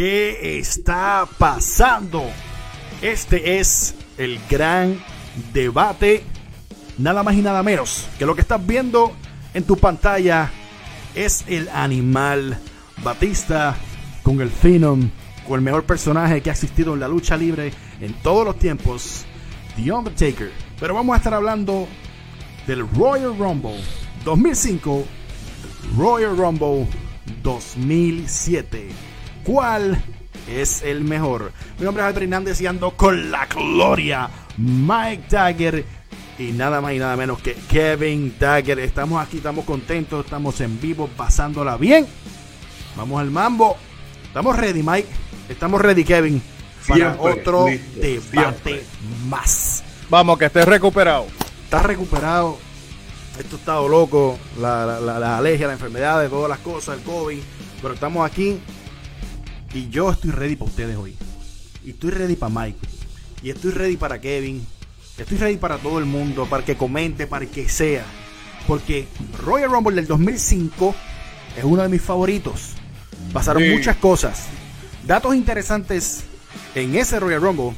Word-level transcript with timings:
¿Qué 0.00 0.58
está 0.58 1.28
pasando? 1.36 2.24
Este 3.02 3.60
es 3.60 3.94
el 4.16 4.40
gran 4.48 4.98
debate. 5.52 6.24
Nada 6.96 7.22
más 7.22 7.34
y 7.34 7.42
nada 7.42 7.62
menos 7.62 8.08
que 8.18 8.24
lo 8.24 8.34
que 8.34 8.40
estás 8.40 8.66
viendo 8.66 9.12
en 9.52 9.64
tu 9.64 9.76
pantalla 9.76 10.50
es 11.14 11.44
el 11.48 11.68
animal 11.68 12.58
Batista 13.04 13.76
con 14.22 14.40
el 14.40 14.48
Phenom, 14.48 15.10
con 15.46 15.58
el 15.58 15.64
mejor 15.66 15.84
personaje 15.84 16.40
que 16.40 16.48
ha 16.48 16.54
existido 16.54 16.94
en 16.94 17.00
la 17.00 17.06
lucha 17.06 17.36
libre 17.36 17.70
en 18.00 18.14
todos 18.22 18.46
los 18.46 18.58
tiempos, 18.58 19.26
The 19.76 19.92
Undertaker. 19.92 20.50
Pero 20.80 20.94
vamos 20.94 21.12
a 21.12 21.18
estar 21.18 21.34
hablando 21.34 21.86
del 22.66 22.88
Royal 22.88 23.36
Rumble 23.36 23.78
2005, 24.24 25.04
Royal 25.98 26.38
Rumble 26.38 26.88
2007. 27.42 28.89
¿Cuál 29.44 30.02
es 30.48 30.82
el 30.82 31.02
mejor? 31.02 31.52
Mi 31.78 31.84
nombre 31.84 32.02
es 32.02 32.08
Albert 32.08 32.22
Hernández 32.24 32.60
y 32.60 32.66
ando 32.66 32.90
con 32.92 33.30
la 33.30 33.46
gloria 33.46 34.28
Mike 34.58 35.24
Dagger 35.30 35.84
y 36.38 36.52
nada 36.52 36.80
más 36.80 36.92
y 36.92 36.98
nada 36.98 37.16
menos 37.16 37.40
que 37.40 37.54
Kevin 37.54 38.34
Dagger. 38.38 38.78
Estamos 38.78 39.22
aquí, 39.22 39.38
estamos 39.38 39.64
contentos, 39.64 40.24
estamos 40.24 40.60
en 40.60 40.80
vivo, 40.80 41.08
pasándola 41.16 41.76
bien. 41.76 42.06
Vamos 42.96 43.20
al 43.20 43.30
mambo. 43.30 43.76
Estamos 44.24 44.56
ready, 44.56 44.82
Mike. 44.82 45.08
Estamos 45.48 45.80
ready, 45.80 46.04
Kevin, 46.04 46.40
para 46.86 47.16
otro 47.18 47.66
debate 47.96 48.84
más. 49.28 49.82
Vamos, 50.08 50.38
que 50.38 50.46
estés 50.46 50.66
recuperado. 50.66 51.26
Estás 51.64 51.84
recuperado. 51.84 52.58
Esto 53.38 53.56
ha 53.56 53.58
estado 53.58 53.88
loco. 53.88 54.38
La, 54.58 55.00
la, 55.00 55.18
la, 55.18 55.38
alergia, 55.38 55.66
la 55.66 55.72
enfermedad, 55.72 56.20
de 56.20 56.28
todas 56.28 56.48
las 56.48 56.58
cosas, 56.58 56.98
el 56.98 57.04
COVID. 57.04 57.40
Pero 57.82 57.94
estamos 57.94 58.30
aquí. 58.30 58.60
Y 59.72 59.88
yo 59.88 60.10
estoy 60.10 60.30
ready 60.30 60.56
para 60.56 60.70
ustedes 60.70 60.96
hoy. 60.96 61.16
Y 61.84 61.90
estoy 61.90 62.10
ready 62.10 62.36
para 62.36 62.52
Mike. 62.52 62.78
Y 63.42 63.50
estoy 63.50 63.70
ready 63.70 63.96
para 63.96 64.20
Kevin. 64.20 64.66
Estoy 65.16 65.38
ready 65.38 65.56
para 65.56 65.78
todo 65.78 65.98
el 65.98 66.06
mundo. 66.06 66.46
Para 66.46 66.64
que 66.64 66.76
comente, 66.76 67.26
para 67.26 67.46
que 67.46 67.68
sea. 67.68 68.04
Porque 68.66 69.06
Royal 69.38 69.70
Rumble 69.70 69.96
del 69.96 70.06
2005 70.06 70.94
es 71.56 71.64
uno 71.64 71.82
de 71.82 71.88
mis 71.88 72.02
favoritos. 72.02 72.72
Pasaron 73.32 73.62
sí. 73.62 73.70
muchas 73.70 73.96
cosas. 73.96 74.46
Datos 75.06 75.34
interesantes 75.34 76.24
en 76.74 76.96
ese 76.96 77.20
Royal 77.20 77.40
Rumble. 77.40 77.72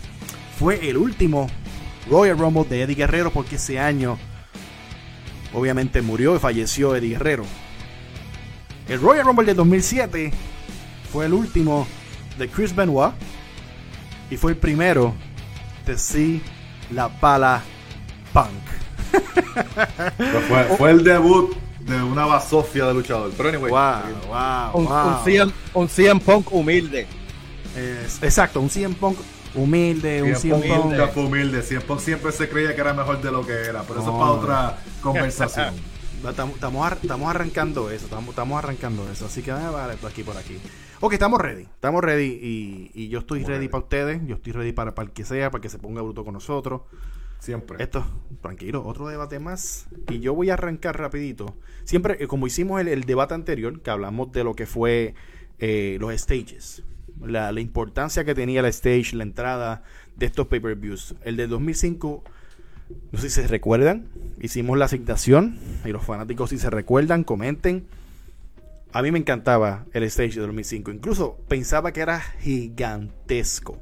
Fue 0.58 0.88
el 0.88 0.96
último 0.96 1.48
Royal 2.08 2.38
Rumble 2.38 2.64
de 2.64 2.82
Eddie 2.82 2.94
Guerrero 2.94 3.32
porque 3.32 3.56
ese 3.56 3.78
año 3.78 4.18
obviamente 5.52 6.00
murió 6.02 6.34
y 6.36 6.38
falleció 6.38 6.96
Eddie 6.96 7.10
Guerrero. 7.10 7.44
El 8.88 9.00
Royal 9.00 9.26
Rumble 9.26 9.46
del 9.46 9.56
2007 9.56 10.32
fue 11.12 11.26
el 11.26 11.34
último 11.34 11.86
de 12.38 12.48
Chris 12.48 12.74
Benoit 12.74 13.12
y 14.30 14.36
fue 14.38 14.52
el 14.52 14.56
primero 14.56 15.14
de 15.86 15.98
C. 15.98 16.40
La 16.90 17.08
Pala 17.08 17.62
Punk. 18.32 18.48
fue, 20.48 20.64
fue, 20.76 20.90
el 20.90 21.04
debut 21.04 21.54
de 21.80 22.02
una 22.02 22.24
basofia 22.26 22.86
de 22.86 22.94
luchador. 22.94 23.30
Pero 23.36 23.48
anyway, 23.48 23.70
wow, 23.70 24.28
wow, 24.28 24.80
un, 24.80 24.84
wow. 24.86 25.08
Un, 25.08 25.24
CM, 25.24 25.52
un 25.74 25.88
CM 25.88 26.20
Punk 26.20 26.52
humilde. 26.52 27.06
Es, 27.76 28.22
exacto, 28.22 28.60
un 28.60 28.68
CM 28.68 28.94
Punk 28.94 29.18
humilde, 29.54 30.22
un 30.22 30.36
CM 30.36 30.66
Punk 30.66 30.84
humilde. 30.84 31.08
Fue 31.08 31.24
humilde. 31.24 31.62
CM 31.62 31.82
Punk 31.82 32.00
siempre 32.00 32.32
se 32.32 32.48
creía 32.48 32.74
que 32.74 32.80
era 32.80 32.92
mejor 32.94 33.20
de 33.22 33.30
lo 33.30 33.46
que 33.46 33.52
era, 33.52 33.82
pero 33.82 34.00
eso 34.00 34.10
es 34.10 34.16
para 34.16 34.30
otra 34.30 34.78
conversación. 35.02 35.74
Estamos, 36.28 36.54
estamos, 36.54 37.28
arrancando 37.28 37.90
eso, 37.90 38.04
estamos, 38.04 38.28
estamos 38.28 38.56
arrancando 38.56 39.10
eso. 39.10 39.26
Así 39.26 39.42
que 39.42 39.50
vale, 39.50 39.96
por 39.96 40.10
aquí, 40.10 40.22
por 40.22 40.36
aquí. 40.36 40.56
Ok, 41.04 41.14
estamos 41.14 41.40
ready. 41.40 41.62
Estamos 41.62 42.00
ready 42.04 42.38
y, 42.40 42.92
y 42.94 43.08
yo 43.08 43.18
estoy 43.18 43.40
ready, 43.40 43.54
ready, 43.54 43.68
para 43.68 43.82
ustedes. 43.82 44.20
Yo 44.24 44.36
estoy 44.36 44.52
ready 44.52 44.70
para, 44.70 44.94
para 44.94 45.08
el 45.08 45.12
que 45.12 45.24
sea, 45.24 45.50
para 45.50 45.60
que 45.60 45.68
se 45.68 45.80
ponga 45.80 46.00
bruto 46.00 46.24
con 46.24 46.32
nosotros. 46.32 46.82
Siempre. 47.40 47.82
Esto, 47.82 48.06
tranquilo, 48.40 48.86
otro 48.86 49.08
debate 49.08 49.40
más. 49.40 49.88
Y 50.08 50.20
yo 50.20 50.32
voy 50.32 50.50
a 50.50 50.54
arrancar 50.54 50.96
rapidito. 50.96 51.56
Siempre, 51.82 52.22
eh, 52.22 52.28
como 52.28 52.46
hicimos 52.46 52.80
el, 52.80 52.86
el, 52.86 53.02
debate 53.02 53.34
anterior, 53.34 53.80
que 53.80 53.90
hablamos 53.90 54.30
de 54.30 54.44
lo 54.44 54.54
que 54.54 54.66
fue 54.66 55.16
eh, 55.58 55.96
los 55.98 56.14
stages. 56.14 56.84
La, 57.20 57.50
la, 57.50 57.60
importancia 57.60 58.24
que 58.24 58.36
tenía 58.36 58.62
la 58.62 58.68
stage, 58.68 59.16
la 59.16 59.24
entrada 59.24 59.82
de 60.14 60.26
estos 60.26 60.46
pay-per-views. 60.46 61.16
El 61.24 61.36
del 61.36 61.50
2005, 61.50 62.22
no 63.10 63.18
sé 63.18 63.28
si 63.28 63.42
se 63.42 63.48
recuerdan, 63.48 64.06
hicimos 64.40 64.78
la 64.78 64.84
asignación. 64.84 65.58
Y 65.84 65.88
los 65.88 66.04
fanáticos, 66.04 66.50
si 66.50 66.58
se 66.58 66.70
recuerdan, 66.70 67.24
comenten. 67.24 67.88
A 68.92 69.02
mí 69.02 69.10
me 69.10 69.18
encantaba 69.18 69.86
el 69.92 70.02
stage 70.04 70.34
de 70.34 70.42
2005. 70.42 70.90
Incluso 70.90 71.38
pensaba 71.48 71.92
que 71.92 72.00
era 72.00 72.20
gigantesco. 72.20 73.78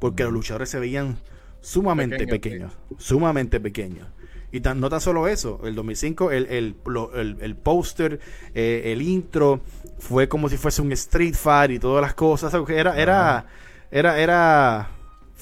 Porque 0.00 0.24
los 0.24 0.32
luchadores 0.32 0.68
se 0.68 0.78
veían 0.78 1.18
sumamente 1.60 2.26
Pequeño, 2.26 2.68
pequeños, 2.68 2.78
sí. 2.88 2.94
sumamente 2.98 3.60
pequeños. 3.60 4.08
Y 4.50 4.60
tan, 4.60 4.80
no 4.80 4.88
tan 4.88 5.00
solo 5.00 5.28
eso, 5.28 5.60
el 5.64 5.74
2005, 5.74 6.30
el, 6.32 6.46
el, 6.46 6.76
el, 7.14 7.36
el 7.40 7.56
póster, 7.56 8.18
eh, 8.54 8.82
el 8.86 9.02
intro, 9.02 9.60
fue 9.98 10.28
como 10.28 10.48
si 10.48 10.56
fuese 10.56 10.80
un 10.80 10.90
Street 10.92 11.34
Fight 11.34 11.72
y 11.72 11.78
todas 11.78 12.00
las 12.00 12.14
cosas. 12.14 12.54
Era, 12.68 12.98
era, 12.98 13.46
era, 13.90 14.18
era. 14.18 14.90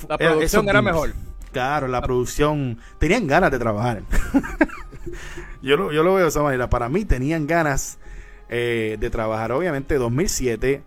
La 0.08 0.18
producción 0.18 0.64
era, 0.64 0.72
era 0.72 0.82
mejor. 0.82 1.14
Claro, 1.52 1.86
la 1.86 2.02
producción. 2.02 2.78
Tenían 2.98 3.26
ganas 3.26 3.52
de 3.52 3.58
trabajar. 3.58 4.02
yo, 5.62 5.76
lo, 5.76 5.92
yo 5.92 6.02
lo 6.02 6.14
veo 6.14 6.24
de 6.24 6.28
esa 6.28 6.42
manera. 6.42 6.68
Para 6.68 6.88
mí 6.88 7.04
tenían 7.04 7.46
ganas 7.46 7.98
eh, 8.48 8.96
de 8.98 9.10
trabajar. 9.10 9.52
Obviamente, 9.52 9.96
2007 9.96 10.82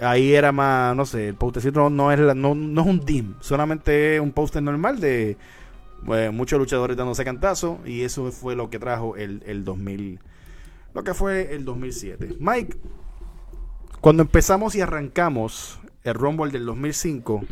ahí 0.00 0.34
era 0.34 0.52
más, 0.52 0.94
no 0.96 1.06
sé, 1.06 1.28
el 1.28 1.34
postercito 1.34 1.80
no, 1.80 1.90
no, 1.90 2.12
es, 2.12 2.18
la, 2.18 2.34
no, 2.34 2.54
no, 2.54 2.80
es 2.82 2.86
un 2.86 3.04
dim, 3.04 3.34
solamente 3.40 4.16
es 4.16 4.20
un 4.20 4.32
póster 4.32 4.62
normal 4.62 5.00
de 5.00 5.36
bueno, 6.02 6.32
muchos 6.32 6.58
luchadores 6.58 6.96
dándose 6.96 7.24
cantazo 7.24 7.78
y 7.84 8.02
eso 8.02 8.30
fue 8.30 8.54
lo 8.54 8.70
que 8.70 8.78
trajo 8.78 9.16
el, 9.16 9.42
el 9.46 9.64
2000, 9.64 10.20
lo 10.94 11.04
que 11.04 11.14
fue 11.14 11.54
el 11.54 11.64
2007. 11.64 12.36
Mike, 12.38 12.76
cuando 14.00 14.22
empezamos 14.22 14.74
y 14.74 14.80
arrancamos 14.80 15.80
el 16.04 16.14
Rumble 16.14 16.52
del 16.52 16.66
2005, 16.66 17.42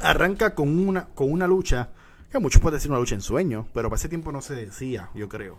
arranca 0.00 0.54
con 0.54 0.78
una, 0.78 1.06
con 1.06 1.30
una 1.30 1.46
lucha, 1.46 1.90
que 2.30 2.38
muchos 2.38 2.60
pueden 2.60 2.76
decir 2.76 2.90
una 2.90 3.00
lucha 3.00 3.14
en 3.14 3.20
sueño, 3.20 3.66
pero 3.74 3.88
para 3.88 3.98
ese 3.98 4.08
tiempo 4.08 4.32
no 4.32 4.40
se 4.40 4.54
decía, 4.54 5.10
yo 5.14 5.28
creo. 5.28 5.58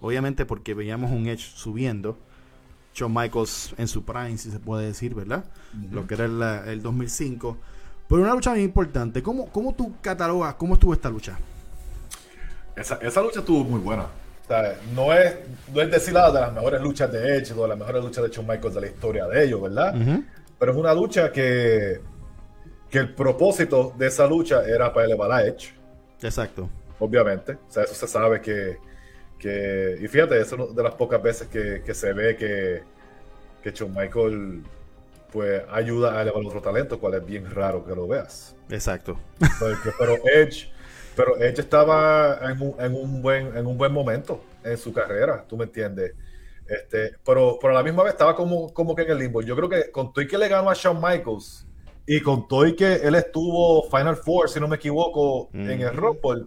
Obviamente 0.00 0.46
porque 0.46 0.74
veíamos 0.74 1.10
un 1.10 1.26
Edge 1.26 1.52
subiendo. 1.54 2.18
Shawn 2.94 3.14
Michaels 3.14 3.74
en 3.78 3.86
su 3.86 4.04
prime, 4.04 4.36
si 4.36 4.50
se 4.50 4.58
puede 4.58 4.86
decir, 4.86 5.14
¿verdad? 5.14 5.44
Uh 5.74 5.78
-huh. 5.78 5.90
Lo 5.92 6.06
que 6.06 6.14
era 6.14 6.24
el, 6.24 6.42
el, 6.68 6.82
2005. 6.82 7.56
Pero 8.08 8.22
una 8.22 8.34
lucha 8.34 8.50
muy 8.50 8.62
importante. 8.62 9.22
¿Cómo, 9.22 9.46
¿Cómo 9.46 9.74
tú 9.74 9.94
catalogas 10.00 10.54
cómo 10.54 10.74
estuvo 10.74 10.92
esta 10.92 11.08
lucha? 11.08 11.38
Esa, 12.74 12.96
esa 12.96 13.22
lucha 13.22 13.40
estuvo 13.40 13.62
muy 13.64 13.80
buena. 13.80 14.06
No, 14.94 15.12
es, 15.12 15.36
no 15.72 15.80
es 15.80 15.90
decir 15.90 16.12
nada 16.12 16.32
de 16.32 16.40
las 16.40 16.52
mejores 16.52 16.82
luchas 16.82 17.12
de 17.12 17.36
Edge 17.36 17.52
o 17.52 17.62
de 17.62 17.68
las 17.68 17.78
mejores 17.78 18.02
luchas 18.02 18.24
de 18.24 18.30
Shawn 18.30 18.48
Michaels 18.48 18.74
de 18.74 18.80
la 18.80 18.86
historia 18.88 19.26
de 19.28 19.44
ellos, 19.44 19.62
¿verdad? 19.62 19.94
Uh 19.94 19.98
-huh. 19.98 20.24
Pero 20.58 20.72
es 20.72 20.78
una 20.78 20.92
lucha 20.92 21.30
que, 21.30 22.00
que 22.90 22.98
el 22.98 23.14
propósito 23.14 23.94
de 23.96 24.08
esa 24.08 24.26
lucha 24.26 24.64
era 24.64 24.92
para 24.92 25.06
elevar 25.06 25.30
a 25.30 25.46
Edge. 25.46 25.72
Exacto. 26.20 26.68
Obviamente. 26.98 27.52
O 27.52 27.70
sea, 27.70 27.84
eso 27.84 27.94
se 27.94 28.08
sabe 28.08 28.40
que 28.40 28.76
que, 29.40 29.98
y 30.00 30.06
fíjate, 30.06 30.40
es 30.40 30.52
una 30.52 30.66
de 30.66 30.82
las 30.82 30.94
pocas 30.94 31.20
veces 31.22 31.48
que, 31.48 31.82
que 31.84 31.94
se 31.94 32.12
ve 32.12 32.36
que, 32.36 32.82
que 33.62 33.70
Shawn 33.72 33.92
Michael 33.92 34.62
pues 35.32 35.62
ayuda 35.70 36.18
a 36.18 36.22
elevar 36.22 36.44
otro 36.44 36.60
talento, 36.60 36.98
cual 36.98 37.14
es 37.14 37.24
bien 37.24 37.50
raro 37.50 37.84
que 37.84 37.94
lo 37.94 38.06
veas. 38.06 38.54
Exacto. 38.68 39.18
Porque, 39.58 39.90
pero 39.98 40.16
Edge, 40.24 40.70
pero 41.16 41.36
Edge 41.36 41.60
estaba 41.60 42.38
en 42.50 42.60
un, 42.60 42.74
en 42.78 42.94
un, 42.94 43.22
buen, 43.22 43.56
en 43.56 43.66
un 43.66 43.78
buen 43.78 43.92
momento 43.92 44.42
en 44.64 44.76
su 44.76 44.92
carrera, 44.92 45.44
tú 45.48 45.56
me 45.56 45.64
entiendes. 45.64 46.14
Este, 46.66 47.16
pero, 47.24 47.58
pero 47.60 47.72
a 47.72 47.76
la 47.76 47.82
misma 47.82 48.04
vez 48.04 48.12
estaba 48.12 48.36
como, 48.36 48.72
como 48.72 48.94
que 48.94 49.02
en 49.02 49.10
el 49.10 49.18
limbo. 49.18 49.42
Yo 49.42 49.56
creo 49.56 49.68
que 49.68 49.90
con 49.90 50.12
todo 50.12 50.22
y 50.22 50.28
que 50.28 50.38
le 50.38 50.48
ganó 50.48 50.70
a 50.70 50.74
Shawn 50.74 51.00
Michaels 51.00 51.66
y 52.06 52.20
con 52.20 52.46
todo 52.46 52.66
y 52.66 52.76
que 52.76 52.94
él 52.94 53.14
estuvo 53.14 53.88
Final 53.90 54.16
Four, 54.16 54.48
si 54.48 54.60
no 54.60 54.68
me 54.68 54.76
equivoco, 54.76 55.48
mm. 55.52 55.70
en 55.70 55.80
el 55.80 55.96
Rumble, 55.96 56.46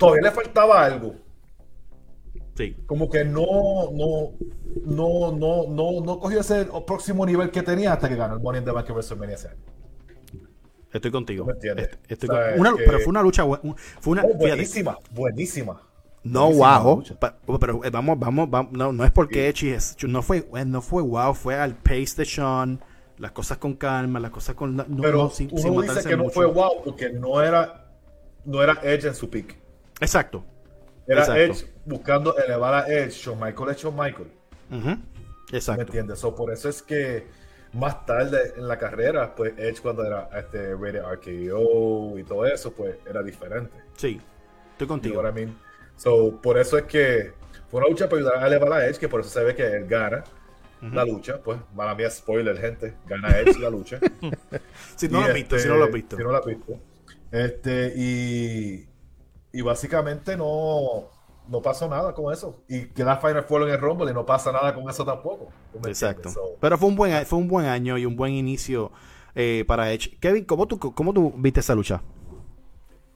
todavía 0.00 0.22
le 0.22 0.30
faltaba 0.32 0.84
algo. 0.84 1.14
Sí. 2.56 2.76
Como 2.86 3.08
que 3.08 3.24
no, 3.24 3.90
no, 3.92 4.32
no, 4.84 5.32
no, 5.32 5.66
no, 5.68 6.00
no 6.00 6.18
cogió 6.18 6.40
ese 6.40 6.66
próximo 6.86 7.24
nivel 7.24 7.50
que 7.50 7.62
tenía 7.62 7.92
hasta 7.92 8.08
que 8.08 8.16
ganó 8.16 8.34
el 8.34 8.40
Money 8.40 8.58
in 8.60 8.64
the 8.64 8.72
Bank 8.72 8.90
WrestleMania 8.90 9.36
ese 9.36 9.48
año. 9.48 9.60
Estoy 10.92 11.10
contigo. 11.10 11.44
¿Me 11.44 11.52
entiendes? 11.52 11.90
Estoy 12.08 12.28
con... 12.28 12.38
una, 12.58 12.74
que... 12.74 12.82
Pero 12.84 12.98
fue 12.98 13.08
una 13.08 13.22
lucha. 13.22 13.44
Fue 14.00 14.12
una, 14.12 14.24
oh, 14.24 14.34
buenísima, 14.34 14.96
fíjate. 14.96 15.14
buenísima. 15.14 15.82
No 16.22 16.40
buenísima 16.46 16.78
wow, 16.80 16.96
lucha. 16.96 17.14
pero 17.60 17.84
eh, 17.84 17.90
vamos, 17.90 18.18
vamos, 18.18 18.50
vamos, 18.50 18.72
no, 18.72 18.92
no 18.92 19.04
es 19.04 19.10
porque 19.10 19.48
Echi 19.48 19.70
es, 19.70 19.96
no 20.02 20.20
fue, 20.20 20.48
eh, 20.54 20.64
no 20.66 20.82
fue 20.82 21.02
wow, 21.02 21.32
fue 21.32 21.54
al 21.54 21.76
pace 21.76 22.14
de 22.16 22.24
Sean, 22.26 22.80
las 23.16 23.32
cosas 23.32 23.56
con 23.56 23.74
calma, 23.74 24.20
las 24.20 24.30
cosas 24.30 24.54
con, 24.54 24.76
no, 24.76 24.84
pero 25.00 25.18
no, 25.24 25.30
sin, 25.30 25.48
uno 25.50 25.82
sin 25.82 25.94
dice 25.94 26.08
que 26.08 26.16
no 26.16 26.28
fue 26.28 26.44
wow 26.44 26.82
porque 26.84 27.10
no 27.10 27.40
era, 27.40 27.86
no 28.44 28.62
era 28.62 28.78
Edge 28.82 29.06
en 29.06 29.14
su 29.14 29.30
pick. 29.30 29.59
Exacto. 30.00 30.44
Era 31.06 31.20
Exacto. 31.20 31.40
Edge 31.40 31.66
buscando 31.84 32.36
elevar 32.36 32.74
a 32.74 32.86
Edge, 32.88 33.10
Shawn 33.10 33.40
Michael 33.40 33.70
es 33.70 33.76
Shawn 33.78 33.96
Michael. 33.96 34.28
Uh 34.70 34.74
-huh. 34.74 34.98
Exacto. 35.52 35.82
¿Me 35.82 35.86
entiendes? 35.86 36.18
So, 36.18 36.34
por 36.34 36.52
eso 36.52 36.68
es 36.68 36.82
que 36.82 37.26
más 37.72 38.04
tarde 38.06 38.54
en 38.56 38.66
la 38.66 38.78
carrera, 38.78 39.34
pues 39.34 39.54
Edge 39.58 39.80
cuando 39.80 40.04
era 40.04 40.28
este 40.36 40.74
Rated 40.74 41.02
RKO 41.02 42.18
y 42.18 42.24
todo 42.24 42.46
eso, 42.46 42.72
pues 42.72 42.96
era 43.08 43.22
diferente. 43.22 43.76
Sí, 43.96 44.20
estoy 44.72 44.86
contigo. 44.86 45.26
I 45.28 45.32
mean? 45.32 45.56
so, 45.96 46.40
por 46.40 46.58
eso 46.58 46.78
es 46.78 46.84
que 46.84 47.32
fue 47.70 47.80
una 47.80 47.88
lucha 47.88 48.08
para 48.08 48.20
ayudar 48.20 48.44
a 48.44 48.46
elevar 48.46 48.72
a 48.72 48.86
Edge, 48.86 48.98
que 48.98 49.08
por 49.08 49.20
eso 49.20 49.30
se 49.30 49.44
ve 49.44 49.54
que 49.54 49.64
él 49.64 49.86
gana 49.86 50.24
la 50.80 51.04
lucha. 51.04 51.38
Pues, 51.42 51.58
mala 51.74 51.94
mía, 51.94 52.10
spoiler, 52.10 52.58
gente, 52.58 52.94
gana 53.06 53.38
Edge 53.38 53.58
la 53.58 53.70
lucha. 53.70 54.00
si 54.96 55.08
no 55.08 55.20
lo 55.20 55.26
has 55.26 55.34
visto, 55.34 55.58
si 55.58 55.68
no 55.68 55.76
lo 55.76 55.84
has 55.84 55.92
visto. 55.92 56.16
Si 56.16 56.22
no 56.22 56.30
lo 56.32 56.38
has 56.38 56.46
visto. 56.46 56.80
Este, 57.30 57.92
y, 57.94 58.88
y 59.52 59.62
básicamente 59.62 60.36
no, 60.36 61.08
no 61.48 61.60
pasó 61.62 61.88
nada 61.88 62.14
con 62.14 62.32
eso. 62.32 62.62
Y 62.68 62.86
queda 62.86 63.16
Final 63.16 63.44
Four 63.44 63.62
en 63.62 63.70
el 63.70 63.80
Rumble 63.80 64.10
y 64.10 64.14
no 64.14 64.24
pasa 64.24 64.52
nada 64.52 64.74
con 64.74 64.88
eso 64.88 65.04
tampoco. 65.04 65.48
Exacto. 65.84 66.30
Pero 66.60 66.78
fue 66.78 66.88
un 66.88 66.96
buen 66.96 67.26
fue 67.26 67.38
un 67.38 67.48
buen 67.48 67.66
año 67.66 67.98
y 67.98 68.06
un 68.06 68.16
buen 68.16 68.32
inicio 68.32 68.92
eh, 69.34 69.64
para 69.66 69.92
Edge. 69.92 70.16
Kevin, 70.20 70.44
¿cómo 70.44 70.66
tú, 70.66 70.78
¿cómo 70.78 71.12
tú 71.12 71.32
viste 71.36 71.60
esa 71.60 71.74
lucha? 71.74 72.02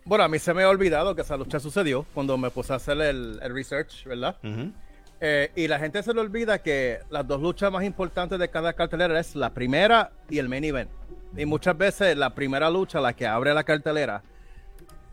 Bueno, 0.04 0.24
a 0.24 0.28
mí 0.28 0.38
se 0.38 0.52
me 0.52 0.62
ha 0.62 0.68
olvidado 0.68 1.14
que 1.14 1.22
esa 1.22 1.36
lucha 1.36 1.58
sucedió 1.60 2.04
cuando 2.12 2.36
me 2.36 2.50
puse 2.50 2.72
a 2.74 2.76
hacer 2.76 3.00
el, 3.00 3.40
research, 3.40 4.04
¿verdad? 4.04 4.36
Eh, 5.20 5.50
y 5.56 5.66
la 5.68 5.78
gente 5.78 6.02
se 6.02 6.12
le 6.12 6.20
olvida 6.20 6.58
que 6.58 6.98
las 7.08 7.26
dos 7.26 7.40
luchas 7.40 7.72
más 7.72 7.84
importantes 7.84 8.38
de 8.38 8.50
cada 8.50 8.74
cartelera 8.74 9.18
es 9.18 9.34
la 9.34 9.54
primera 9.54 10.12
y 10.28 10.38
el 10.38 10.50
main 10.50 10.64
event. 10.64 10.90
Y 11.36 11.46
muchas 11.46 11.78
veces 11.78 12.16
la 12.18 12.34
primera 12.34 12.68
lucha, 12.68 13.00
la 13.00 13.14
que 13.14 13.26
abre 13.26 13.54
la 13.54 13.64
cartelera, 13.64 14.22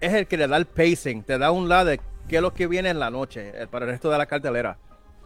es 0.01 0.13
el 0.13 0.27
que 0.27 0.35
le 0.35 0.47
da 0.47 0.57
el 0.57 0.65
pacing, 0.65 1.23
te 1.23 1.37
da 1.37 1.51
un 1.51 1.69
lado 1.69 1.85
de 1.85 2.01
qué 2.27 2.37
es 2.37 2.41
lo 2.41 2.53
que 2.53 2.67
viene 2.67 2.89
en 2.89 2.99
la 2.99 3.09
noche 3.09 3.51
eh, 3.55 3.67
para 3.67 3.85
el 3.85 3.91
resto 3.91 4.09
de 4.09 4.17
la 4.17 4.25
cartelera. 4.25 4.77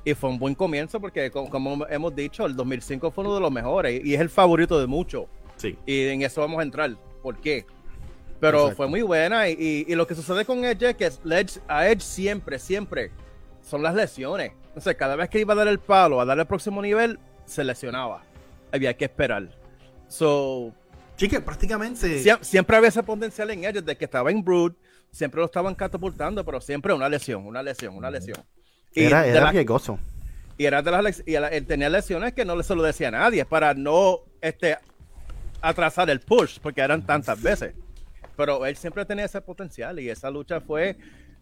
Y 0.03 0.13
fue 0.13 0.29
un 0.29 0.37
buen 0.37 0.53
comienzo 0.53 0.99
porque, 0.99 1.31
como, 1.31 1.87
hemos 1.87 2.15
dicho, 2.15 2.45
el 2.45 2.55
2005 2.55 3.09
fue 3.09 3.23
uno 3.23 3.33
de 3.33 3.41
los 3.41 3.51
mejores 3.51 4.05
y 4.05 4.13
es 4.13 4.21
el 4.21 4.29
favorito 4.29 4.79
de 4.79 4.85
muchos. 4.85 5.25
Sí. 5.55 5.75
Y 5.85 6.07
en 6.09 6.21
eso 6.21 6.41
vamos 6.41 6.59
a 6.59 6.63
entrar. 6.63 6.95
¿Por 7.23 7.41
qué? 7.41 7.65
Pero 8.39 8.71
fue 8.71 8.87
muy 8.87 9.01
buena 9.01 9.49
y, 9.49 9.85
lo 9.95 10.05
que 10.05 10.13
sucede 10.13 10.45
con 10.45 10.63
Edge 10.63 10.89
es 10.89 10.95
que 10.95 11.05
Edge, 11.05 11.59
a 11.67 11.87
Edge 11.87 12.01
siempre, 12.01 12.59
siempre 12.59 13.09
son 13.63 13.81
las 13.81 13.95
lesiones. 13.95 14.51
Entonces, 14.67 14.95
cada 14.95 15.15
vez 15.15 15.29
que 15.29 15.39
iba 15.39 15.53
a 15.53 15.57
dar 15.57 15.67
el 15.67 15.79
palo, 15.79 16.21
a 16.21 16.25
dar 16.25 16.37
el 16.37 16.45
próximo 16.45 16.81
nivel, 16.81 17.17
se 17.45 17.63
lesionaba. 17.63 18.23
Había 18.71 18.95
que 18.95 19.05
esperar. 19.05 19.49
So, 20.07 20.73
Chique, 21.15 21.39
prácticamente. 21.39 22.23
siempre 22.41 22.75
había 22.75 22.89
ese 22.89 23.03
potencial 23.03 23.49
en 23.51 23.63
Edge 23.63 23.81
desde 23.81 23.95
que 23.97 24.05
estaba 24.05 24.31
en 24.31 24.43
Brood. 24.43 24.73
Siempre 25.11 25.39
lo 25.39 25.45
estaban 25.45 25.75
catapultando, 25.75 26.43
pero 26.43 26.59
siempre 26.59 26.93
una 26.93 27.07
lesión, 27.07 27.45
una 27.45 27.63
lesión, 27.63 27.95
una 27.95 28.11
lesión. 28.11 28.37
Y 28.93 29.05
era 29.05 29.25
era 29.25 29.51
riesgoso. 29.51 29.97
Y 30.57 30.65
era 30.65 30.81
de 30.81 30.91
las 30.91 31.23
y 31.25 31.35
él 31.35 31.65
tenía 31.65 31.89
lesiones 31.89 32.33
que 32.33 32.45
no 32.45 32.61
se 32.63 32.75
lo 32.75 32.83
decía 32.83 33.09
a 33.09 33.11
nadie 33.11 33.45
para 33.45 33.73
no 33.73 34.19
este, 34.41 34.77
atrasar 35.61 36.09
el 36.09 36.19
push, 36.19 36.59
porque 36.61 36.81
eran 36.81 37.05
tantas 37.05 37.41
veces. 37.41 37.73
Pero 38.35 38.65
él 38.65 38.75
siempre 38.75 39.05
tenía 39.05 39.25
ese 39.25 39.41
potencial 39.41 39.99
y 39.99 40.09
esa 40.09 40.29
lucha 40.29 40.59
fue 40.61 40.97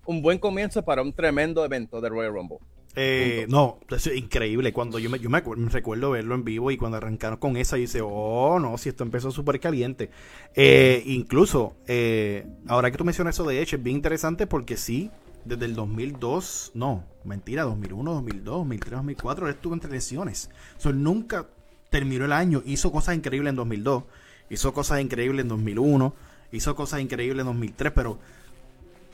un 0.05 0.21
buen 0.21 0.37
comienzo 0.37 0.83
para 0.83 1.01
un 1.01 1.13
tremendo 1.13 1.63
evento 1.65 1.99
de 2.01 2.09
Royal 2.09 2.33
Rumble. 2.33 2.59
Eh, 2.95 3.45
no, 3.49 3.79
es 3.89 4.07
increíble. 4.07 4.71
Cuando 4.71 4.99
yo 4.99 5.09
me, 5.09 5.19
yo 5.19 5.29
me, 5.29 5.41
recuerdo 5.69 6.11
verlo 6.11 6.35
en 6.35 6.43
vivo 6.43 6.71
y 6.71 6.77
cuando 6.77 6.97
arrancaron 6.97 7.37
con 7.39 7.57
esa, 7.57 7.77
y 7.77 7.81
dice, 7.81 8.01
oh, 8.03 8.59
no, 8.59 8.77
si 8.77 8.89
esto 8.89 9.03
empezó 9.03 9.31
súper 9.31 9.59
caliente. 9.59 10.09
Eh, 10.55 11.03
incluso, 11.05 11.75
eh, 11.87 12.45
ahora 12.67 12.91
que 12.91 12.97
tú 12.97 13.03
mencionas 13.03 13.35
eso 13.35 13.45
de 13.45 13.61
Edge, 13.61 13.75
es 13.75 13.83
bien 13.83 13.95
interesante 13.95 14.47
porque 14.47 14.77
sí, 14.77 15.09
desde 15.45 15.65
el 15.65 15.75
2002, 15.75 16.71
no, 16.75 17.03
mentira, 17.23 17.63
2001, 17.63 18.13
2002, 18.13 18.45
2003, 18.45 18.91
2004, 18.91 19.47
él 19.47 19.53
estuvo 19.55 19.73
entre 19.73 19.91
lesiones. 19.91 20.49
O 20.83 20.91
nunca 20.91 21.47
terminó 21.89 22.25
el 22.25 22.33
año, 22.33 22.61
hizo 22.65 22.91
cosas 22.91 23.15
increíbles 23.15 23.51
en 23.51 23.55
2002, 23.55 24.03
hizo 24.49 24.73
cosas 24.73 25.01
increíbles 25.01 25.43
en 25.43 25.49
2001, 25.49 26.13
hizo 26.51 26.75
cosas 26.75 27.01
increíbles 27.01 27.41
en 27.41 27.47
2003, 27.47 27.93
pero 27.95 28.19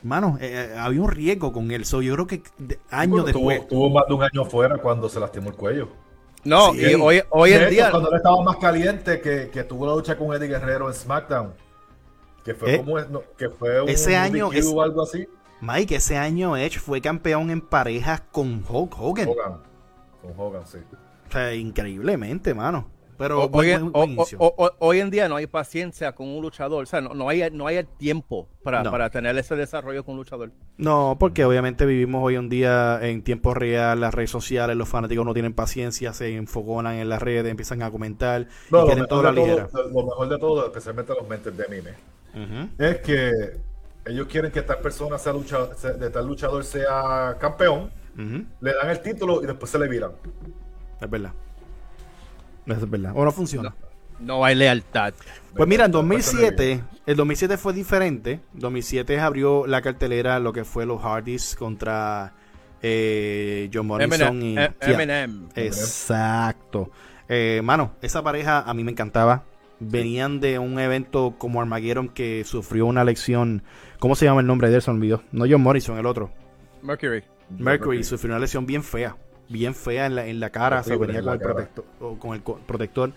mano, 0.02 0.38
eh, 0.40 0.70
eh, 0.72 0.78
había 0.78 1.02
un 1.02 1.10
riesgo 1.10 1.52
con 1.52 1.70
él. 1.70 1.84
So, 1.84 2.02
yo 2.02 2.14
creo 2.14 2.26
que 2.26 2.42
años 2.90 3.26
después. 3.26 3.66
Tuvo, 3.68 3.90
más 3.90 4.04
de 4.08 4.14
un 4.14 4.22
año 4.22 4.44
fuera 4.44 4.78
cuando 4.78 5.08
se 5.08 5.20
lastimó 5.20 5.50
el 5.50 5.56
cuello. 5.56 5.88
No, 6.44 6.74
y 6.74 6.94
hoy, 6.94 7.22
hoy 7.30 7.52
en 7.52 7.70
día. 7.70 7.90
Cuando 7.90 8.10
él 8.10 8.16
estaba 8.16 8.42
más 8.42 8.56
caliente, 8.56 9.20
que, 9.20 9.50
que, 9.50 9.64
tuvo 9.64 9.86
la 9.86 9.94
lucha 9.94 10.16
con 10.16 10.34
Eddie 10.34 10.48
Guerrero 10.48 10.88
en 10.88 10.94
SmackDown. 10.94 11.52
Que 12.44 12.54
fue, 12.54 12.74
¿Eh? 12.74 12.78
como, 12.78 13.22
que 13.36 13.50
fue 13.50 13.82
un, 13.82 13.88
ese 13.88 14.16
año, 14.16 14.48
o 14.48 14.82
algo 14.82 15.02
así. 15.02 15.28
Mike, 15.60 15.96
ese 15.96 16.16
año 16.16 16.56
Edge 16.56 16.78
fue 16.78 17.02
campeón 17.02 17.50
en 17.50 17.60
parejas 17.60 18.22
con 18.32 18.64
Hulk 18.66 18.98
Hogan. 18.98 19.28
Hogan. 19.28 19.60
Con 20.22 20.32
Hogan, 20.36 20.66
sí. 20.66 20.78
O 21.28 21.32
sea, 21.32 21.54
increíblemente, 21.54 22.54
mano. 22.54 22.88
Pero 23.20 23.50
hoy, 24.78 24.98
en 24.98 25.10
día 25.10 25.28
no 25.28 25.36
hay 25.36 25.46
paciencia 25.46 26.14
con 26.14 26.26
un 26.26 26.40
luchador. 26.40 26.84
O 26.84 26.86
sea, 26.86 27.02
no, 27.02 27.28
hay, 27.28 27.50
no 27.52 27.66
hay 27.66 27.76
el 27.76 27.86
tiempo 27.86 28.48
para, 28.62 29.10
tener 29.10 29.36
ese 29.36 29.56
desarrollo 29.56 30.06
con 30.06 30.12
un 30.12 30.20
luchador. 30.20 30.52
No, 30.78 31.18
porque 31.20 31.44
obviamente 31.44 31.84
vivimos 31.84 32.22
hoy 32.24 32.36
en 32.36 32.48
día 32.48 32.98
en 33.02 33.20
tiempo 33.20 33.52
real, 33.52 34.00
las 34.00 34.14
redes 34.14 34.30
sociales, 34.30 34.74
los 34.74 34.88
fanáticos 34.88 35.26
no 35.26 35.34
tienen 35.34 35.52
paciencia, 35.52 36.14
se 36.14 36.34
enfoconan 36.34 36.94
en 36.94 37.10
las 37.10 37.20
redes, 37.20 37.50
empiezan 37.50 37.82
a 37.82 37.90
comentar 37.90 38.46
y 38.68 38.86
quieren 38.86 39.06
toda 39.06 39.24
la 39.24 39.32
ligera. 39.32 39.68
lo 39.74 40.02
mejor 40.02 40.26
de 40.26 40.38
todo, 40.38 40.64
especialmente 40.64 41.12
los 41.12 41.28
mentes 41.28 41.54
de 41.54 41.64
anime, 41.66 41.90
es 42.78 43.00
que 43.00 43.32
ellos 44.06 44.28
quieren 44.28 44.50
que 44.50 44.62
tal 44.62 44.78
persona 44.78 45.18
sea 45.18 45.34
luchador, 45.34 45.76
de 45.76 46.08
tal 46.08 46.26
luchador 46.26 46.64
sea 46.64 47.36
campeón, 47.38 47.90
le 48.16 48.72
dan 48.72 48.88
el 48.88 49.00
título 49.00 49.42
y 49.42 49.46
después 49.46 49.70
se 49.70 49.78
le 49.78 49.88
viran. 49.88 50.12
Es 50.98 51.10
verdad. 51.10 51.34
Es 52.66 52.90
verdad. 52.90 53.12
O 53.14 53.24
no 53.24 53.32
funciona. 53.32 53.74
No, 54.20 54.44
hay 54.44 54.54
lealtad. 54.54 55.14
Pues 55.56 55.68
mira, 55.68 55.86
en 55.86 55.92
2007, 55.92 56.82
el 57.06 57.16
2007 57.16 57.56
fue 57.56 57.72
diferente. 57.72 58.40
2007 58.52 59.18
abrió 59.18 59.66
la 59.66 59.80
cartelera 59.82 60.38
lo 60.38 60.52
que 60.52 60.64
fue 60.64 60.84
los 60.86 61.00
Hardys 61.02 61.56
contra 61.56 62.34
eh, 62.82 63.70
John 63.72 63.86
Morrison 63.86 64.42
y 64.42 64.56
Eminem. 64.80 65.48
Exacto. 65.54 66.90
Eh, 67.28 67.60
mano, 67.64 67.92
esa 68.02 68.22
pareja 68.22 68.60
a 68.60 68.74
mí 68.74 68.84
me 68.84 68.92
encantaba. 68.92 69.44
Venían 69.82 70.40
de 70.40 70.58
un 70.58 70.78
evento 70.78 71.36
como 71.38 71.62
Armageddon 71.62 72.10
que 72.10 72.44
sufrió 72.44 72.84
una 72.84 73.02
lección. 73.02 73.62
¿Cómo 73.98 74.14
se 74.14 74.26
llama 74.26 74.42
el 74.42 74.46
nombre 74.46 74.68
de 74.68 74.76
él? 74.76 74.82
Se 74.82 74.90
olvidó. 74.90 75.22
No 75.32 75.46
John 75.48 75.62
Morrison, 75.62 75.98
el 75.98 76.04
otro. 76.04 76.30
Mercury. 76.82 77.24
Mercury 77.48 78.04
sufrió 78.04 78.34
una 78.34 78.40
lesión 78.40 78.66
bien 78.66 78.84
fea 78.84 79.16
bien 79.50 79.74
fea 79.74 80.06
en 80.06 80.14
la, 80.14 80.26
en 80.26 80.40
la 80.40 80.50
cara, 80.50 80.82
se 80.82 80.96
venía 80.96 81.22
con 81.22 81.34
el, 81.34 81.40
protector, 81.40 81.84
con 82.18 82.34
el 82.34 82.40
protector. 82.40 83.12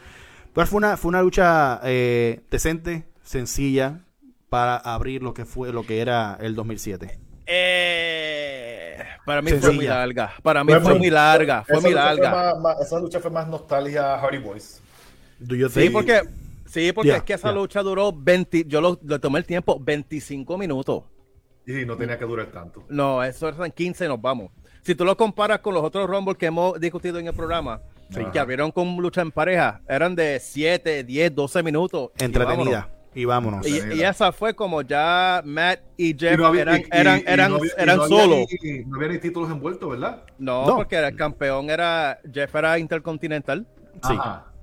Pero 0.53 0.67
fue 0.67 0.77
una, 0.77 0.97
fue 0.97 1.09
una 1.09 1.21
lucha 1.21 1.79
eh, 1.83 2.41
decente, 2.49 3.05
sencilla, 3.23 4.01
para 4.49 4.75
abrir 4.75 5.23
lo 5.23 5.33
que 5.33 5.45
fue 5.45 5.71
lo 5.71 5.85
que 5.85 6.01
era 6.01 6.37
el 6.41 6.55
2007. 6.55 7.19
Eh, 7.45 8.97
para 9.25 9.41
mí 9.41 9.51
fue 9.51 9.71
muy 9.71 9.85
larga. 9.85 10.33
Para 10.41 10.63
mí 10.63 10.73
fue, 10.81 10.95
muy 10.95 11.09
larga. 11.09 11.63
Fue 11.63 11.81
muy 11.81 11.93
larga. 11.93 12.53
esa 12.81 12.99
lucha 12.99 13.19
fue 13.19 13.31
más 13.31 13.47
nostalgia 13.47 14.17
Hardy 14.17 14.39
Boys. 14.39 14.81
sí, 15.69 15.89
porque, 15.89 16.21
sí, 16.65 16.91
porque 16.93 17.15
es 17.15 17.23
que 17.23 17.33
esa 17.33 17.51
lucha 17.51 17.81
duró 17.81 18.11
20. 18.11 18.65
Yo 18.65 18.81
lo, 18.81 18.97
tomé 18.97 19.39
el 19.39 19.45
tiempo 19.45 19.79
25 19.79 20.57
minutos. 20.57 21.03
Y 21.65 21.85
no 21.85 21.95
tenía 21.95 22.17
que 22.17 22.25
durar 22.25 22.47
tanto. 22.47 22.83
No, 22.89 23.23
eso 23.23 23.47
eran 23.47 23.71
15 23.71 24.05
y 24.05 24.07
nos 24.07 24.21
vamos 24.21 24.51
si 24.83 24.95
tú 24.95 25.05
lo 25.05 25.15
comparas 25.15 25.59
con 25.59 25.73
los 25.73 25.83
otros 25.83 26.09
Rumble 26.09 26.35
que 26.35 26.47
hemos 26.47 26.79
discutido 26.79 27.17
en 27.17 27.27
el 27.27 27.33
programa, 27.33 27.79
que 28.31 28.39
abrieron 28.39 28.71
con 28.71 28.95
lucha 28.97 29.21
en 29.21 29.31
pareja, 29.31 29.81
eran 29.87 30.13
de 30.13 30.39
7, 30.39 31.03
10, 31.03 31.35
12 31.35 31.63
minutos. 31.63 32.11
Entretenida. 32.17 32.89
Y 33.15 33.25
vámonos. 33.25 33.65
Y, 33.67 34.01
esa 34.01 34.31
fue 34.31 34.55
como 34.55 34.81
ya 34.81 35.41
Matt 35.45 35.81
y 35.97 36.17
Jeff 36.17 36.39
eran, 36.55 36.83
eran, 36.91 37.23
eran, 37.25 37.59
eran 37.77 37.97
solo. 38.09 38.45
no 38.87 38.95
había 38.97 39.09
ni 39.09 39.19
títulos 39.19 39.51
envueltos, 39.51 39.89
¿verdad? 39.89 40.23
No, 40.37 40.65
porque 40.75 40.97
el 40.97 41.15
campeón 41.15 41.69
era 41.69 42.19
Jeff 42.31 42.53
era 42.55 42.79
intercontinental. 42.79 43.65
Sí. 44.05 44.13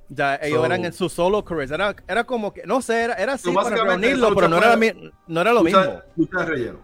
Ya 0.08 0.34
ellos 0.42 0.64
eran 0.64 0.84
en 0.84 0.92
su 0.92 1.08
solo 1.08 1.44
career. 1.44 1.72
Era, 1.72 1.94
era 2.08 2.24
como 2.24 2.52
que, 2.52 2.66
no 2.66 2.82
sé, 2.82 3.04
era, 3.04 3.14
era 3.14 3.34
así 3.34 3.52
para 3.52 3.76
reunirlo, 3.76 4.34
pero 4.34 4.48
no 4.48 4.58
era, 4.58 4.76
no 5.28 5.40
era 5.40 5.52
lo 5.52 5.62
mismo. 5.62 5.80
Lucha 6.16 6.38
de 6.40 6.46
relleno. 6.46 6.78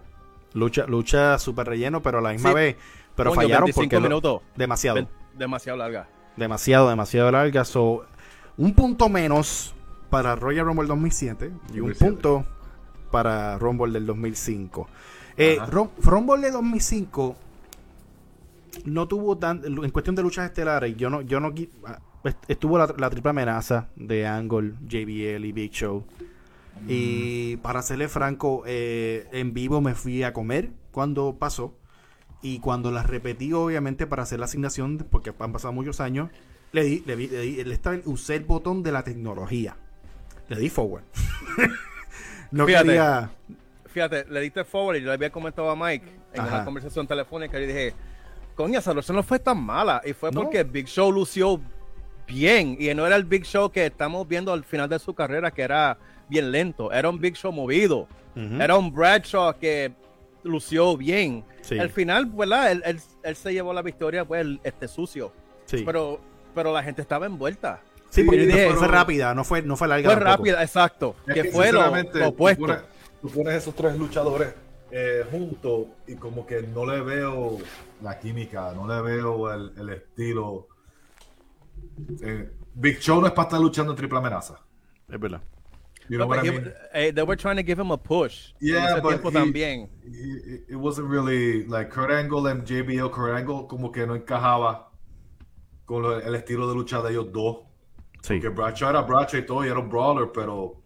Lucha, 0.55 0.87
lucha 0.87 1.39
super 1.39 1.67
relleno, 1.67 2.01
pero 2.01 2.19
a 2.19 2.21
la 2.23 2.31
misma 2.31 2.55
vez 2.55 2.77
pero 3.17 3.33
fallaron 3.33 3.71
porque 3.75 3.99
minutos. 3.99 4.43
demasiado. 4.55 5.09
demasiado 5.35 5.79
larga. 5.79 6.09
Demasiado, 6.37 6.91
demasiado 6.91 7.31
larga. 7.33 7.65
So, 7.65 8.05
un 8.59 8.75
punto 8.75 9.09
menos 9.09 9.75
para 10.11 10.37
Royal 10.37 10.67
Rumble 10.67 10.87
2007 10.87 11.51
y 11.75 11.81
un 11.81 11.93
punto 11.95 12.45
para 13.11 13.59
Rumble 13.59 13.93
del 13.93 14.07
2005. 14.07 14.89
Eh, 15.37 15.59
Rumble 16.03 16.43
de 16.43 16.51
2005 16.51 17.37
no 18.85 19.09
tuvo 19.09 19.39
tan 19.39 19.63
en 19.65 19.91
cuestión 19.91 20.15
de 20.15 20.23
luchas 20.23 20.47
estelares 20.47 20.97
yo 20.97 21.09
no 21.09 21.23
yo 21.23 21.41
no 21.41 21.53
ah, 21.87 21.99
estuvo 22.47 22.79
la, 22.79 23.11
triple 23.11 23.31
amenaza 23.31 23.89
de 23.97 24.27
Angle 24.27 24.75
JBL 24.87 25.45
y 25.45 25.53
Big 25.53 25.73
Show 25.73 26.05
y 26.87 27.57
para 27.59 27.81
serle 27.81 28.09
franco 28.09 28.65
eh, 28.67 29.29
en 29.33 29.55
vivo 29.55 29.81
me 29.81 29.95
fui 29.95 30.23
a 30.23 30.35
comer 30.35 30.71
cuando 30.91 31.37
pasó 31.39 31.75
y 32.43 32.61
cuando 32.61 32.91
las 32.93 33.07
repetí, 33.07 33.53
obviamente, 33.53 34.07
para 34.07 34.23
hacer 34.23 34.39
la 34.39 34.45
asignación, 34.47 34.99
porque 35.11 35.33
han 35.39 35.53
pasado 35.53 35.73
muchos 35.73 36.01
años, 36.01 36.31
Le 36.73 36.83
di, 36.85 37.03
le, 37.07 37.17
di, 37.17 37.29
le 37.29 37.41
di- 37.41 37.65
le 37.65 37.75
estaba- 37.75 37.97
usé 38.05 38.35
el 38.37 38.45
botón 38.45 38.83
de 38.83 38.93
la 38.93 39.03
tecnología. 39.05 39.77
Le 40.49 40.57
di 40.57 40.69
forward. 40.69 41.05
no 42.51 42.67
Fíjate. 42.67 42.87
quería. 42.87 43.31
Fíjate, 43.87 44.27
le 44.29 44.41
diste 44.41 44.65
forward 44.65 44.97
y 44.97 45.01
yo 45.01 45.07
le 45.07 45.13
había 45.15 45.31
comentado 45.31 45.71
a 45.71 45.77
Mike 45.77 46.07
en 46.35 46.41
Ajá. 46.41 46.57
una 46.57 46.65
conversación 46.65 47.07
telefónica 47.07 47.57
y 47.59 47.61
le 47.63 47.67
dije, 47.69 47.95
coño, 48.55 48.79
esa 48.79 48.93
no 48.93 49.23
fue 49.23 49.39
tan 49.39 49.63
mala. 49.63 50.03
Y 50.05 50.13
fue 50.13 50.31
No. 50.31 50.43
porque 50.43 50.65
Big 50.65 50.87
Show 50.87 51.11
lució 51.11 51.61
bien. 52.27 52.77
Y 52.79 52.93
no 52.95 53.07
era 53.07 53.17
el 53.17 53.25
Big 53.25 53.45
Show 53.45 53.71
que 53.71 53.87
estamos 53.87 54.29
viendo 54.29 54.53
al 54.53 54.65
final 54.65 54.89
de 54.89 54.99
su 54.99 55.15
carrera, 55.15 55.51
que 55.51 55.63
era 55.63 55.97
bien 56.29 56.51
lento. 56.53 56.93
Era 56.93 57.09
un 57.09 57.19
Big 57.21 57.37
Show 57.37 57.53
movido. 57.53 58.07
Era 58.35 58.77
un 58.77 58.93
Bradshaw 58.93 59.59
que 59.59 59.95
lució 60.47 60.97
bien. 60.97 61.45
Sí. 61.63 61.79
Al 61.79 61.91
final, 61.91 62.27
¿verdad? 62.27 62.73
Él, 62.73 62.83
él- 62.87 63.01
él 63.23 63.37
se 63.37 63.53
llevó 63.53 63.73
la 63.75 63.83
victoria, 63.83 64.25
pues, 64.25 64.41
el- 64.43 64.61
este 64.65 64.89
sucio. 64.89 65.33
Sí, 65.67 65.83
Pero, 65.85 66.21
pero 66.55 66.73
la 66.73 66.83
gente 66.83 67.03
estaba 67.03 67.27
envuelta. 67.27 67.81
Sí, 68.09 68.23
porque 68.23 68.47
Sí, 68.51 68.75
fue, 68.79 68.89
rápida, 68.89 69.35
no 69.35 69.43
fue, 69.45 69.63
no 69.63 69.77
fue 69.77 69.89
larga. 69.89 70.09
Fue 70.11 70.15
tampoco. 70.15 70.37
rápida, 70.39 70.63
exacto. 70.63 71.17
Es 71.27 71.35
que, 71.35 71.43
que, 71.43 71.51
fue 71.51 71.73
lo, 71.73 71.83
tú 72.05 72.25
opuesto. 72.25 72.63
pones- 72.67 72.81
Tú 73.21 73.29
pones 73.31 73.55
esos 73.55 73.75
tres 73.75 73.97
luchadores 73.99 74.55
eh, 74.93 75.25
juntos 75.31 75.87
y 76.07 76.15
como 76.15 76.47
que 76.47 76.63
no 76.63 76.87
le 76.87 77.01
veo 77.01 77.59
la 78.03 78.19
química, 78.21 78.73
no 78.75 78.87
le 78.87 79.03
veo 79.03 79.53
el, 79.53 79.73
el 79.77 79.89
estilo. 79.91 80.69
Eh, 82.23 82.51
Big 82.75 82.99
Show 83.01 83.21
no 83.21 83.27
es 83.27 83.33
para 83.33 83.49
estar 83.49 83.61
luchando 83.61 83.93
en 83.93 83.97
triple 83.97 84.19
amenaza. 84.19 84.61
Es 85.09 85.19
verdad. 85.19 85.41
You 86.09 86.19
know 86.19 86.29
But 86.29 86.39
what 86.39 86.47
I 86.47 86.51
mean? 86.51 86.73
eh, 86.93 87.11
they 87.13 87.23
were 87.25 87.37
trying 87.37 87.57
to 87.57 87.63
give 87.65 87.79
him 87.81 87.91
a 87.91 87.97
push. 87.99 88.53
Yeah, 88.61 89.01
but 89.01 89.09
tiempo 89.11 89.31
he- 89.31 89.35
también. 89.37 89.89
It, 90.05 90.71
it 90.71 90.77
wasn't 90.77 91.09
really 91.09 91.65
like 91.67 91.91
Kurt 91.91 92.11
Angle 92.11 92.47
and 92.47 92.65
JBL. 92.65 93.11
Kurt 93.11 93.35
Angle 93.37 93.67
como 93.69 93.91
que 93.91 94.07
no 94.07 94.15
encajaba 94.15 94.91
con 95.85 96.03
lo- 96.03 96.19
el 96.21 96.35
estilo 96.35 96.69
de 96.69 96.75
lucha 96.75 97.01
de 97.03 97.11
ellos 97.11 97.33
dos. 97.33 97.59
Sí. 98.23 98.41
Que 98.41 98.49
Bradshaw 98.49 98.91
era 98.91 99.03
Bradshaw 99.03 99.41
y 99.41 99.47
todo, 99.47 99.65
y 99.65 99.69
era 99.69 99.79
un 99.79 99.89
brawler, 99.89 100.31
pero 100.33 100.83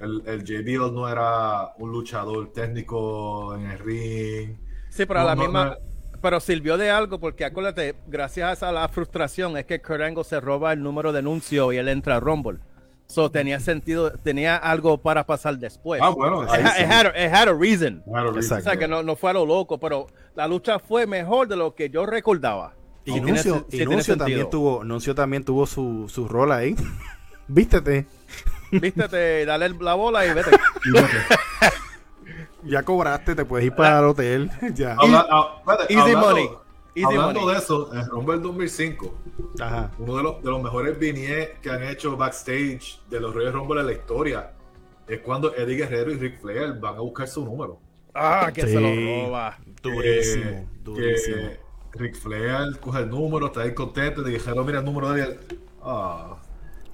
el, 0.00 0.22
el 0.26 0.42
JBL 0.44 0.92
no 0.92 1.08
era 1.08 1.72
un 1.78 1.90
luchador 1.92 2.52
técnico 2.52 3.54
en 3.54 3.66
el 3.70 3.78
ring. 3.78 4.56
Sí, 4.90 5.06
pero 5.06 5.20
a 5.20 5.24
la 5.24 5.34
no, 5.34 5.42
misma. 5.42 5.64
no. 5.66 5.76
Pero 6.20 6.38
sirvió 6.38 6.76
de 6.78 6.88
algo 6.90 7.18
porque 7.18 7.44
acuérdate, 7.44 7.96
gracias 8.06 8.62
a 8.62 8.70
la 8.72 8.86
frustración 8.88 9.56
es 9.56 9.64
que 9.64 9.80
Kurt 9.82 10.02
Angle 10.02 10.22
se 10.24 10.40
roba 10.40 10.72
el 10.72 10.82
número 10.82 11.12
de 11.12 11.18
anuncio 11.18 11.72
y 11.72 11.78
él 11.78 11.88
entra 11.88 12.16
a 12.16 12.20
Rumble. 12.20 12.58
So 13.12 13.30
tenía 13.30 13.60
sentido, 13.60 14.10
tenía 14.22 14.56
algo 14.56 14.96
para 14.96 15.26
pasar 15.26 15.58
después. 15.58 16.00
Ah, 16.02 16.08
bueno, 16.08 16.44
It, 16.44 16.48
it 16.60 16.90
had, 16.90 17.06
a- 17.08 17.26
it 17.26 17.30
had 17.30 17.46
a 17.48 17.52
reason. 17.52 18.02
Had 18.06 18.26
a 18.28 18.30
reason, 18.32 18.58
O 18.58 18.60
sea, 18.62 18.78
que 18.78 18.88
no, 18.88 19.02
no 19.02 19.16
fue 19.16 19.30
a 19.30 19.34
lo 19.34 19.44
loco, 19.44 19.78
pero 19.78 20.06
la 20.34 20.48
lucha 20.48 20.78
fue 20.78 21.06
mejor 21.06 21.46
de 21.46 21.56
lo 21.56 21.74
que 21.74 21.90
yo 21.90 22.06
recordaba. 22.06 22.72
Y 23.04 23.20
Nuncio, 23.20 23.64
tiene- 23.68 23.94
Nuncio 23.94 24.16
también 24.16 24.48
tuvo, 24.48 24.82
Nuncio 24.82 25.14
también 25.14 25.44
tuvo 25.44 25.66
su, 25.66 26.08
su 26.08 26.26
rol 26.26 26.52
ahí. 26.52 26.74
Vístete. 27.48 28.06
Vístete, 28.70 29.44
dale 29.44 29.68
la 29.78 29.92
bola 29.94 30.24
y 30.24 30.32
vete. 30.32 30.50
Ya 32.64 32.82
cobraste, 32.84 33.34
te 33.34 33.44
puedes 33.44 33.66
ir 33.66 33.74
para 33.74 33.98
el 33.98 34.04
hotel. 34.06 34.50
Ya. 34.74 34.94
Habla- 34.98 35.26
ah, 35.30 35.56
espérate, 35.58 35.92
Easy 35.92 36.10
hablando- 36.14 36.28
money. 36.30 36.48
Easy 36.94 37.04
hablando 37.06 37.40
money. 37.40 37.54
de 37.54 37.60
eso, 37.60 37.94
en 37.94 38.06
Rumble 38.06 38.38
2005, 38.40 39.14
Ajá. 39.60 39.90
uno 39.98 40.16
de 40.16 40.22
los, 40.22 40.42
de 40.42 40.50
los 40.50 40.62
mejores 40.62 40.98
vignettes 40.98 41.58
que 41.60 41.70
han 41.70 41.82
hecho 41.84 42.16
backstage 42.16 43.00
de 43.08 43.20
los 43.20 43.34
Reyes 43.34 43.52
Rumble 43.54 43.80
en 43.80 43.86
la 43.86 43.92
historia 43.92 44.52
es 45.08 45.20
cuando 45.20 45.54
Eddie 45.54 45.76
Guerrero 45.76 46.10
y 46.12 46.16
Ric 46.16 46.40
Flair 46.40 46.74
van 46.80 46.96
a 46.96 47.00
buscar 47.00 47.26
su 47.28 47.44
número. 47.44 47.80
Ah, 48.14 48.50
que 48.54 48.62
se 48.66 48.78
lo 48.78 48.88
roba. 49.26 49.58
Durísimo, 49.82 50.44
Eh, 50.44 50.66
durísimo. 50.84 51.36
Que 51.92 51.98
Ric 51.98 52.14
Flair 52.16 52.78
coge 52.78 53.00
el 53.00 53.08
número, 53.10 53.46
está 53.46 53.62
ahí 53.62 53.74
contento, 53.74 54.26
y 54.28 54.32
Guerrero 54.32 54.64
mira 54.64 54.78
el 54.80 54.84
número 54.84 55.10
de 55.12 55.22
él. 55.22 55.40
Ah, 55.82 56.36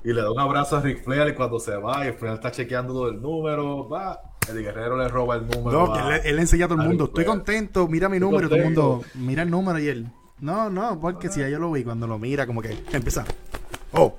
y 0.05 0.13
le 0.13 0.23
da 0.23 0.31
un 0.31 0.39
abrazo 0.39 0.77
a 0.77 0.81
Ric 0.81 1.03
Flair 1.03 1.29
y 1.29 1.35
cuando 1.35 1.59
se 1.59 1.77
va, 1.77 2.07
y 2.09 2.13
Flair 2.13 2.35
está 2.35 2.53
chequeando 2.53 2.93
todo 2.93 3.09
el 3.09 3.21
número, 3.21 3.89
va. 3.89 4.21
Eddie 4.51 4.63
Guerrero 4.63 4.97
le 4.97 5.09
roba 5.09 5.37
el 5.37 5.47
número. 5.47 5.87
No, 5.87 5.93
que 5.93 5.99
a- 5.99 6.17
él, 6.17 6.23
él 6.25 6.37
le 6.37 6.43
enseña 6.43 6.65
a 6.67 6.69
todo 6.69 6.81
el 6.81 6.89
mundo. 6.89 7.05
Estoy 7.05 7.25
contento, 7.25 7.87
mira 7.89 8.09
mi 8.09 8.17
Estoy 8.17 8.31
número. 8.31 8.49
Todo 8.49 8.59
el 8.59 8.65
mundo 8.65 9.03
mira 9.15 9.43
el 9.43 9.51
número 9.51 9.79
y 9.79 9.89
él. 9.89 10.07
No, 10.41 10.71
no, 10.71 10.99
porque 11.01 11.29
si 11.29 11.41
ya 11.41 11.49
yo 11.49 11.59
lo 11.59 11.73
vi, 11.73 11.83
cuando 11.85 12.07
lo 12.07 12.19
mira, 12.19 12.47
como 12.47 12.63
que 12.63 12.79
empieza. 12.93 13.25
Oh, 13.93 14.17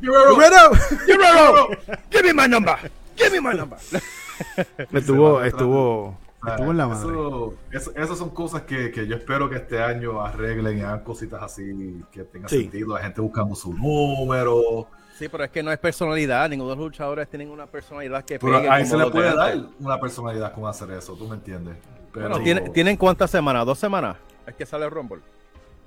Guerrero, 0.00 0.36
Guerrero. 0.36 0.70
Guerrero, 1.06 1.68
give 2.10 2.22
me 2.22 2.42
my 2.42 2.48
number. 2.48 2.76
Give 3.16 3.30
me 3.30 3.40
my 3.40 3.56
number. 3.56 3.78
Estuvo, 4.92 5.42
estuvo, 5.42 6.16
Ah, 6.40 6.50
estuvo 6.50 6.70
en 6.70 6.76
la 6.76 6.86
madre. 6.86 7.08
Eso, 7.10 7.54
eso- 7.72 7.92
esas 7.96 8.16
son 8.18 8.30
cosas 8.30 8.62
que, 8.62 8.92
que 8.92 9.08
yo 9.08 9.16
espero 9.16 9.50
que 9.50 9.56
este 9.56 9.82
año 9.82 10.20
arreglen 10.24 10.78
y 10.78 10.80
hagan 10.82 11.00
cositas 11.00 11.42
así 11.42 12.00
que 12.12 12.22
tengan 12.22 12.48
Sí. 12.48 12.62
sentido. 12.62 12.94
La 12.94 13.02
gente 13.02 13.20
buscando 13.20 13.56
su 13.56 13.74
número. 13.74 14.86
Sí, 15.18 15.28
pero 15.28 15.44
es 15.44 15.50
que 15.50 15.62
no 15.62 15.72
es 15.72 15.78
personalidad. 15.78 16.48
Ninguno 16.48 16.70
de 16.70 16.76
los 16.76 16.84
luchadores 16.86 17.28
tienen 17.28 17.50
una 17.50 17.66
personalidad 17.66 18.24
que 18.24 18.38
Pero 18.38 18.58
pegue 18.58 18.68
ahí 18.68 18.84
como 18.84 18.98
se 18.98 19.04
le 19.04 19.10
puede 19.10 19.34
dar 19.34 19.58
una 19.80 19.98
personalidad 20.00 20.52
con 20.54 20.66
hacer 20.66 20.90
eso, 20.92 21.14
¿tú 21.14 21.26
me 21.26 21.34
entiendes? 21.34 21.76
Pero, 22.12 22.28
Bueno, 22.30 22.44
¿tiene- 22.44 22.70
¿tienen 22.70 22.96
cuántas 22.96 23.30
semanas? 23.30 23.66
¿Dos 23.66 23.78
semanas? 23.78 24.16
Es 24.46 24.54
que 24.54 24.64
sale 24.64 24.84
el 24.84 24.90
Rumble. 24.90 25.20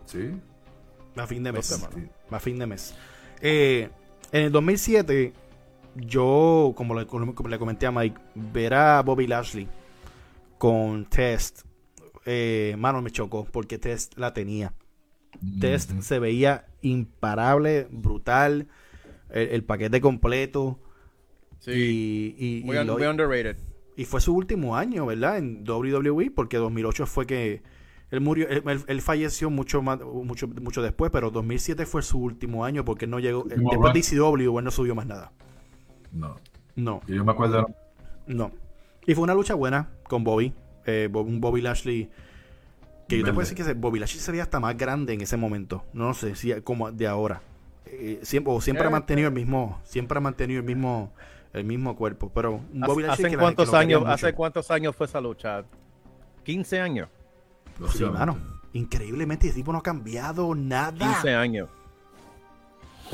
Sí. 0.05 0.31
A 1.15 1.25
fin 1.27 1.43
de 1.43 1.51
mes. 1.51 1.65
Semanas. 1.65 2.09
A 2.29 2.39
fin 2.39 2.59
de 2.59 2.67
mes. 2.67 2.93
Eh, 3.41 3.89
en 4.31 4.43
el 4.43 4.51
2007, 4.51 5.33
yo, 5.95 6.73
como 6.75 6.93
le, 6.93 7.05
como 7.07 7.33
le 7.49 7.57
comenté 7.59 7.85
a 7.87 7.91
Mike, 7.91 8.19
ver 8.35 8.73
a 8.73 9.01
Bobby 9.01 9.27
Lashley 9.27 9.67
con 10.57 11.05
Test, 11.05 11.61
eh, 12.25 12.75
mano, 12.77 13.01
me 13.01 13.11
chocó 13.11 13.45
porque 13.45 13.77
Test 13.77 14.17
la 14.17 14.33
tenía. 14.33 14.73
Test 15.59 15.91
se 16.01 16.19
veía 16.19 16.65
imparable, 16.81 17.87
brutal, 17.89 18.67
el, 19.33 19.49
el 19.49 19.63
paquete 19.63 20.01
completo. 20.01 20.79
Y, 21.67 22.35
y- 22.37 22.61
Muy, 22.65 22.75
y 22.75 22.79
un- 22.79 22.87
lo- 22.87 22.97
muy 22.97 23.05
underrated. 23.07 23.57
y 23.95 24.05
fue 24.05 24.19
su 24.21 24.33
último 24.35 24.75
año, 24.75 25.05
¿verdad? 25.05 25.37
En 25.37 25.63
WWE, 25.67 26.31
porque 26.31 26.57
2008 26.57 27.05
fue 27.05 27.25
que 27.27 27.61
él 28.09 28.19
murió, 28.21 28.47
él, 28.49 28.63
él- 28.65 28.83
él 28.87 29.01
falleció 29.01 29.49
mucho 29.49 29.81
más, 29.81 29.99
mucho, 30.01 30.47
mucho 30.47 30.81
después, 30.81 31.11
pero 31.11 31.29
2007 31.29 31.85
fue 31.85 32.01
su 32.01 32.17
último 32.19 32.65
año 32.65 32.83
porque 32.83 33.05
él 33.05 33.11
no 33.11 33.19
llegó, 33.19 33.43
Último 33.43 33.69
después 33.71 33.93
de 33.93 33.99
ECW, 33.99 34.57
él 34.59 34.65
no 34.65 34.71
subió 34.71 34.95
más 34.95 35.05
nada. 35.05 35.31
No. 36.11 36.37
No, 36.75 37.01
yo 37.07 37.23
me 37.23 37.31
acuerdo. 37.31 37.67
no. 38.27 38.51
Y 39.05 39.13
fue 39.15 39.23
una 39.23 39.33
lucha 39.33 39.53
buena 39.55 39.89
con 40.03 40.23
Bobby, 40.23 40.53
eh, 40.85 41.09
un 41.13 41.41
Bobby 41.41 41.61
Lashley 41.61 42.09
que 43.09 43.17
yo 43.19 43.25
te 43.25 43.33
puedo 43.33 43.47
decir 43.47 43.57
que 43.65 43.73
Bobby 43.73 43.99
Lashley 43.99 44.21
se 44.21 44.31
veía 44.31 44.43
hasta 44.43 44.59
más 44.59 44.77
grande 44.77 45.13
en 45.13 45.21
ese 45.21 45.37
momento. 45.37 45.83
No 45.93 46.13
sé 46.13 46.35
si 46.35 46.53
como 46.61 46.91
de 46.91 47.07
ahora. 47.07 47.41
Eh, 47.85 48.19
siempre, 48.23 48.53
o 48.53 48.61
siempre 48.61 48.85
ha 48.85 48.89
mantenido 48.89 49.27
el 49.27 49.33
mismo, 49.33 49.79
siempre 49.83 50.17
ha 50.17 50.21
mantenido 50.21 50.59
el 50.59 50.65
mismo, 50.65 51.11
el 51.53 51.63
mismo 51.63 51.95
cuerpo. 51.95 52.31
Pero 52.33 52.61
un 52.73 52.81
Bobby 52.81 53.03
¿Hace 53.05 53.29
que 53.29 53.37
cuántos 53.37 53.73
años? 53.73 54.01
mucho. 54.01 54.11
¿Hace 54.11 54.33
cuántos 54.33 54.71
años 54.71 54.95
fue 54.95 55.07
esa 55.07 55.19
lucha? 55.19 55.63
15 56.43 56.79
años. 56.79 57.09
Sí, 57.77 57.83
básicamente. 57.83 58.19
mano. 58.19 58.37
Increíblemente, 58.73 59.47
el 59.49 59.53
tipo 59.53 59.71
no 59.71 59.79
ha 59.79 59.83
cambiado 59.83 60.55
nada. 60.55 60.91
15 60.97 61.35
años. 61.35 61.69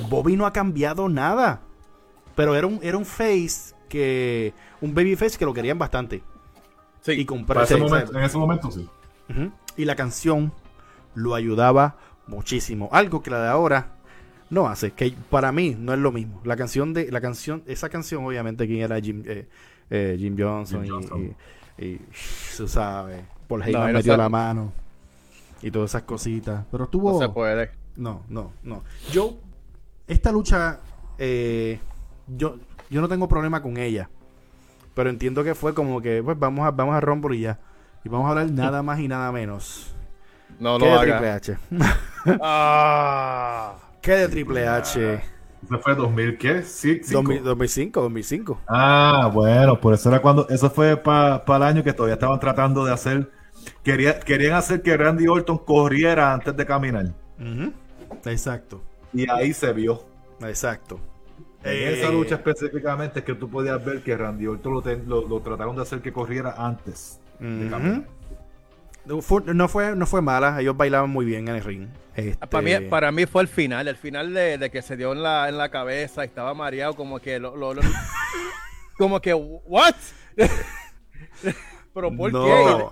Bobby 0.10 0.36
no 0.36 0.46
ha 0.46 0.54
cambiado 0.54 1.10
nada. 1.10 1.62
Pero 2.36 2.56
era 2.56 2.68
un, 2.68 2.80
era 2.84 2.98
un 2.98 3.06
face 3.06 3.74
que. 3.90 4.54
Un 4.82 4.94
baby 4.94 5.16
face 5.16 5.38
que 5.38 5.46
lo 5.46 5.54
querían 5.54 5.80
bastante. 5.80 6.22
Sí. 7.02 7.14
Y 7.14 7.26
Para 7.26 7.38
comprar. 7.38 7.64
ese 7.64 7.76
sí, 7.76 7.82
momento, 7.82 8.12
sí. 8.12 8.18
en 8.18 8.24
ese 8.24 8.38
momento 8.38 8.72
sí. 8.72 8.90
Y 9.76 9.86
la 9.86 9.96
canción 9.96 10.54
lo 11.16 11.34
ayudaba 11.36 11.98
muchísimo. 12.28 12.90
Algo 12.92 13.24
que 13.24 13.32
la 13.32 13.42
de 13.42 13.48
ahora 13.50 13.97
no 14.50 14.68
hace. 14.68 14.92
Que 14.92 15.14
para 15.30 15.52
mí 15.52 15.76
no 15.78 15.94
es 15.94 16.00
lo 16.00 16.12
mismo. 16.12 16.42
La 16.44 16.56
canción 16.56 16.94
de. 16.94 17.12
La 17.12 17.22
canción. 17.22 17.64
Esa 17.66 17.90
canción, 17.90 18.26
obviamente, 18.26 18.66
quién 18.68 18.82
era 18.82 19.00
Jim, 19.00 19.24
eh, 19.26 19.48
eh, 19.90 20.16
Jim 20.20 20.36
Johnson. 20.38 20.84
Jim 20.84 20.86
y- 20.86 20.90
Johnson. 20.90 21.36
Y, 21.78 21.86
y, 21.86 22.02
tú 22.56 22.68
sabes. 22.68 23.24
Paul 23.48 23.64
Heyman 23.64 23.88
no 23.88 23.94
metió 23.94 24.14
sabe. 24.14 24.24
la 24.24 24.30
mano. 24.30 24.74
Y 25.62 25.72
todas 25.72 25.92
esas 25.92 26.04
cositas. 26.04 26.66
Pero 26.72 26.84
estuvo. 26.86 27.14
No 27.14 27.20
se 27.20 27.30
puede. 27.30 27.72
No, 27.96 28.24
no, 28.30 28.54
no. 28.64 28.84
Yo, 29.12 29.38
esta 30.08 30.32
lucha, 30.32 30.80
eh, 31.18 31.80
yo, 32.28 32.58
yo 32.90 33.02
no 33.02 33.08
tengo 33.08 33.28
problema 33.28 33.62
con 33.62 33.78
ella. 33.78 34.10
Pero 34.94 35.10
entiendo 35.10 35.44
que 35.44 35.56
fue 35.56 35.74
como 35.74 36.02
que, 36.02 36.22
pues 36.24 36.38
vamos 36.38 36.66
a, 36.66 36.72
vamos 36.72 36.96
a 36.96 37.00
Rumble 37.02 37.38
y 37.38 37.42
ya. 37.42 37.60
Y 38.04 38.10
vamos 38.10 38.28
a 38.28 38.30
hablar 38.32 38.52
nada 38.52 38.84
más 38.84 39.00
y 39.00 39.08
nada 39.08 39.32
menos. 39.32 39.94
No 40.60 40.78
¿Qué 40.78 40.86
lo 40.86 40.94
haga. 41.00 41.20
Triple 41.20 41.30
H? 41.32 41.58
Ah. 42.42 43.76
¿Qué 44.02 44.14
de 44.14 44.28
Triple 44.30 44.68
H? 44.68 45.22
Ese 45.64 45.78
fue 45.80 45.96
2000, 45.96 46.38
¿qué? 46.38 46.64
Sí, 46.64 47.02
cinco. 47.04 47.34
2000 47.34 47.44
2005, 47.44 48.02
2005. 48.02 48.62
Ah, 48.68 49.30
bueno, 49.34 49.80
por 49.80 49.94
eso 49.94 50.10
era 50.10 50.22
cuando. 50.22 50.48
Eso 50.50 50.70
fue 50.70 50.98
para 50.98 51.44
el 51.58 51.64
año 51.64 51.84
que 51.84 51.94
todavía 51.94 52.14
estaban 52.16 52.40
tratando 52.40 52.86
de 52.86 52.94
hacer. 52.94 53.32
Quería, 53.84 54.20
querían 54.20 54.54
hacer 54.56 54.82
que 54.82 54.96
Randy 54.96 55.28
Orton 55.28 55.58
corriera 55.60 56.34
antes 56.34 56.56
de 56.56 56.66
caminar. 56.66 57.14
Ujú. 57.40 57.74
Exacto, 58.26 58.82
Y 59.14 59.30
ahí 59.30 59.54
se 59.54 59.74
vio. 59.74 60.06
exacto. 60.42 61.00
En 61.64 61.74
Eh, 61.74 61.94
esa 61.94 62.12
lucha 62.12 62.36
específicamente 62.36 63.20
es 63.20 63.26
que 63.26 63.34
tú 63.36 63.50
podías 63.50 63.84
ver 63.84 64.04
que 64.04 64.16
Randy 64.16 64.48
Orton 64.48 64.74
lo, 64.74 64.82
ten- 64.82 65.08
lo- 65.08 65.28
lo 65.28 65.42
trataron 65.42 65.76
de 65.76 65.82
hacer 65.82 66.02
que 66.02 66.14
corriera 66.14 66.54
antes 66.58 67.20
de 67.40 67.68
Ujú. 67.68 68.06
No, 69.08 69.68
fue, 69.68 69.96
no 69.96 70.06
fue 70.06 70.22
mala, 70.22 70.60
ellos 70.62 70.76
bailaban 70.76 71.10
muy 71.10 71.26
bien 71.26 71.48
en 71.48 71.56
el 71.56 71.64
ring. 71.64 71.88
Este, 72.16 72.48
para, 72.48 72.62
mí, 72.62 72.88
para 72.90 73.12
mí 73.12 73.26
fue 73.26 73.44
el 73.44 73.48
final, 73.48 73.88
el 73.88 73.96
final 73.96 74.34
de, 74.34 74.70
que 74.72 74.82
se 74.82 74.98
dio 74.98 75.14
en 75.14 75.22
la, 75.22 75.50
en 75.50 75.58
la 75.58 75.70
cabeza 75.70 76.24
y 76.24 76.28
estaba 76.28 76.54
mareado, 76.54 76.96
como 76.96 77.20
que 77.20 77.40
lo, 77.40 77.54
como 78.98 79.22
que, 79.22 79.34
¿what? 79.34 79.96
Pero 81.94 82.16
¿por 82.16 82.32
qué? 82.32 82.86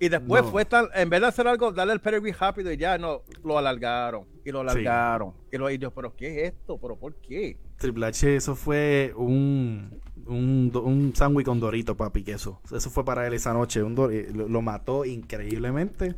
Y 0.00 0.08
después 0.08 0.44
fue 0.46 0.64
tan, 0.64 0.88
en 0.94 1.10
vez 1.10 1.20
de 1.20 1.26
hacer 1.26 1.46
algo, 1.46 1.72
darle 1.72 1.94
el 1.94 2.00
pedigree 2.00 2.32
rápido 2.32 2.72
y 2.72 2.76
ya, 2.76 2.98
no, 2.98 3.22
lo 3.44 3.58
alargaron. 3.58 4.24
Y 4.44 4.50
lo 4.50 4.60
alargaron. 4.60 5.34
Y, 5.52 5.56
lo, 5.56 5.70
y 5.70 5.78
yo, 5.78 5.90
¿pero 5.90 6.14
qué 6.14 6.44
es 6.44 6.52
esto? 6.52 6.78
¿Pero 6.78 6.96
por 6.96 7.14
qué? 7.16 7.58
Triple 7.76 8.06
H, 8.06 8.36
eso 8.36 8.54
fue 8.54 9.12
un, 9.16 10.00
un, 10.26 10.70
un 10.74 11.12
sándwich 11.14 11.46
con 11.46 11.60
Dorito, 11.60 11.96
papi, 11.96 12.22
que 12.22 12.32
eso. 12.32 12.60
Eso 12.74 12.90
fue 12.90 13.04
para 13.04 13.26
él 13.26 13.34
esa 13.34 13.52
noche. 13.52 13.82
Un 13.82 13.96
eh, 14.12 14.28
lo, 14.32 14.62
mató 14.62 15.04
increíblemente. 15.04 16.14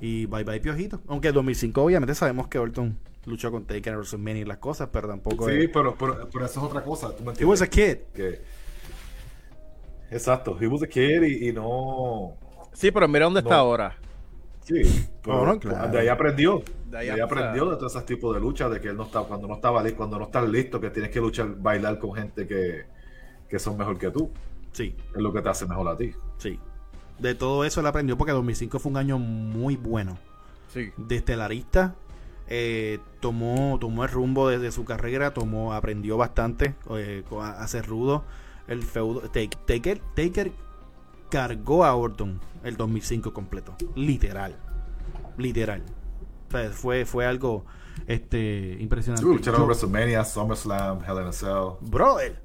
Y 0.00 0.26
bye 0.26 0.44
bye 0.44 0.60
Piojito. 0.60 1.00
Aunque 1.08 1.28
en 1.28 1.34
2005 1.34 1.82
obviamente 1.82 2.14
sabemos 2.14 2.48
que 2.48 2.58
Orton 2.58 2.98
luchó 3.26 3.50
con 3.50 3.64
Taker 3.66 3.92
en 3.92 3.98
WrestleMania 3.98 4.42
y 4.42 4.44
las 4.46 4.58
cosas, 4.58 4.88
pero 4.90 5.08
tampoco... 5.08 5.46
Sí, 5.48 5.68
pero, 5.68 5.94
pero, 5.96 6.22
eso 6.22 6.44
es 6.44 6.56
otra 6.56 6.82
cosa. 6.82 7.14
¿tú 7.14 7.22
me 7.22 7.32
He 7.38 7.44
was 7.44 7.60
a 7.60 7.66
kid. 7.66 7.98
Exacto, 10.10 10.56
he 10.60 10.66
was 10.66 10.82
a 10.82 10.86
kid 10.86 11.22
y 11.22 11.52
no 11.52 12.36
Sí, 12.72 12.90
pero 12.90 13.08
mira 13.08 13.24
dónde 13.24 13.40
está 13.40 13.56
ahora. 13.56 13.96
Sí, 14.62 15.08
pero 15.22 15.56
de 15.56 15.98
ahí 15.98 16.08
aprendió. 16.08 16.62
De 16.86 16.98
ahí, 16.98 17.20
aprendió 17.20 17.70
de 17.70 17.76
todos 17.76 17.92
esos 17.92 18.04
tipos 18.04 18.34
de 18.34 18.40
luchas, 18.40 18.70
de 18.70 18.80
que 18.80 18.88
él 18.88 18.96
no 18.96 19.04
está, 19.04 19.20
cuando 19.22 19.46
no 19.46 19.54
estaba 19.54 19.84
cuando 19.92 20.18
no 20.18 20.24
estás 20.24 20.48
listo, 20.48 20.80
que 20.80 20.90
tienes 20.90 21.10
que 21.10 21.20
luchar, 21.20 21.54
bailar 21.56 21.98
con 21.98 22.14
gente 22.14 22.46
que, 22.46 22.84
que 23.48 23.58
son 23.58 23.76
mejor 23.76 23.98
que 23.98 24.10
tú. 24.10 24.30
Sí. 24.72 24.94
Es 25.14 25.20
lo 25.20 25.32
que 25.32 25.40
te 25.40 25.48
hace 25.48 25.66
mejor 25.66 25.88
a 25.88 25.96
ti. 25.96 26.12
Sí. 26.38 26.58
De 27.18 27.34
todo 27.34 27.64
eso 27.64 27.80
él 27.80 27.86
aprendió 27.86 28.16
porque 28.16 28.32
2005 28.32 28.78
fue 28.78 28.90
un 28.90 28.98
año 28.98 29.18
muy 29.18 29.76
bueno. 29.76 30.18
Sí. 30.68 30.90
De 30.96 31.16
estelarista, 31.16 31.94
eh, 32.48 32.98
tomó, 33.20 33.78
tomó 33.80 34.04
el 34.04 34.10
rumbo 34.10 34.48
desde 34.48 34.72
su 34.72 34.84
carrera, 34.84 35.32
tomó, 35.32 35.72
aprendió 35.74 36.16
bastante 36.16 36.74
eh, 36.90 37.22
a, 37.40 37.66
ser 37.68 37.86
rudo. 37.86 38.24
El 38.66 38.82
feudo, 38.82 39.22
Taker, 39.30 40.00
Taker 40.14 40.52
cargó 41.30 41.84
a 41.84 41.94
Orton 41.94 42.40
el 42.64 42.76
2005 42.76 43.32
completo. 43.32 43.76
Literal. 43.94 44.56
Literal. 45.36 45.82
fue, 46.72 47.04
fue 47.04 47.26
algo 47.26 47.64
este, 48.06 48.76
impresionante. 48.80 49.24
lucharon 49.24 49.62
WrestleMania, 49.62 50.24
SummerSlam, 50.24 51.00
Hell 51.04 51.22
in 51.22 51.26
a 51.28 51.32
Cell. 51.32 51.76
Brother. 51.80 52.42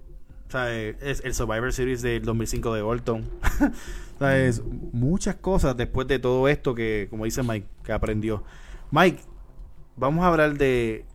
es 1.01 1.21
el 1.23 1.33
Survivor 1.33 1.73
Series 1.73 2.01
del 2.01 2.23
2005 2.23 2.73
de 2.73 2.81
Orton. 2.81 3.29
¿Sabes? 4.19 4.63
Muchas 4.93 5.35
cosas 5.35 5.75
después 5.75 6.07
de 6.07 6.19
todo 6.19 6.47
esto 6.47 6.73
que, 6.73 7.07
como 7.09 7.25
dice 7.25 7.43
Mike, 7.43 7.67
que 7.83 7.91
aprendió. 7.91 8.43
Mike, 8.91 9.21
vamos 9.97 10.23
a 10.23 10.27
hablar 10.27 10.57
de, 10.57 11.05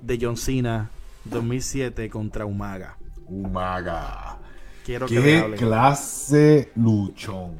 de 0.00 0.18
John 0.20 0.38
Cena 0.38 0.90
2007 1.24 2.08
contra 2.08 2.46
Umaga. 2.46 2.96
Umaga. 3.26 4.39
Quiero 4.84 5.06
¿Qué 5.06 5.54
clase 5.58 6.72
luchón? 6.74 7.58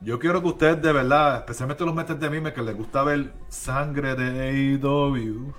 Yo 0.00 0.18
quiero 0.18 0.42
que 0.42 0.48
ustedes 0.48 0.82
de 0.82 0.92
verdad, 0.92 1.38
especialmente 1.38 1.84
los 1.84 1.94
metes 1.94 2.20
de 2.20 2.30
mime 2.30 2.52
que 2.52 2.62
les 2.62 2.76
gusta 2.76 3.02
ver 3.02 3.32
sangre 3.48 4.14
de 4.14 4.78
AEW, 4.78 5.52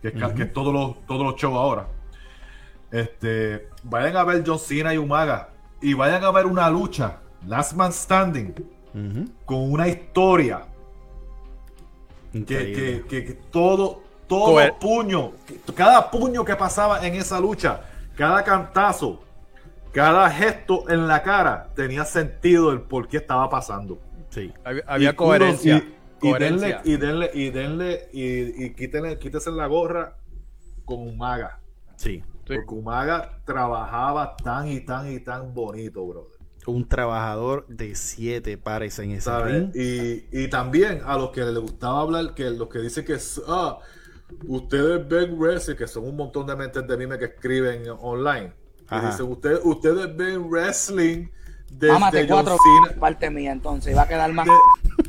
que, 0.00 0.08
es, 0.08 0.52
todos 0.52 0.72
los, 0.72 1.04
todos 1.06 1.24
los 1.24 1.36
shows 1.36 1.56
ahora, 1.56 1.88
este, 2.90 3.68
vayan 3.82 4.16
a 4.16 4.24
ver 4.24 4.44
John 4.46 4.58
Cena 4.58 4.94
y 4.94 4.98
Umaga 4.98 5.50
y 5.80 5.94
vayan 5.94 6.24
a 6.24 6.30
ver 6.30 6.46
una 6.46 6.70
lucha, 6.70 7.18
Last 7.46 7.74
Man 7.74 7.92
Standing, 7.92 8.54
con 9.44 9.72
una 9.72 9.88
historia. 9.88 10.64
Que, 12.32 13.04
que, 13.08 13.38
todo, 13.50 14.02
todo 14.26 14.78
puño, 14.78 15.32
cada 15.74 16.10
puño 16.10 16.44
que 16.44 16.54
pasaba 16.54 17.06
en 17.06 17.14
esa 17.14 17.40
lucha, 17.40 17.80
cada 18.16 18.44
cantazo, 18.44 19.22
cada 19.96 20.28
gesto 20.28 20.90
en 20.90 21.08
la 21.08 21.22
cara 21.22 21.72
tenía 21.74 22.04
sentido 22.04 22.70
el 22.70 22.82
por 22.82 23.08
qué 23.08 23.16
estaba 23.16 23.48
pasando. 23.48 23.98
Sí. 24.28 24.52
Había, 24.86 25.16
coherencia. 25.16 25.82
Y, 26.20 26.34
denle, 26.34 26.76
y 26.84 26.96
denle, 26.98 27.30
y 27.32 27.48
denle, 27.48 28.08
y, 28.12 28.74
quítenle, 28.74 29.18
quítese 29.18 29.50
la 29.52 29.66
gorra 29.66 30.18
con 30.84 30.98
Umaga. 30.98 31.60
Sí. 31.96 32.22
Porque 32.46 32.74
Umaga 32.74 33.40
trabajaba 33.46 34.36
tan 34.36 34.68
y 34.68 34.80
tan 34.80 35.10
y 35.10 35.20
tan 35.20 35.54
bonito, 35.54 36.06
brother. 36.06 36.38
Un 36.66 36.86
trabajador 36.86 37.66
de 37.68 37.94
siete 37.94 38.58
pares 38.58 38.98
en 38.98 39.12
esa 39.12 39.42
ring. 39.44 39.70
Y, 39.74 40.26
y, 40.30 40.48
también 40.48 41.00
a 41.06 41.16
los 41.16 41.30
que 41.30 41.40
les 41.40 41.58
gustaba 41.58 42.02
hablar, 42.02 42.34
que 42.34 42.50
los 42.50 42.68
que 42.68 42.80
dicen 42.80 43.06
que 43.06 43.16
ah, 43.48 43.78
ustedes 44.46 45.08
ven 45.08 45.38
wrestling, 45.38 45.76
que 45.76 45.86
son 45.86 46.04
un 46.04 46.16
montón 46.16 46.46
de 46.46 46.54
mentes 46.54 46.86
de 46.86 46.96
mime 46.98 47.16
que 47.16 47.24
escriben 47.24 47.84
online 47.98 48.65
Dice, 48.90 49.22
ustedes 49.22 50.16
ven 50.16 50.48
wrestling 50.48 51.28
desde 51.70 51.92
Mámate 51.92 52.26
cuatro 52.26 52.56
parte 53.00 53.30
mía, 53.30 53.52
entonces 53.52 53.96
va 53.96 54.02
a 54.02 54.08
quedar 54.08 54.32
más. 54.32 54.46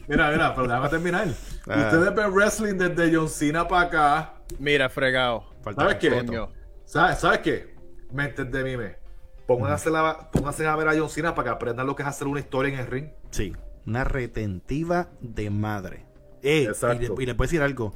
mira, 0.07 0.31
mira, 0.31 0.55
pero 0.55 0.67
déjame 0.67 0.89
terminar. 0.89 1.27
Ah. 1.67 1.83
Ustedes 1.85 2.15
ven 2.15 2.33
wrestling 2.33 2.73
desde 2.73 3.15
John 3.15 3.29
Cena 3.29 3.67
para 3.67 3.87
acá. 3.87 4.33
Mira, 4.57 4.89
fregado. 4.89 5.43
¿Sabes 5.75 5.95
qué? 5.95 6.47
¿Sabes, 6.85 7.19
¿Sabes 7.19 7.39
qué? 7.39 7.75
Mentes 8.11 8.49
de 8.51 8.63
mime. 8.63 8.95
Pónganse, 9.45 9.89
la, 9.89 10.29
pónganse 10.31 10.65
a 10.65 10.75
ver 10.75 10.87
a 10.87 10.97
John 10.97 11.09
Cena 11.09 11.35
para 11.35 11.49
que 11.49 11.55
aprendan 11.55 11.85
lo 11.85 11.95
que 11.95 12.03
es 12.03 12.09
hacer 12.09 12.27
una 12.27 12.39
historia 12.39 12.73
en 12.73 12.79
el 12.79 12.87
ring. 12.87 13.09
Sí, 13.29 13.53
una 13.85 14.03
retentiva 14.03 15.09
de 15.21 15.49
madre. 15.49 16.05
Eh, 16.41 16.63
Exacto. 16.63 17.03
Y, 17.03 17.07
le, 17.07 17.23
y 17.23 17.25
le 17.27 17.35
puedo 17.35 17.47
decir 17.47 17.61
algo 17.61 17.93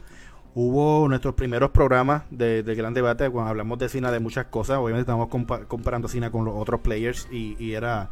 hubo 0.54 1.08
nuestros 1.08 1.36
primeros 1.36 1.72
programas 1.72 2.24
de, 2.30 2.64
gran 2.64 2.94
debate 2.94 3.30
cuando 3.30 3.50
hablamos 3.50 3.80
de 3.80 3.90
Cina 3.90 4.12
de 4.12 4.20
muchas 4.20 4.48
cosas. 4.48 4.78
Obviamente 4.78 5.02
estamos 5.02 5.30
comparando 5.68 6.08
Cina 6.08 6.32
con 6.32 6.46
los 6.46 6.56
otros 6.56 6.82
players 6.82 7.28
y, 7.32 7.74
era. 7.74 8.12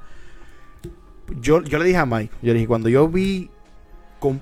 Yo, 1.39 1.61
yo 1.61 1.77
le 1.77 1.85
dije 1.85 1.97
a 1.97 2.05
Mike, 2.05 2.33
yo 2.41 2.53
le 2.53 2.55
dije, 2.55 2.67
cuando 2.67 2.89
yo 2.89 3.07
vi 3.07 3.51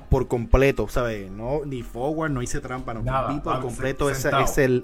por 0.10 0.28
completo, 0.28 0.88
¿sabes? 0.88 1.30
No, 1.30 1.66
ni 1.66 1.84
forward, 1.84 2.32
no 2.32 2.42
hice 2.42 2.60
trampa, 2.62 2.94
no. 2.94 3.02
vi 3.02 3.40
por 3.40 3.60
completo 3.60 4.10
ese, 4.10 4.32
ese, 4.42 4.84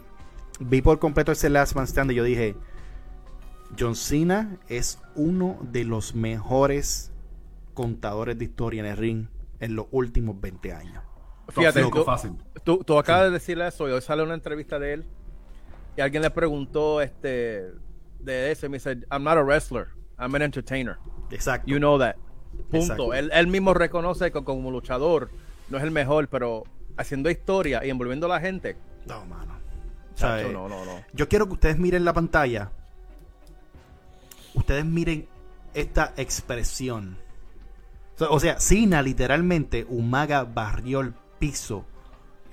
vi 0.60 0.82
por 0.82 1.00
completo 1.00 1.32
ese 1.32 1.50
Last 1.50 1.76
Man 1.76 1.88
Stand 1.88 2.12
y 2.12 2.16
yo 2.16 2.24
dije, 2.24 2.56
John 3.80 3.96
Cena 3.96 4.58
es 4.68 5.00
uno 5.16 5.58
de 5.62 5.86
los 5.86 6.14
mejores 6.14 7.12
contadores 7.74 8.38
de 8.38 8.46
historia 8.46 8.82
en 8.82 8.86
el 8.86 8.98
ring 8.98 9.28
en 9.60 9.76
los 9.76 9.88
últimos 9.92 10.40
20 10.40 10.74
años. 10.74 11.04
Fíjate, 11.50 11.84
tú, 12.64 12.84
tú, 12.84 12.98
acabas 12.98 13.26
de 13.26 13.32
decirle 13.32 13.68
eso 13.68 13.88
y 13.90 13.92
hoy 13.92 14.02
sale 14.02 14.24
una 14.24 14.34
entrevista 14.34 14.80
de 14.80 14.94
él 14.94 15.06
y 15.98 16.02
alguien 16.02 16.24
le 16.24 16.32
preguntó 16.32 17.02
este 17.02 17.72
de 18.20 18.52
eso 18.52 18.66
y 18.66 18.70
me 18.70 18.78
dice, 18.78 19.00
I'm 19.12 19.24
not 19.24 19.38
a 19.38 19.44
wrestler, 19.44 19.88
I'm 20.18 20.34
an 20.36 20.42
entertainer. 20.42 20.98
Exacto. 21.32 21.70
You 21.70 21.78
know 21.78 22.00
that. 22.00 22.16
Punto. 22.70 23.14
Él, 23.14 23.30
él, 23.34 23.48
mismo 23.48 23.74
reconoce 23.74 24.32
que 24.32 24.44
como 24.44 24.72
luchador 24.72 25.30
no 25.70 25.78
es 25.78 25.84
el 25.84 25.92
mejor, 25.92 26.28
pero 26.28 26.64
haciendo 26.98 27.30
historia 27.30 27.84
y 27.84 27.90
envolviendo 27.90 28.28
a 28.28 28.30
la 28.30 28.40
gente. 28.40 28.78
No, 29.06 29.26
mano. 29.26 29.60
no, 30.22 30.70
no, 30.70 30.86
no. 30.86 31.04
Yo 31.14 31.28
quiero 31.28 31.48
que 31.48 31.54
ustedes 31.54 31.78
miren 31.78 32.06
la 32.06 32.14
pantalla. 32.14 32.72
Ustedes 34.54 34.86
miren 34.86 35.28
esta 35.74 36.14
expresión. 36.16 37.18
O 38.20 38.40
sea, 38.40 38.60
Sina 38.60 39.02
literalmente, 39.02 39.86
Umaga 39.90 40.44
barrió 40.44 41.02
el 41.02 41.14
piso 41.44 41.84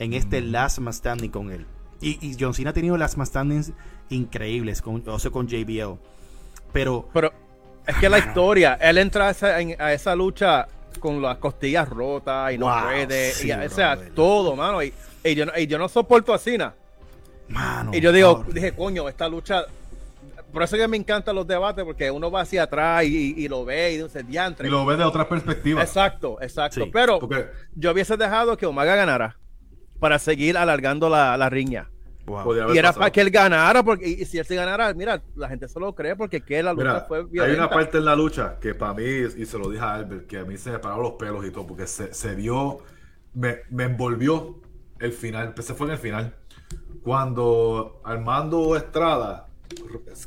en 0.00 0.14
este 0.14 0.40
Last 0.40 0.80
Man 0.80 0.92
Standing 0.92 1.30
con 1.30 1.52
él. 1.52 1.64
Y, 2.00 2.34
John 2.40 2.54
Cena 2.54 2.70
ha 2.70 2.72
tenido 2.72 2.96
Last 2.96 3.16
Man 3.16 3.26
Standings 3.26 3.72
increíbles, 4.08 4.82
con, 4.82 5.06
o 5.06 5.18
sea, 5.20 5.30
con 5.30 5.46
JBL. 5.46 5.96
Pero, 6.72 7.08
pero 7.12 7.32
es 7.86 7.94
que 7.96 8.08
la 8.08 8.18
historia, 8.18 8.74
él 8.80 8.98
entra 8.98 9.28
a 9.28 9.30
esa, 9.30 9.46
a 9.46 9.92
esa 9.92 10.16
lucha 10.16 10.66
con 10.98 11.22
las 11.22 11.36
costillas 11.36 11.88
rotas 11.88 12.52
y 12.52 12.58
no 12.58 12.66
puede. 12.66 13.30
o 13.30 13.70
sea, 13.70 13.96
todo, 14.12 14.56
mano. 14.56 14.82
Y, 14.82 14.92
yo, 15.36 15.44
y, 15.56 15.66
yo, 15.68 15.78
no 15.78 15.88
soporto 15.88 16.34
a 16.34 16.38
Cena. 16.38 16.74
Mano, 17.48 17.92
y 17.94 18.00
yo 18.00 18.10
digo, 18.10 18.44
dije, 18.52 18.74
coño, 18.74 19.08
esta 19.08 19.28
lucha 19.28 19.66
por 20.52 20.62
eso 20.62 20.76
que 20.76 20.88
me 20.88 20.96
encantan 20.96 21.34
los 21.34 21.46
debates, 21.46 21.84
porque 21.84 22.10
uno 22.10 22.30
va 22.30 22.42
hacia 22.42 22.64
atrás 22.64 23.04
y, 23.04 23.48
lo 23.48 23.64
ve 23.64 23.92
y 23.92 24.02
dice, 24.02 24.22
diantre. 24.22 24.68
Y 24.68 24.70
lo 24.70 24.84
ve 24.84 24.96
de 24.96 25.04
otra 25.04 25.28
perspectiva. 25.28 25.82
Exacto, 25.82 26.38
exacto. 26.40 26.86
Pero 26.92 27.20
yo 27.74 27.92
hubiese 27.92 28.16
dejado 28.16 28.56
que 28.56 28.66
Omaga 28.66 28.94
ganara 28.94 29.38
para 29.98 30.18
seguir 30.18 30.56
alargando 30.56 31.08
la, 31.08 31.48
riña. 31.50 31.90
Y 32.72 32.78
era 32.78 32.92
para 32.92 33.10
que 33.10 33.20
él 33.20 33.30
ganara, 33.30 33.82
porque 33.82 34.08
y, 34.08 34.24
si 34.24 34.38
él 34.38 34.44
se 34.44 34.54
ganara, 34.54 34.92
mira, 34.94 35.22
la 35.34 35.48
gente 35.48 35.68
se 35.68 35.80
lo 35.80 35.94
cree 35.94 36.14
porque 36.14 36.40
que 36.40 36.62
la 36.62 36.72
lucha 36.72 37.00
fue 37.08 37.26
Hay 37.40 37.52
una 37.52 37.68
parte 37.68 37.98
en 37.98 38.04
la 38.04 38.14
lucha 38.14 38.58
que 38.60 38.74
para 38.74 38.94
mí, 38.94 39.04
y 39.04 39.46
se 39.46 39.58
lo 39.58 39.68
dije 39.68 39.82
a 39.82 39.94
Albert, 39.94 40.26
que 40.26 40.38
a 40.38 40.44
mí 40.44 40.56
se 40.56 40.70
me 40.70 40.78
pararon 40.78 41.02
los 41.02 41.12
pelos 41.12 41.44
y 41.44 41.50
todo, 41.50 41.66
porque 41.66 41.86
se, 41.86 42.14
se 42.14 42.34
vio, 42.34 42.78
me, 43.34 43.60
me 43.70 43.84
envolvió 43.84 44.60
el 45.00 45.12
final, 45.12 45.48
empecé 45.48 45.74
fue 45.74 45.86
en 45.88 45.92
el 45.92 45.98
final. 45.98 46.34
Cuando 47.02 48.00
Armando 48.04 48.76
Estrada 48.76 49.49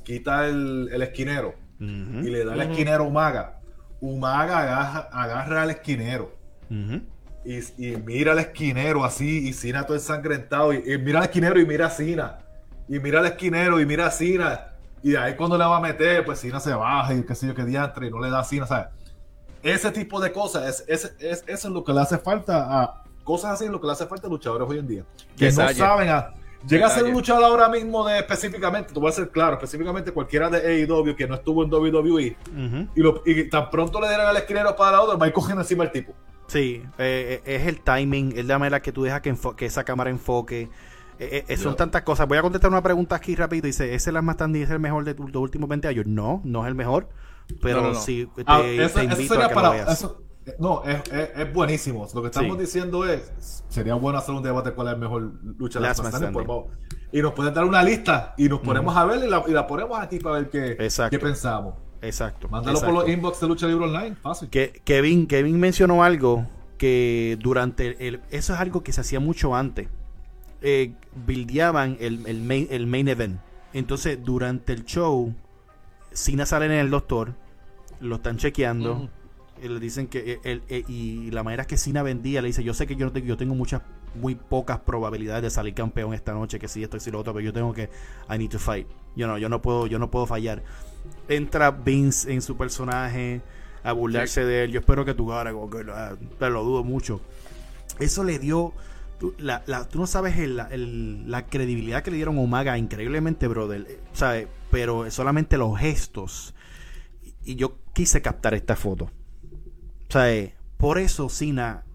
quita 0.03 0.47
el, 0.47 0.89
esquinero 1.01 1.55
y 1.79 2.29
le 2.29 2.45
da 2.45 2.53
el 2.53 2.61
esquinero 2.61 3.05
Umaga. 3.05 3.59
Umaga 3.99 5.07
agarra, 5.11 5.63
al 5.63 5.71
esquinero. 5.71 6.35
y, 6.69 7.97
mira 7.97 8.33
al 8.33 8.39
esquinero 8.39 9.03
así, 9.03 9.47
y 9.47 9.53
Cina 9.53 9.85
todo 9.85 9.95
ensangrentado. 9.95 10.73
Y, 10.73 10.97
mira 10.97 11.19
al 11.19 11.25
esquinero 11.25 11.59
y 11.59 11.65
mira 11.65 11.87
a 11.87 11.89
Cina. 11.89 12.39
Y 12.87 12.99
mira 12.99 13.19
al 13.19 13.25
esquinero 13.25 13.79
y 13.79 13.85
mira 13.85 14.07
a 14.07 14.11
Cina. 14.11 14.67
Y 15.01 15.11
de 15.11 15.17
ahí 15.17 15.35
cuando 15.35 15.57
le 15.57 15.65
va 15.65 15.77
a 15.77 15.81
meter, 15.81 16.23
pues 16.25 16.39
Cina 16.39 16.59
se 16.59 16.73
baja 16.73 17.13
y 17.13 17.23
qué 17.23 17.35
sé 17.35 17.47
yo 17.47 17.55
qué 17.55 17.65
diantre 17.65 18.07
y 18.07 18.09
no 18.09 18.19
le 18.19 18.29
da 18.29 18.39
a 18.39 18.43
Cina. 18.43 18.65
¿sabes? 18.65 18.87
Ese 19.61 19.91
tipo 19.91 20.19
de 20.19 20.31
cosas, 20.31 20.83
es, 20.87 21.15
es, 21.19 21.43
eso 21.47 21.67
es 21.67 21.73
lo 21.73 21.83
que 21.83 21.93
le 21.93 22.01
hace 22.01 22.17
falta 22.17 22.81
a. 22.81 23.03
Cosas 23.23 23.51
así 23.51 23.65
es 23.65 23.71
lo 23.71 23.79
que 23.79 23.87
le 23.87 23.93
hace 23.93 24.05
falta 24.05 24.27
a 24.27 24.29
luchadores 24.29 24.67
hoy 24.69 24.79
en 24.79 24.87
día. 24.87 25.05
Que 25.37 25.49
no 25.49 25.69
saben 25.69 26.09
a 26.09 26.33
Llega 26.67 26.87
a 26.87 26.89
ser 26.89 27.03
un 27.03 27.11
luchador 27.11 27.43
ahora 27.43 27.69
mismo 27.69 28.07
de 28.07 28.19
específicamente, 28.19 28.93
te 28.93 28.99
voy 28.99 29.09
a 29.09 29.11
ser 29.11 29.29
claro, 29.29 29.55
específicamente 29.55 30.11
cualquiera 30.11 30.49
de 30.49 30.83
AEW 30.83 31.15
que 31.15 31.27
no 31.27 31.35
estuvo 31.35 31.63
en 31.63 31.73
WWE 31.73 32.37
y, 32.95 33.49
tan 33.49 33.69
pronto 33.69 33.99
le 33.99 34.07
dieran 34.07 34.27
al 34.27 34.37
esquinero 34.37 34.75
para 34.75 34.93
la 34.93 35.01
otra, 35.01 35.17
va 35.17 35.25
a 35.25 35.27
ir 35.27 35.33
cogiendo 35.33 35.61
encima 35.61 35.83
el 35.83 35.91
tipo. 35.91 36.13
Sí, 36.47 36.83
eh, 36.97 37.41
eh, 37.45 37.55
es 37.55 37.67
el 37.67 37.81
timing, 37.81 38.37
es 38.37 38.45
la 38.45 38.59
manera 38.59 38.81
que 38.81 38.91
tú 38.91 39.03
dejas 39.03 39.21
que, 39.21 39.35
que 39.57 39.65
esa 39.65 39.83
cámara 39.83 40.09
enfoque. 40.09 40.69
Eh, 41.19 41.57
son 41.57 41.75
tantas 41.75 42.01
cosas. 42.01 42.27
Voy 42.27 42.37
a 42.37 42.41
contestar 42.41 42.69
una 42.69 42.83
pregunta 42.83 43.15
aquí 43.15 43.35
rápido. 43.35 43.65
Dice, 43.65 43.95
¿ese 43.95 44.11
Last 44.11 44.37
Tandy 44.37 44.63
es 44.63 44.69
el 44.69 44.79
mejor 44.79 45.05
de 45.05 45.13
los 45.15 45.41
últimos 45.41 45.69
20 45.69 45.87
años? 45.87 46.05
No, 46.05 46.41
no 46.43 46.63
es 46.63 46.67
el 46.67 46.75
mejor. 46.75 47.07
Pero 47.61 47.95
sí, 47.95 48.27
te, 48.35 48.43
ah, 48.45 48.61
invito 48.61 49.41
a 49.41 49.47
que 49.47 49.55
lo 49.55 49.71
veas. 49.71 50.07
No, 50.59 50.83
es, 50.83 51.01
es, 51.11 51.53
buenísimo. 51.53 52.07
Lo 52.13 52.21
que 52.21 52.27
estamos 52.27 52.57
diciendo 52.57 53.05
es, 53.05 53.63
sería 53.69 53.95
bueno 53.95 54.17
hacer 54.17 54.35
un 54.35 54.43
debate 54.43 54.71
cuál 54.71 54.87
es 54.87 54.93
el 54.95 54.99
mejor 54.99 55.31
lucha 55.57 55.79
de 55.79 55.87
las 55.87 56.01
Y 57.11 57.21
nos 57.21 57.33
pueden 57.33 57.53
dar 57.53 57.65
una 57.65 57.81
lista 57.83 58.33
y 58.37 58.49
nos 58.49 58.59
ponemos 58.59 58.95
a 58.95 59.05
ver 59.05 59.23
y 59.23 59.51
la, 59.51 59.67
ponemos 59.67 59.99
aquí 59.99 60.19
para 60.19 60.39
ver 60.39 60.49
qué, 60.49 60.77
qué 61.09 61.19
pensamos. 61.19 61.75
Exacto. 62.01 62.49
Mándalo 62.49 62.81
por 62.81 62.93
los 62.93 63.07
inbox 63.07 63.39
de 63.39 63.47
Lucha 63.47 63.67
Libre 63.67 63.85
Online, 63.85 64.15
fácil. 64.15 64.49
Que, 64.49 64.81
Kevin, 64.83 65.25
Kevin 65.25 65.57
mencionó 65.57 66.03
algo 66.03 66.45
que 66.77 67.37
durante 67.41 68.05
el... 68.05 68.19
Eso 68.29 68.53
es 68.53 68.59
algo 68.59 68.83
que 68.83 68.91
se 68.91 68.99
hacía 68.99 69.21
mucho 69.21 69.55
antes. 69.55 69.87
Eh, 70.61 70.93
el, 71.27 72.25
el, 72.25 72.41
main, 72.41 72.67
el 72.69 72.87
main 72.87 73.07
event. 73.07 73.39
Entonces, 73.71 74.19
durante 74.21 74.73
el 74.73 74.83
show, 74.83 75.33
Cena 76.11 76.45
sale 76.45 76.65
en 76.65 76.73
el 76.73 76.89
doctor, 76.89 77.33
lo 78.01 78.15
están 78.15 78.35
chequeando 78.35 79.09
le 79.69 79.79
dicen 79.79 80.07
que 80.07 80.39
él, 80.43 80.63
eh, 80.69 80.83
y 80.87 81.31
la 81.31 81.43
manera 81.43 81.65
que 81.65 81.77
Cena 81.77 82.03
vendía 82.03 82.41
le 82.41 82.47
dice 82.47 82.63
yo 82.63 82.73
sé 82.73 82.87
que 82.87 82.95
yo 82.95 83.05
no 83.05 83.11
tengo, 83.11 83.27
yo 83.27 83.37
tengo 83.37 83.55
muchas 83.55 83.81
muy 84.15 84.35
pocas 84.35 84.79
probabilidades 84.79 85.43
de 85.43 85.49
salir 85.49 85.73
campeón 85.73 86.13
esta 86.13 86.33
noche 86.33 86.59
que 86.59 86.67
si 86.67 86.83
esto 86.83 86.97
y 87.03 87.11
lo 87.11 87.19
otro 87.19 87.33
pero 87.33 87.45
yo 87.45 87.53
tengo 87.53 87.73
que 87.73 87.89
I 88.29 88.37
need 88.37 88.49
to 88.49 88.59
fight. 88.59 88.87
Yo 89.15 89.27
no 89.27 89.37
yo 89.37 89.49
no 89.49 89.61
puedo 89.61 89.87
yo 89.87 89.99
no 89.99 90.11
puedo 90.11 90.25
fallar. 90.25 90.63
Entra 91.27 91.71
Vince 91.71 92.31
en 92.31 92.41
su 92.41 92.57
personaje 92.57 93.41
a 93.83 93.91
burlarse 93.91 94.45
de 94.45 94.65
él. 94.65 94.71
Yo 94.71 94.79
espero 94.79 95.05
que 95.05 95.13
tú 95.13 95.27
ganes 95.27 95.53
pero 96.39 96.51
lo 96.51 96.63
dudo 96.63 96.83
mucho. 96.83 97.21
Eso 97.99 98.23
le 98.23 98.39
dio 98.39 98.73
tú, 99.19 99.33
la, 99.37 99.63
tú 99.89 99.99
no 99.99 100.07
sabes 100.07 100.35
la 100.47 101.45
credibilidad 101.47 102.03
que 102.03 102.11
le 102.11 102.17
dieron 102.17 102.37
a 102.37 102.41
Umaga 102.41 102.77
increíblemente 102.77 103.47
brother. 103.47 103.85
Eh, 103.89 103.99
¿sabes? 104.13 104.47
pero 104.73 105.09
solamente 105.11 105.57
los 105.57 105.77
gestos. 105.77 106.55
Y 107.45 107.55
yo 107.55 107.77
quise 107.93 108.23
captar 108.23 108.55
esta 108.55 108.75
foto 108.75 109.11
o 110.13 110.15
sea, 110.15 110.31
eh, 110.31 110.53
por 110.77 110.99
eso 110.99 111.27
Cena 111.27 111.85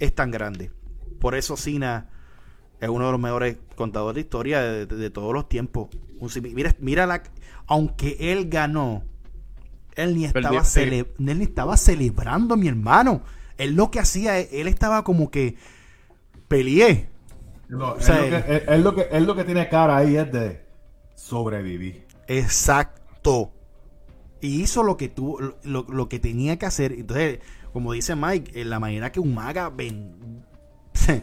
es 0.00 0.12
tan 0.12 0.32
grande. 0.32 0.72
Por 1.20 1.36
eso 1.36 1.56
Cena 1.56 2.08
es 2.80 2.88
uno 2.88 3.06
de 3.06 3.12
los 3.12 3.20
mejores 3.20 3.58
contadores 3.76 4.16
de 4.16 4.20
historia 4.22 4.60
de, 4.60 5.10
todos 5.10 5.32
los 5.32 5.48
tiempos. 5.48 5.88
Mira, 6.42 6.74
mira 6.80 7.06
la, 7.06 7.22
aunque 7.68 8.16
él 8.18 8.48
ganó, 8.48 9.04
él 9.94 10.16
ni 10.16 10.24
estaba, 10.24 10.64
él 10.74 11.06
ni 11.16 11.44
estaba 11.44 11.76
celebrando, 11.76 12.56
mi 12.56 12.66
hermano. 12.66 13.22
Él 13.56 13.76
lo 13.76 13.92
que 13.92 14.00
hacía, 14.00 14.40
él 14.40 14.66
estaba 14.66 15.04
como 15.04 15.30
que 15.30 15.54
peleé. 16.48 17.08
No, 17.68 17.92
o 17.92 18.00
sea, 18.00 18.18
él, 18.66 18.82
lo 18.82 18.96
que, 18.96 19.06
él, 19.12 19.26
lo 19.26 19.36
que, 19.36 19.44
tiene 19.44 19.68
cara 19.68 19.96
ahí 19.96 20.16
es 20.16 20.32
de 20.32 20.66
sobrevivir. 21.14 22.04
Exacto 22.26 23.52
y 24.40 24.62
hizo 24.62 24.82
lo 24.82 24.96
que 24.96 25.08
tuvo, 25.08 25.38
lo, 25.62 26.08
que 26.08 26.18
tenía 26.18 26.58
que 26.58 26.66
hacer. 26.66 26.92
Entonces, 26.92 27.40
como 27.72 27.92
dice 27.92 28.14
Mike, 28.16 28.60
en 28.60 28.70
la 28.70 28.78
manera 28.78 29.12
que 29.12 29.20
Umaga 29.20 29.68
ven, 29.70 30.44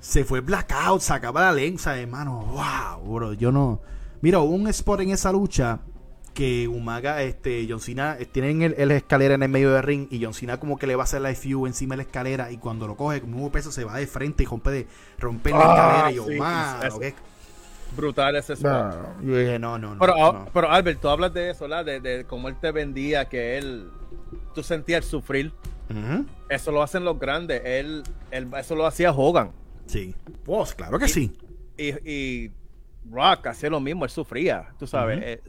se, 0.00 0.24
fue 0.24 0.40
blackout, 0.40 1.00
sacaba 1.00 1.42
la 1.42 1.52
lengua, 1.52 1.98
hermano. 1.98 2.40
Wow, 2.46 3.14
bro, 3.14 3.32
yo 3.32 3.52
no. 3.52 3.80
Mira, 4.20 4.40
hubo 4.40 4.54
un 4.54 4.68
spot 4.68 5.00
en 5.00 5.10
esa 5.10 5.32
lucha 5.32 5.80
que 6.34 6.68
Umaga, 6.68 7.22
este, 7.22 7.66
John 7.68 7.80
Cena, 7.80 8.16
eh, 8.18 8.26
tienen 8.26 8.62
el, 8.62 8.90
escalera 8.92 9.34
en 9.34 9.42
el 9.42 9.48
medio 9.48 9.72
del 9.72 9.82
ring 9.82 10.06
y 10.10 10.22
John 10.22 10.34
Cena 10.34 10.60
como 10.60 10.78
que 10.78 10.86
le 10.86 10.94
va 10.94 11.02
a 11.02 11.04
hacer 11.04 11.20
la 11.20 11.34
FU 11.34 11.66
encima 11.66 11.94
de 11.94 11.96
la 11.96 12.02
escalera 12.04 12.52
y 12.52 12.58
cuando 12.58 12.86
lo 12.86 12.96
coge 12.96 13.20
con 13.20 13.34
un 13.34 13.50
peso 13.50 13.72
se 13.72 13.82
va 13.82 13.96
de 13.96 14.06
frente 14.06 14.44
y 14.44 14.46
rompe, 14.46 14.70
de, 14.70 14.86
rompe 15.18 15.50
la 15.50 15.58
ah, 15.58 15.60
escalera 15.60 16.12
y 16.12 16.14
yo, 16.14 16.26
sí, 16.26 17.14
brutal 17.96 18.36
ese 18.36 18.54
spot. 18.54 19.20
No, 19.20 19.78
no, 19.78 19.94
no, 19.94 20.46
pero, 20.52 20.70
Albert, 20.70 21.00
tú 21.00 21.08
hablas 21.08 21.32
de 21.34 21.50
eso, 21.50 21.68
¿verdad? 21.68 22.00
De, 22.00 22.24
cómo 22.26 22.48
él 22.48 22.56
te 22.60 22.70
vendía, 22.72 23.26
que 23.26 23.58
él, 23.58 23.90
tú 24.54 24.62
sentías 24.62 25.04
el 25.04 25.10
sufrir. 25.10 25.52
Eso 26.48 26.70
lo 26.70 26.82
hacen 26.82 27.04
los 27.04 27.18
grandes. 27.18 27.62
Él, 27.64 28.02
eso 28.30 28.74
lo 28.74 28.86
hacía 28.86 29.12
Hogan. 29.12 29.52
Sí. 29.86 30.14
Pues, 30.44 30.74
claro 30.74 30.98
que 30.98 31.08
sí. 31.08 31.36
Y, 31.76 31.88
y, 32.10 32.52
Rock 33.10 33.46
hacía 33.46 33.70
lo 33.70 33.80
mismo, 33.80 34.04
él 34.04 34.10
sufría, 34.10 34.68
tú 34.78 34.86
sabes. 34.86 35.20
Eh, 35.22 35.42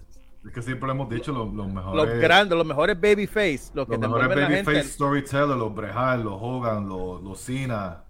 es 0.46 0.54
que 0.54 0.62
siempre 0.62 0.88
lo 0.88 0.94
hemos 0.94 1.10
dicho, 1.10 1.34
los, 1.34 1.52
mejores. 1.52 1.96
Los 1.96 2.22
grandes, 2.22 2.58
los 2.58 2.66
mejores 2.66 3.00
babyface. 3.00 3.72
Los, 3.74 3.86
que 3.86 3.98
los 3.98 4.00
mejores 4.00 4.30
babyface 4.30 4.84
storytellers, 4.84 5.58
los 5.58 5.76
Brejal, 5.76 6.24
los 6.24 6.38
Hogan, 6.40 6.88
los, 6.88 7.22
los 7.22 7.40
Cena, 7.42 8.06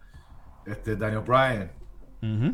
este, 0.68 0.96
Daniel 0.96 1.24
Bryan. 1.26 1.72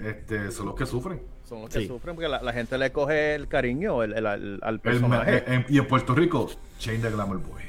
este, 0.01 0.51
son 0.51 0.67
los 0.67 0.75
que 0.75 0.85
sufren 0.85 1.34
son 1.47 1.61
los 1.61 1.69
que 1.69 1.87
sufren 1.87 2.15
porque 2.15 2.27
la, 2.27 2.53
gente 2.53 2.77
le 2.77 2.91
coge 2.91 3.35
el 3.35 3.47
cariño 3.47 4.01
al 4.01 4.79
personaje. 4.81 5.65
y 5.69 5.77
en 5.77 5.87
Puerto 5.87 6.15
Rico, 6.15 6.49
Chain 6.79 7.01
the 7.01 7.09
Glamour 7.09 7.39
Boy. 7.39 7.61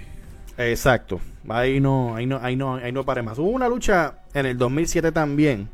Exacto. 0.59 1.21
Ahí 1.49 1.81
no, 1.81 2.17
ahí 2.17 2.27
no, 2.27 2.39
ahí 2.43 2.57
no, 2.57 2.77
ahí 2.77 2.93
no 2.93 3.05
pare 3.05 3.23
más. 3.23 3.39
Hubo 3.39 3.51
una 3.51 3.69
lucha 3.69 4.21
en 4.35 4.47
el 4.47 4.57
2007 4.57 5.13
también 5.13 5.69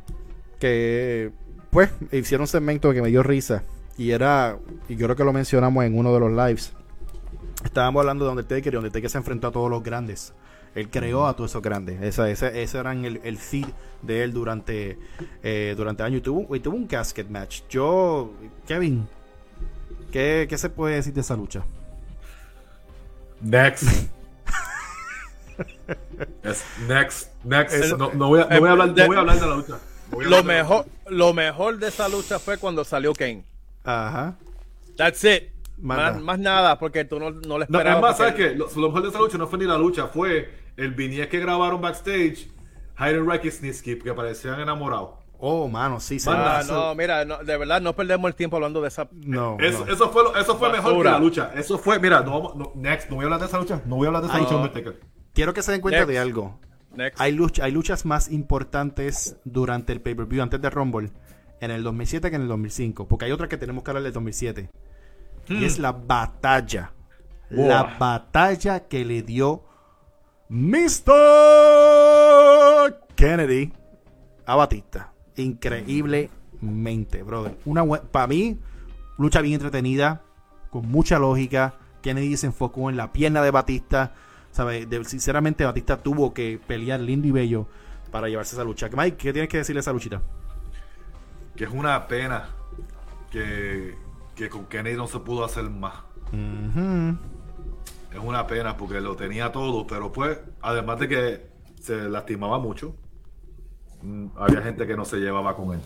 que 0.58 1.30
pues 1.70 1.90
hicieron 2.12 2.42
un 2.42 2.48
segmento 2.48 2.92
que 2.92 3.00
me 3.00 3.08
dio 3.08 3.22
risa 3.22 3.62
y 3.96 4.10
era 4.10 4.58
y 4.88 4.96
yo 4.96 5.06
creo 5.06 5.16
que 5.16 5.24
lo 5.24 5.32
mencionamos 5.32 5.84
en 5.84 5.96
uno 5.96 6.12
de 6.12 6.20
los 6.20 6.30
lives. 6.30 6.72
Estábamos 7.64 8.00
hablando 8.00 8.24
de 8.24 8.32
Undertaker 8.32 8.74
y 8.74 8.76
Undertaker 8.76 9.10
se 9.10 9.18
enfrentó 9.18 9.48
a 9.48 9.52
todos 9.52 9.70
los 9.70 9.82
grandes. 9.82 10.34
Él 10.74 10.88
creó 10.88 11.26
a 11.26 11.36
todos 11.36 11.50
esos 11.50 11.62
grandes. 11.62 12.00
Ese, 12.00 12.30
ese, 12.30 12.62
ese 12.62 12.78
era 12.78 12.92
el, 12.92 13.20
el 13.22 13.36
feed 13.36 13.66
de 14.00 14.24
él 14.24 14.32
durante, 14.32 14.98
eh, 15.42 15.74
durante 15.76 16.02
años. 16.02 16.18
Y 16.18 16.22
tuvo, 16.22 16.56
y 16.56 16.60
tuvo 16.60 16.76
un 16.76 16.86
casket 16.86 17.28
match. 17.28 17.62
Yo, 17.68 18.32
Kevin, 18.66 19.06
¿qué, 20.10 20.46
¿qué 20.48 20.58
se 20.58 20.70
puede 20.70 20.96
decir 20.96 21.12
de 21.12 21.20
esa 21.20 21.36
lucha? 21.36 21.64
Next. 23.40 23.84
next, 26.88 27.28
next. 27.44 27.92
No, 27.98 28.12
no, 28.12 28.28
voy 28.28 28.40
a, 28.40 28.46
no, 28.46 28.60
voy 28.60 28.68
a 28.68 28.72
hablar, 28.72 28.88
no 28.88 29.06
voy 29.06 29.16
a 29.16 29.20
hablar 29.20 29.40
de 29.40 29.46
la 29.46 29.56
lucha. 29.56 29.78
Lo 30.18 30.44
mejor, 30.44 30.86
lo 31.08 31.32
mejor 31.32 31.78
de 31.78 31.88
esa 31.88 32.08
lucha 32.08 32.38
fue 32.38 32.58
cuando 32.58 32.84
salió 32.84 33.12
Kane. 33.12 33.44
Ajá. 33.84 34.36
That's 34.96 35.24
it. 35.24 35.52
Más, 35.78 36.20
más, 36.20 36.38
nada, 36.38 36.78
porque 36.78 37.04
tú 37.04 37.18
no, 37.18 37.30
no 37.30 37.58
le 37.58 37.64
esperabas. 37.64 37.92
No, 37.92 37.96
es 37.96 38.02
más, 38.02 38.16
¿sabes 38.16 38.34
qué? 38.34 38.54
Lo, 38.54 38.68
lo, 38.76 38.88
mejor 38.88 39.02
de 39.02 39.08
esa 39.08 39.18
lucha 39.18 39.36
no 39.36 39.48
fue 39.48 39.58
ni 39.58 39.64
la 39.64 39.76
lucha, 39.76 40.06
fue 40.06 40.61
el 40.76 40.94
viñet 40.94 41.28
que 41.28 41.40
grabaron 41.40 41.80
backstage, 41.80 42.50
Heidenreich 42.98 43.44
y 43.44 43.50
Snitsky, 43.50 43.98
que 43.98 44.14
parecían 44.14 44.60
enamorados. 44.60 45.22
Oh, 45.44 45.66
mano, 45.66 45.98
sí, 45.98 46.20
sí. 46.20 46.30
Ah, 46.32 46.62
no, 46.68 46.94
mira, 46.94 47.24
de 47.24 47.56
verdad, 47.56 47.80
no 47.80 47.96
perdemos 47.96 48.28
el 48.28 48.36
tiempo 48.36 48.54
hablando 48.54 48.80
de 48.80 48.86
esa. 48.86 49.08
No. 49.10 49.56
Eso, 49.58 49.84
eso 49.88 50.10
fue, 50.10 50.22
eso 50.40 50.56
fue 50.56 50.70
mejor 50.70 50.98
que 50.98 51.02
la 51.02 51.18
lucha. 51.18 51.50
Eso 51.56 51.78
fue, 51.78 51.98
mira, 51.98 52.20
no, 52.20 52.54
no, 52.54 52.70
next, 52.76 53.10
no 53.10 53.16
voy 53.16 53.24
a 53.24 53.26
hablar 53.26 53.40
de 53.40 53.46
esa 53.46 53.58
lucha. 53.58 53.82
No 53.84 53.96
voy 53.96 54.06
a 54.06 54.08
hablar 54.10 54.22
de 54.22 54.28
esa 54.28 54.38
lucha 54.38 54.54
Undertaker. 54.54 55.00
Quiero 55.34 55.52
que 55.52 55.62
se 55.62 55.72
den 55.72 55.80
cuenta 55.80 56.06
de 56.06 56.16
algo. 56.16 56.60
Next. 56.94 57.20
Hay, 57.20 57.32
lucha, 57.32 57.64
hay 57.64 57.72
luchas 57.72 58.04
más 58.04 58.30
importantes 58.30 59.36
durante 59.44 59.92
el 59.92 60.00
pay-per-view, 60.00 60.42
antes 60.42 60.60
de 60.60 60.70
Rumble, 60.70 61.10
en 61.60 61.72
el 61.72 61.82
2007 61.82 62.30
que 62.30 62.36
en 62.36 62.42
el 62.42 62.48
2005. 62.48 63.08
Porque 63.08 63.24
hay 63.24 63.32
otra 63.32 63.48
que 63.48 63.56
tenemos 63.56 63.82
que 63.82 63.90
hablar 63.90 64.04
del 64.04 64.12
2007. 64.12 64.70
Y 65.48 65.54
hmm. 65.54 65.64
es 65.64 65.80
la 65.80 65.90
batalla. 65.90 66.92
La 67.50 67.96
batalla 67.98 68.86
que 68.86 69.04
le 69.04 69.22
dio 69.22 69.64
Mr. 70.52 71.10
Kennedy 73.14 73.72
a 74.44 74.54
Batista. 74.54 75.14
Increíblemente, 75.36 77.22
brother. 77.22 77.56
Una 77.64 77.86
para 77.86 78.26
mí, 78.26 78.60
lucha 79.16 79.40
bien 79.40 79.54
entretenida, 79.54 80.20
con 80.68 80.86
mucha 80.90 81.18
lógica. 81.18 81.76
Kennedy 82.02 82.36
se 82.36 82.48
enfocó 82.48 82.90
en 82.90 82.98
la 82.98 83.14
pierna 83.14 83.40
de 83.40 83.50
Batista. 83.50 84.12
¿Sabe? 84.50 84.86
sinceramente, 85.06 85.64
Batista 85.64 85.96
tuvo 86.02 86.34
que 86.34 86.60
pelear 86.66 87.00
lindo 87.00 87.26
y 87.28 87.30
bello 87.30 87.66
para 88.10 88.28
llevarse 88.28 88.54
esa 88.54 88.64
lucha. 88.64 88.90
Mike, 88.94 89.16
¿qué 89.16 89.32
tienes 89.32 89.48
que 89.48 89.56
decirle 89.56 89.78
a 89.78 89.80
esa 89.80 89.94
luchita? 89.94 90.20
Que 91.56 91.64
es 91.64 91.70
una 91.70 92.06
pena 92.06 92.50
que, 93.30 93.96
con 94.50 94.66
Kennedy 94.66 94.98
no 94.98 95.06
se 95.06 95.18
pudo 95.18 95.46
hacer 95.46 95.70
más. 95.70 95.94
Es 98.12 98.18
una 98.18 98.46
pena 98.46 98.76
porque 98.76 99.00
lo 99.00 99.16
tenía 99.16 99.50
todo, 99.52 99.86
pero 99.86 100.12
pues, 100.12 100.38
además 100.60 100.98
de 101.00 101.08
que 101.08 101.46
se 101.80 102.08
lastimaba 102.08 102.58
mucho, 102.58 102.94
mm, 104.02 104.26
había 104.36 104.62
gente 104.62 104.86
que 104.86 104.96
no 104.96 105.04
se 105.04 105.16
llevaba 105.16 105.56
con 105.56 105.74
él. 105.74 105.80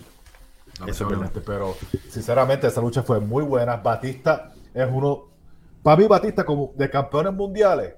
Eso 0.86 1.08
pero 1.46 1.74
sinceramente 2.08 2.66
esa 2.66 2.80
lucha 2.80 3.02
fue 3.02 3.20
muy 3.20 3.42
buena. 3.44 3.76
Batista 3.76 4.52
es 4.74 4.86
uno, 4.90 5.30
para 5.82 5.96
mí 5.96 6.06
Batista 6.06 6.44
como 6.44 6.72
de 6.76 6.90
campeones 6.90 7.32
mundiales, 7.32 7.94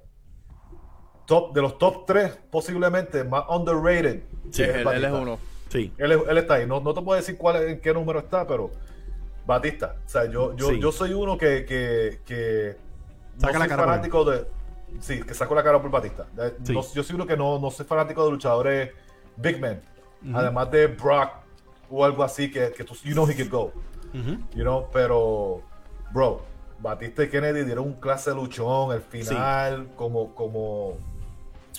top 1.25 1.53
de 1.53 1.61
los 1.61 1.77
top 1.77 2.05
3 2.05 2.39
posiblemente 2.49 3.23
más 3.23 3.43
underrated. 3.49 4.23
Sí, 4.51 4.63
él, 4.63 5.03
es 5.03 5.11
uno. 5.11 5.39
Sí. 5.67 5.93
Él, 5.97 6.37
está 6.37 6.55
ahí. 6.55 6.65
No, 6.65 6.81
te 6.81 7.01
puedo 7.01 7.17
decir 7.17 7.37
cuál 7.37 7.63
en 7.63 7.81
qué 7.81 7.93
número 7.93 8.19
está, 8.19 8.47
pero 8.47 8.71
Batista. 9.45 9.95
O 10.05 10.09
sea, 10.09 10.25
yo, 10.25 10.55
yo, 10.55 10.71
yo 10.71 10.91
soy 10.91 11.13
uno 11.13 11.37
que, 11.37 11.65
que, 11.65 12.21
que 12.25 12.77
Saca 13.39 13.59
la 13.59 13.67
cara 13.67 13.85
fanático 13.85 14.25
de. 14.25 14.47
Sí, 14.99 15.21
que 15.21 15.33
saco 15.33 15.55
la 15.55 15.63
cara 15.63 15.81
por 15.81 15.91
Batista. 15.91 16.25
yo 16.63 17.03
soy 17.03 17.15
uno 17.15 17.25
que 17.25 17.37
no, 17.37 17.59
no 17.59 17.71
soy 17.71 17.85
fanático 17.85 18.25
de 18.25 18.31
luchadores 18.31 18.91
big 19.37 19.59
men. 19.59 19.81
Además 20.33 20.69
de 20.71 20.87
Brock 20.87 21.31
o 21.89 22.03
algo 22.03 22.23
así 22.23 22.51
que, 22.51 22.71
que 22.71 22.83
tú, 22.83 22.93
you 23.03 23.13
know 23.13 23.27
he 23.27 23.35
could 23.35 23.49
go. 23.49 23.71
You 24.13 24.63
know, 24.63 24.89
pero, 24.91 25.61
bro, 26.11 26.41
Batista 26.79 27.23
y 27.23 27.29
Kennedy 27.29 27.63
dieron 27.63 27.85
un 27.85 27.93
clase 27.93 28.31
de 28.31 28.35
luchón. 28.35 28.91
El 28.93 29.01
final, 29.01 29.89
como, 29.95 30.33
como, 30.33 30.97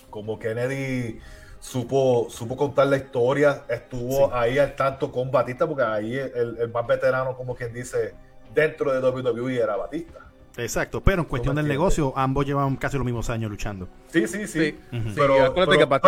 como 0.08 0.38
Kennedy 0.38 1.20
supo, 1.58 2.28
supo 2.30 2.56
contar 2.56 2.86
la 2.86 2.96
historia, 2.96 3.64
estuvo 3.68 4.32
ahí 4.34 4.58
al 4.58 4.74
tanto 4.74 5.12
con 5.12 5.30
Batista, 5.30 5.66
porque 5.66 5.82
ahí 5.82 6.16
el, 6.16 6.56
el, 6.58 6.70
más 6.70 6.86
veterano, 6.86 7.36
como 7.36 7.54
quien 7.54 7.72
dice, 7.72 8.14
dentro 8.54 8.92
de 8.92 9.06
WWE 9.06 9.56
era 9.56 9.76
Batista. 9.76 10.29
Exacto, 10.56 11.00
pero 11.02 11.22
en 11.22 11.28
cuestión 11.28 11.56
del 11.56 11.68
negocio, 11.68 12.12
ambos 12.16 12.46
llevan 12.46 12.76
casi 12.76 12.96
los 12.96 13.04
mismos 13.04 13.30
años 13.30 13.50
luchando. 13.50 13.88
Sí, 14.08 14.26
sí, 14.26 14.46
sí. 14.46 14.78
Pero, 15.14 15.54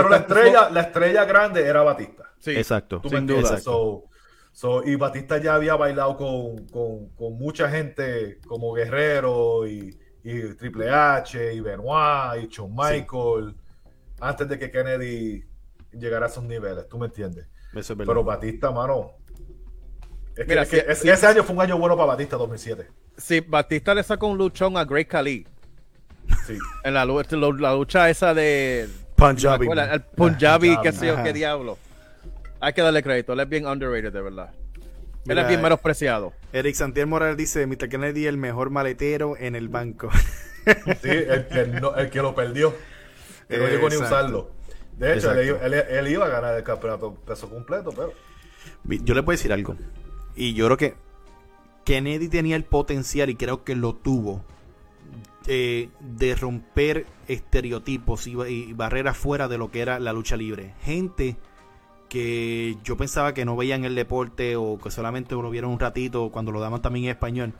la 0.08 0.16
estrella, 0.16 0.70
la 0.70 0.80
estrella 0.80 1.24
grande 1.24 1.66
era 1.66 1.82
Batista. 1.82 2.24
Sí, 2.38 2.50
exacto. 2.52 3.00
sin 3.08 3.26
duda. 3.26 3.58
y 4.84 4.94
Batista 4.96 5.38
ya 5.38 5.54
había 5.54 5.76
bailado 5.76 6.16
con, 6.16 6.66
con, 6.66 7.38
mucha 7.38 7.70
gente 7.70 8.40
como 8.46 8.72
Guerrero 8.72 9.66
y, 9.66 9.98
Triple 10.58 10.88
H 10.88 11.52
y 11.52 11.60
Benoit 11.60 12.44
y 12.44 12.46
Shawn 12.46 12.72
Michael 12.76 13.56
antes 14.20 14.48
de 14.48 14.56
que 14.56 14.70
Kennedy 14.70 15.44
llegara 15.92 16.26
a 16.26 16.28
esos 16.28 16.44
niveles, 16.44 16.88
¿tú 16.88 16.96
me 16.96 17.06
entiendes? 17.06 17.48
Pero 17.96 18.22
Batista, 18.22 18.70
mano, 18.70 19.16
Mira, 20.46 20.62
ese 20.62 21.26
año 21.26 21.44
fue 21.44 21.54
un 21.54 21.62
año 21.62 21.78
bueno 21.78 21.96
para 21.96 22.08
Batista, 22.08 22.36
2007. 22.36 22.88
Sí, 23.16 23.40
Batista 23.40 23.94
le 23.94 24.02
sacó 24.02 24.28
un 24.28 24.38
luchón 24.38 24.76
a 24.76 24.84
Great 24.84 25.08
Khali. 25.08 25.46
Sí. 26.46 26.58
En 26.84 26.94
la, 26.94 27.04
la, 27.04 27.74
lucha 27.74 28.08
esa 28.08 28.32
de. 28.32 28.88
Punjabi. 29.16 29.68
el 29.68 30.00
Punjabi, 30.02 30.76
qué 30.82 30.92
sé 30.92 31.08
yo, 31.08 31.22
qué 31.22 31.32
diablo. 31.32 31.78
Hay 32.60 32.72
que 32.72 32.82
darle 32.82 33.02
crédito. 33.02 33.32
Él 33.32 33.40
es 33.40 33.48
bien 33.48 33.66
underrated, 33.66 34.12
de 34.12 34.20
verdad. 34.20 34.50
él 35.26 35.38
es 35.38 35.48
bien 35.48 35.60
menospreciado. 35.60 36.32
Eric 36.52 36.74
Santiago 36.74 37.10
Morales 37.10 37.36
dice: 37.36 37.66
Mr. 37.66 37.88
Kennedy, 37.88 38.26
el 38.26 38.38
mejor 38.38 38.70
maletero 38.70 39.36
en 39.36 39.54
el 39.54 39.68
banco. 39.68 40.10
sí, 40.64 41.10
el 41.10 41.46
que, 41.48 41.60
el 41.60 42.10
que 42.10 42.22
lo 42.22 42.34
perdió. 42.34 42.74
Que 43.48 43.58
no 43.58 43.66
llegó 43.66 43.88
ni 43.88 43.96
a 43.96 43.98
usarlo. 43.98 44.50
De 44.96 45.16
hecho, 45.16 45.32
él, 45.32 45.74
él, 45.74 46.08
iba 46.08 46.26
a 46.26 46.28
ganar 46.28 46.56
el 46.56 46.62
campeonato 46.62 47.14
peso 47.14 47.50
completo, 47.50 47.90
pero. 47.90 48.12
Yo 48.84 49.14
le 49.14 49.22
puedo 49.22 49.36
decir 49.36 49.52
algo. 49.52 49.76
Y 50.34 50.54
yo 50.54 50.66
creo 50.66 50.76
que 50.76 50.94
Kennedy 51.84 52.28
tenía 52.28 52.56
el 52.56 52.64
potencial, 52.64 53.30
y 53.30 53.34
creo 53.34 53.64
que 53.64 53.76
lo 53.76 53.94
tuvo, 53.94 54.44
eh, 55.46 55.90
de 56.00 56.34
romper 56.36 57.06
estereotipos 57.26 58.26
y, 58.26 58.72
barreras 58.74 59.16
fuera 59.16 59.48
de 59.48 59.58
lo 59.58 59.70
que 59.70 59.80
era 59.80 59.98
la 59.98 60.12
lucha 60.12 60.36
libre. 60.36 60.74
Gente 60.82 61.36
que 62.08 62.76
yo 62.84 62.96
pensaba 62.96 63.34
que 63.34 63.44
no 63.44 63.56
veían 63.56 63.84
el 63.84 63.94
deporte 63.94 64.56
o 64.56 64.78
que 64.78 64.90
solamente 64.90 65.34
lo 65.34 65.50
vieron 65.50 65.70
un 65.72 65.80
ratito 65.80 66.30
cuando 66.30 66.52
lo 66.52 66.60
daban 66.60 66.82
también 66.82 67.06
en 67.06 67.10
español. 67.10 67.54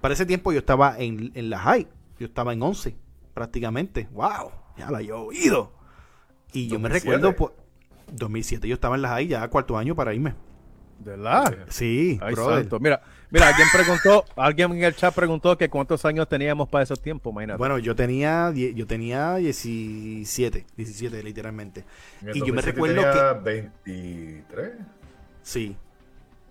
Para 0.00 0.14
ese 0.14 0.26
tiempo 0.26 0.52
yo 0.52 0.58
estaba 0.58 0.98
en, 0.98 1.30
en 1.34 1.48
la 1.48 1.58
high, 1.60 1.86
yo 2.18 2.26
estaba 2.26 2.52
en 2.52 2.62
11 2.62 2.94
prácticamente. 3.32 4.08
¡Wow! 4.12 4.50
Ya 4.76 4.90
la 4.90 5.00
he 5.00 5.12
oído. 5.12 5.72
Y 6.52 6.68
yo 6.68 6.78
me 6.78 6.88
recuerdo, 6.88 7.34
por 7.34 7.54
2007 8.12 8.68
yo 8.68 8.74
estaba 8.74 8.96
en 8.96 9.02
la 9.02 9.08
high 9.10 9.28
ya 9.28 9.48
cuarto 9.48 9.76
año 9.76 9.94
para 9.94 10.12
irme. 10.12 10.34
¿Verdad? 10.98 11.56
Sí, 11.68 12.18
Mira, 12.80 13.02
mira, 13.30 13.48
alguien 13.48 13.68
preguntó, 13.72 14.24
alguien 14.36 14.72
en 14.72 14.84
el 14.84 14.94
chat 14.94 15.14
preguntó 15.14 15.56
que 15.58 15.68
cuántos 15.68 16.04
años 16.04 16.28
teníamos 16.28 16.68
para 16.68 16.84
esos 16.84 17.00
tiempos, 17.00 17.32
imagínate. 17.32 17.58
Bueno, 17.58 17.78
yo 17.78 17.94
tenía 17.94 18.52
yo 18.52 18.86
tenía 18.86 19.36
17, 19.36 20.66
17 20.76 21.22
literalmente. 21.22 21.84
Y 22.32 22.46
yo 22.46 22.54
me 22.54 22.62
recuerdo 22.62 23.02
que 23.02 23.40
23. 23.42 24.72
Sí. 25.42 25.76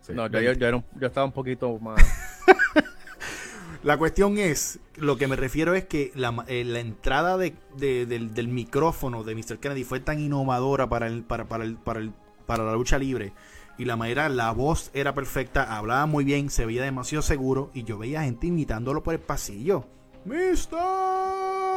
No, 0.10 0.27
yo, 0.27 0.51
yo, 0.51 0.84
estaba 1.01 1.25
un 1.25 1.32
poquito 1.32 1.79
más 1.79 2.03
La 3.84 3.97
cuestión 3.97 4.38
es, 4.38 4.79
lo 4.95 5.17
que 5.17 5.27
me 5.27 5.36
refiero 5.36 5.73
es 5.73 5.86
que 5.86 6.12
la, 6.15 6.45
eh, 6.47 6.62
entrada 6.77 7.38
de, 7.38 7.53
del, 7.75 8.34
del, 8.34 8.47
micrófono 8.47 9.23
de 9.25 9.36
Mr. 9.36 9.60
Kennedy 9.60 9.84
fue 9.84 9.99
tan 9.99 10.21
innovadora 10.21 10.88
para, 10.88 11.08
el, 11.08 11.23
para, 11.23 11.49
para, 11.49 11.65
el, 11.65 11.75
para, 11.75 11.99
el, 11.99 12.13
para 12.45 12.63
la 12.63 12.73
lucha 12.73 12.97
libre 12.97 13.34
y 13.77 13.86
la 13.86 13.95
manera, 13.95 14.29
la 14.29 14.51
voz 14.51 14.91
era 14.93 15.13
perfecta, 15.13 15.75
hablaba 15.75 16.05
muy 16.05 16.23
bien, 16.23 16.49
se 16.49 16.65
veía 16.65 16.83
demasiado 16.83 17.21
seguro 17.21 17.71
y 17.73 17.83
yo 17.83 17.97
veía 17.97 18.23
gente 18.23 18.47
imitándolo 18.47 19.03
por 19.03 19.13
el 19.13 19.19
pasillo. 19.19 19.86
¡Mister! 20.25 20.79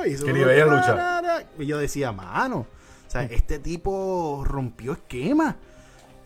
Y, 0.07 0.23
que 0.23 0.33
ni 0.33 0.45
veía 0.45 0.67
lucha. 0.67 1.45
y 1.59 1.67
yo 1.67 1.79
decía, 1.79 2.13
mano, 2.13 2.59
o 3.07 3.11
sea, 3.11 3.23
este 3.23 3.59
tipo 3.59 4.45
rompió 4.47 4.93
esquema. 4.93 5.57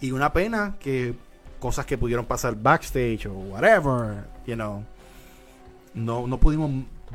Y 0.01 0.13
una 0.13 0.33
pena 0.33 0.77
que 0.81 1.15
cosas 1.59 1.87
que 1.87 1.99
pudieron 1.99 2.25
pasar 2.25 2.57
backstage 2.57 3.27
o 3.27 3.33
whatever, 3.33 4.25
you 4.47 4.55
know, 4.55 4.85
no, 5.95 6.27
no 6.27 6.41
pudimos 6.41 6.71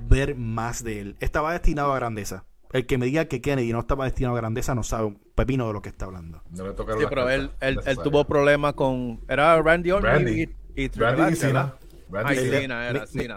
ver 0.07 0.35
más 0.35 0.83
de 0.83 1.01
él. 1.01 1.15
Estaba 1.19 1.53
destinado 1.53 1.93
a 1.93 1.95
grandeza. 1.97 2.43
El 2.73 2.85
que 2.85 2.97
me 2.97 3.05
diga 3.05 3.25
que 3.25 3.41
Kennedy 3.41 3.71
no 3.71 3.79
estaba 3.79 4.05
destinado 4.05 4.35
a 4.35 4.39
grandeza 4.39 4.75
no 4.75 4.83
sabe 4.83 5.05
un 5.05 5.19
pepino 5.35 5.67
de 5.67 5.73
lo 5.73 5.81
que 5.81 5.89
está 5.89 6.05
hablando. 6.05 6.41
No 6.51 6.67
le 6.67 6.71
sí, 6.71 7.05
pero 7.09 7.29
él, 7.29 7.51
él, 7.61 7.79
tuvo 8.03 8.25
problemas 8.25 8.73
con. 8.73 9.21
Era 9.27 9.61
Randy 9.61 9.91
Orton 9.91 10.27
y, 10.27 10.49
y, 10.75 10.87
Randy 10.89 11.35
Cena. 11.35 11.75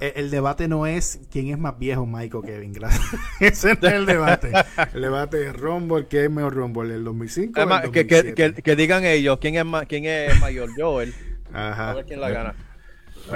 el, 0.00 0.30
debate 0.30 0.68
no 0.68 0.86
es 0.86 1.20
quién 1.30 1.48
es 1.48 1.58
más 1.58 1.78
viejo, 1.78 2.06
Michael 2.06 2.44
Kevin. 2.44 2.72
Gracias. 2.72 3.06
Ese 3.40 3.78
no 3.80 3.88
es 3.88 3.94
el 3.94 4.06
debate. 4.06 4.52
El 4.92 5.02
debate 5.02 5.46
es 5.46 5.56
Rumble. 5.56 6.06
¿Qué 6.06 6.24
es 6.24 6.30
mejor 6.30 6.54
Rumble? 6.54 6.94
¿El 6.94 7.04
2005 7.04 7.60
o 7.60 7.78
el 7.84 7.90
que, 7.90 8.06
que, 8.06 8.54
que, 8.54 8.76
digan 8.76 9.04
ellos 9.04 9.38
quién 9.40 9.56
es, 9.56 9.64
más, 9.64 9.86
quién 9.86 10.04
es 10.04 10.38
mayor, 10.40 10.70
yo 10.76 11.00
él. 11.00 11.14
Ajá. 11.52 11.90
A 11.90 11.94
ver 11.94 12.06
quién 12.06 12.20
la 12.20 12.30
gana. 12.30 12.54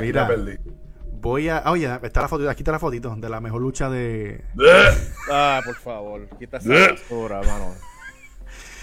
Mira, 0.01 0.29
Voy 1.23 1.49
a. 1.49 1.63
Oye, 1.71 1.89
está 2.03 2.23
la 2.23 2.29
foto, 2.29 2.51
aquí 2.51 2.63
está 2.63 2.73
la 2.73 2.81
fotito 2.81 3.15
de 3.15 3.29
la 3.29 3.41
mejor 3.41 3.63
lucha 3.63 3.89
de. 3.89 4.45
ah, 5.31 5.61
por 5.65 5.77
favor, 5.77 6.29
quita 6.37 6.57
esa 6.57 6.69
basura, 6.69 7.41
mano. 7.43 7.75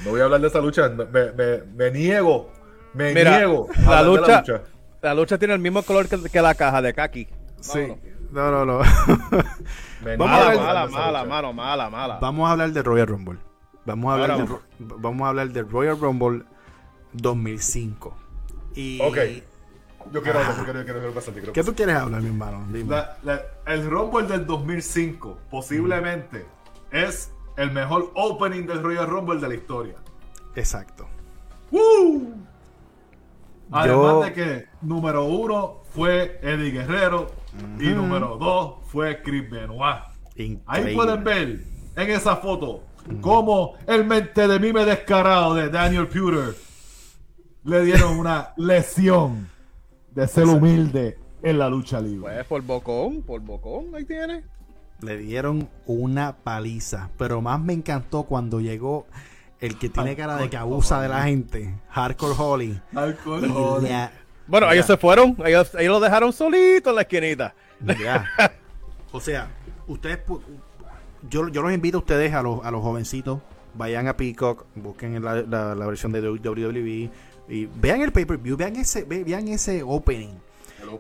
No 0.06 0.12
voy 0.12 0.22
a 0.22 0.24
hablar 0.24 0.40
de 0.40 0.48
esa 0.48 0.62
lucha, 0.62 0.88
me, 0.88 1.06
me, 1.34 1.64
me 1.76 1.92
niego. 1.92 2.50
Me 2.94 3.14
niego. 3.14 3.68
La 3.86 4.02
lucha, 4.02 4.44
la 5.02 5.14
lucha, 5.14 5.38
tiene 5.38 5.54
el 5.54 5.60
mismo 5.60 5.84
color 5.84 6.08
que, 6.08 6.18
que 6.30 6.42
la 6.42 6.56
caja 6.56 6.82
de 6.82 6.94
Kaki. 6.94 7.28
Sí. 7.60 7.94
No, 8.32 8.50
no, 8.52 8.66
no. 8.66 8.80
mala, 10.18 10.56
mala, 10.56 10.88
mala, 10.88 11.26
mala, 11.26 11.52
mala, 11.52 11.90
mala. 11.90 12.20
Vamos 12.22 12.48
a 12.48 12.54
hablar 12.54 12.72
de 12.72 12.82
Royal 12.82 13.08
Rumble. 13.08 13.40
Vamos 13.86 14.12
a 14.12 14.14
hablar, 14.14 14.48
de, 14.48 14.60
vamos 14.80 15.26
a 15.26 15.30
hablar 15.30 15.50
de 15.50 15.64
Royal 15.64 16.00
Rumble 16.00 16.44
2005. 17.12 18.16
Y 18.76 19.02
ok. 19.02 19.18
Yo 20.12 20.22
quiero 20.24 20.40
hablar, 20.40 20.56
quiero, 20.56 20.84
quiero, 20.84 21.00
quiero 21.00 21.14
bastante. 21.14 21.42
¿Qué 21.52 21.64
tú 21.64 21.76
quieres 21.76 21.96
hablar, 21.96 22.22
mi 22.22 22.28
hermano? 22.28 22.66
Dime. 22.72 22.96
el 23.66 23.90
Rumble 23.90 24.28
del 24.28 24.46
2005 24.46 25.38
posiblemente 25.50 26.46
es 26.92 27.32
el 27.58 27.72
mejor 27.72 28.12
opening 28.16 28.66
del 28.66 28.82
Royal 28.82 29.08
Rumble 29.08 29.40
de 29.40 29.48
la 29.48 29.56
historia. 29.56 29.96
Exacto. 30.56 31.08
¡Woo! 31.72 32.34
Además 33.72 34.26
de 34.26 34.34
que 34.34 34.66
número 34.82 35.26
uno 35.26 35.82
fue 35.94 36.40
Eddie 36.42 36.72
Guerrero 36.72 37.32
y 37.80 37.90
número 37.90 38.38
dos 38.38 38.78
fue 38.88 39.22
Chris 39.22 39.50
Benoit. 39.50 40.04
Ahí 40.66 40.96
pueden 40.96 41.24
ver 41.24 41.60
en 41.96 42.10
esa 42.10 42.38
foto 42.38 42.84
cómo 43.22 43.76
el 43.86 44.06
mente 44.06 44.48
de 44.48 44.60
mí 44.60 44.74
me 44.74 44.86
descarado 44.86 45.54
de 45.54 45.70
Daniel 45.70 46.08
Pewter 46.08 46.56
le 47.64 47.82
dieron 47.84 48.18
una 48.18 48.54
lesión 48.58 49.50
de 50.20 50.28
ser 50.28 50.46
humilde 50.46 51.18
en 51.42 51.60
la 51.60 51.70
lucha 51.70 52.02
libre. 52.02 52.22
Pues 52.22 52.46
por 52.46 52.62
bocón, 52.64 53.22
por 53.22 53.42
bocón, 53.42 53.96
ahí 53.96 54.06
tiene. 54.06 54.44
Le 55.02 55.18
dieron 55.18 55.70
una 55.86 56.36
paliza, 56.38 57.10
pero 57.18 57.42
más 57.42 57.60
me 57.62 57.74
encantó 57.74 58.24
cuando 58.24 58.60
llegó 58.60 59.08
el 59.60 59.78
que 59.78 59.90
tiene 59.90 60.16
cara 60.16 60.38
de 60.38 60.50
que 60.50 60.58
abusa 60.58 61.02
de 61.02 61.10
la 61.10 61.24
gente, 61.24 61.74
Hardcore 61.90 62.36
Holly. 62.38 62.82
Hardcore 62.94 63.48
Holly. 63.48 63.90
bueno, 64.48 64.72
ellos 64.72 64.86
se 64.86 64.98
fueron, 64.98 65.38
ellos, 65.46 65.74
ellos 65.76 65.94
lo 65.94 66.00
dejaron 66.00 66.34
solito 66.34 66.90
en 66.90 66.96
la 66.96 67.02
esquinita. 67.02 67.54
o 69.12 69.22
sea, 69.22 69.50
ustedes 69.88 70.20
yo, 71.30 71.48
yo 71.50 71.62
los 71.62 71.74
invito 71.74 71.98
a 71.98 72.02
ustedes, 72.02 72.34
a 72.34 72.42
los, 72.42 72.64
a 72.66 72.72
los 72.72 72.82
jovencitos, 72.82 73.40
vayan 73.74 74.08
a 74.08 74.18
Peacock, 74.18 74.66
busquen 74.76 75.24
la, 75.24 75.44
la, 75.44 75.86
versión 75.88 76.12
de 76.12 76.22
WWE 76.22 77.10
y 77.50 77.66
vean 77.66 78.02
el 78.02 78.12
pay-per-view, 78.12 78.56
vean 78.56 78.76
ese, 78.76 79.04
vean 79.04 79.48
ese 79.48 79.84
opening. 79.84 80.38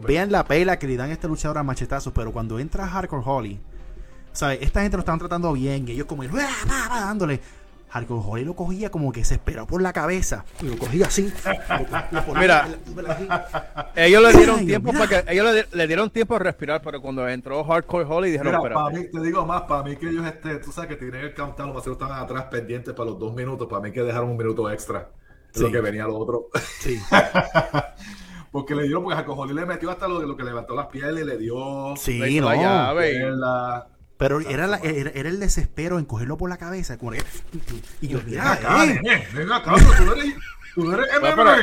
Vean 0.01 0.31
la 0.31 0.43
pela 0.43 0.77
que 0.77 0.87
le 0.87 0.97
dan 0.97 1.09
a 1.09 1.13
este 1.13 1.27
luchador 1.27 1.57
a 1.57 1.63
machetazos, 1.63 2.11
pero 2.13 2.31
cuando 2.31 2.59
entra 2.59 2.87
Hardcore 2.87 3.23
Holly, 3.25 3.59
¿sabes? 4.33 4.59
Esta 4.61 4.81
gente 4.81 4.97
lo 4.97 5.01
estaban 5.01 5.19
tratando 5.19 5.53
bien, 5.53 5.87
y 5.87 5.91
ellos 5.91 6.07
como 6.07 6.23
dándole. 6.23 7.39
Hardcore 7.89 8.21
Holly 8.23 8.45
lo 8.45 8.55
cogía 8.55 8.91
como 8.91 9.11
que 9.11 9.23
se 9.23 9.35
esperó 9.35 9.65
por 9.65 9.81
la 9.81 9.91
cabeza. 9.91 10.45
Y 10.61 10.67
lo 10.67 10.77
cogía 10.77 11.07
así. 11.07 11.33
Mira, 12.39 12.67
ellos 13.95 14.21
le 14.21 14.37
dieron 14.37 14.65
tiempo 14.65 14.93
para 14.93 15.07
que 15.07 15.33
ellos 15.33 15.65
le, 15.71 15.87
dieron 15.87 16.09
tiempo 16.11 16.35
a 16.35 16.39
respirar, 16.39 16.83
pero 16.83 17.01
cuando 17.01 17.27
entró 17.27 17.63
Hardcore 17.63 18.05
Holly 18.05 18.29
dijeron, 18.29 18.57
Mira, 18.61 18.75
para 18.75 18.89
mí, 18.91 19.05
te 19.11 19.19
digo 19.21 19.43
más, 19.43 19.63
para 19.63 19.81
mí 19.81 19.95
que 19.95 20.07
ellos 20.07 20.23
este, 20.23 20.57
tú 20.57 20.71
sabes 20.71 20.89
que 20.89 20.97
tienen 20.97 21.21
el 21.21 21.33
countdown, 21.33 21.73
los 21.73 21.87
estaban 21.87 22.21
atrás 22.21 22.43
pendientes 22.43 22.93
para 22.93 23.09
los 23.09 23.17
dos 23.17 23.33
minutos, 23.33 23.67
para 23.67 23.81
mí 23.81 23.91
que 23.91 24.03
dejaron 24.03 24.29
un 24.29 24.37
minuto 24.37 24.69
extra. 24.69 25.09
De 25.53 25.61
lo 25.61 25.71
que 25.71 25.81
venía 25.81 26.05
lo 26.05 26.17
otro. 26.17 26.49
Sí. 26.79 26.99
porque 28.51 28.75
le 28.75 28.83
dio, 28.83 29.01
porque 29.01 29.15
Hardcore 29.15 29.39
Holly 29.41 29.53
le 29.53 29.65
metió 29.65 29.89
hasta 29.91 30.07
lo, 30.07 30.21
lo 30.21 30.35
que 30.35 30.43
levantó 30.43 30.75
las 30.75 30.87
pieles, 30.87 31.25
le 31.25 31.37
dio. 31.37 31.95
Sí, 31.97 32.39
no. 32.39 32.53
La 32.53 33.87
pero 34.19 34.41
era, 34.41 34.67
la, 34.67 34.79
era, 34.79 35.11
era, 35.11 35.29
el 35.29 35.39
desespero 35.39 35.97
en 35.97 36.03
cogerlo 36.03 36.35
por 36.37 36.49
la 36.49 36.57
cabeza. 36.57 36.97
Como 36.97 37.13
y 37.13 38.07
yo, 38.09 38.19
mira, 38.25 38.51
acá, 38.51 38.85
eh. 38.85 39.25
venga 39.33 39.55
acá, 39.55 39.75
tú 39.75 40.11
eres, 40.11 40.35
tú 40.75 40.91
eres 40.91 41.07
MMA. 41.21 41.55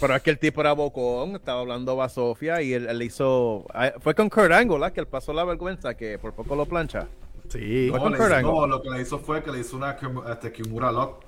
Pero, 0.00 0.16
es 0.16 0.22
que 0.22 0.30
el 0.30 0.40
tipo 0.40 0.60
era 0.60 0.72
bocón, 0.72 1.36
estaba 1.36 1.60
hablando 1.60 2.02
a 2.02 2.08
Sofía 2.08 2.60
y 2.62 2.72
él, 2.74 2.98
le 2.98 3.04
hizo. 3.04 3.64
Ah, 3.72 3.92
fue 4.00 4.12
con 4.16 4.28
Kurt 4.28 4.50
Angle, 4.50 4.92
que 4.92 4.98
él 4.98 5.06
pasó 5.06 5.32
la 5.32 5.44
vergüenza, 5.44 5.94
que 5.94 6.18
por 6.18 6.32
poco 6.32 6.56
lo 6.56 6.66
plancha. 6.66 7.06
Sí, 7.48 7.90
no, 7.92 8.00
con 8.00 8.12
Kurt 8.12 8.32
Angle. 8.32 8.42
no 8.42 8.66
lo 8.66 8.82
que 8.82 8.90
le 8.90 9.00
hizo 9.00 9.20
fue 9.20 9.44
que 9.44 9.52
le 9.52 9.60
hizo 9.60 9.76
una 9.76 9.96
este, 10.32 10.50
Kimura 10.50 10.90
Lock. 10.90 11.23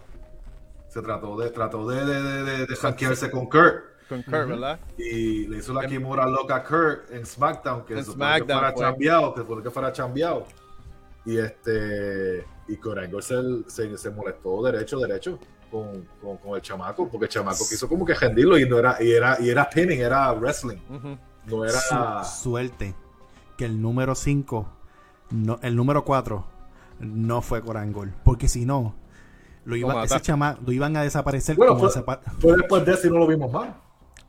Se 0.97 1.03
trató 1.03 1.37
de, 1.37 1.51
trató 1.51 1.87
de, 1.87 2.07
de, 2.07 2.23
de, 2.23 2.67
de, 2.67 3.31
con 3.31 3.45
Kurt. 3.51 3.85
Con 4.09 4.23
Kurt, 4.23 4.49
¿verdad? 4.49 4.81
Y 4.97 5.47
le 5.47 5.59
hizo 5.59 5.75
la 5.75 5.87
Kimura 5.87 6.27
loca 6.27 6.57
a 6.57 6.65
Kurt 6.65 7.11
en 7.11 7.27
SmackDown, 7.27 7.85
que, 7.85 8.03
SmackDown, 8.03 8.47
que 8.47 8.55
fuera 8.55 8.75
chambeado, 8.75 9.35
que 9.35 9.43
fue 9.43 9.63
que 9.63 9.71
fuera 9.71 9.93
chambeado. 9.93 10.47
Y 11.27 11.37
este 11.37 12.47
y 12.67 12.77
Kurt 12.79 12.99
se, 13.21 13.99
se, 13.99 14.11
molestó 14.11 14.63
derecho, 14.63 14.99
derecho 14.99 15.39
con, 15.71 16.09
con, 16.39 16.57
el 16.57 16.63
chamaco, 16.63 17.11
porque 17.11 17.27
el 17.27 17.31
chamaco 17.31 17.69
quiso 17.69 17.87
como 17.87 18.07
que 18.07 18.15
rendirlo 18.15 18.57
y 18.59 18.67
no 18.67 18.79
era, 18.79 18.97
y 18.99 19.13
era, 19.13 19.37
y 19.39 19.51
era 19.51 19.69
pinning, 19.69 20.01
era 20.01 20.33
wrestling. 20.33 20.79
No 21.45 21.63
era. 21.63 22.25
suerte 22.25 22.95
que 23.59 23.67
el 23.67 23.83
número 23.83 24.15
5, 24.15 24.67
no, 25.33 25.59
el 25.61 25.77
número 25.77 26.07
4, 26.07 26.47
no 27.01 27.43
fue 27.43 27.61
Corangol. 27.61 28.15
Porque 28.25 28.49
si 28.49 28.65
no, 28.65 28.95
lo, 29.67 29.75
iba, 29.75 30.05
ese 30.05 30.21
chama, 30.21 30.59
lo 30.65 30.73
iban 30.73 30.97
a 30.97 31.03
desaparecer 31.03 31.57
bueno, 31.57 31.77
como 31.77 31.91
fue, 31.91 32.57
después 32.57 32.87
de 32.87 32.93
eso 32.93 33.09
y 33.09 33.11
no 33.11 33.19
lo 33.19 33.27
vimos 33.27 33.53
más. 33.53 33.71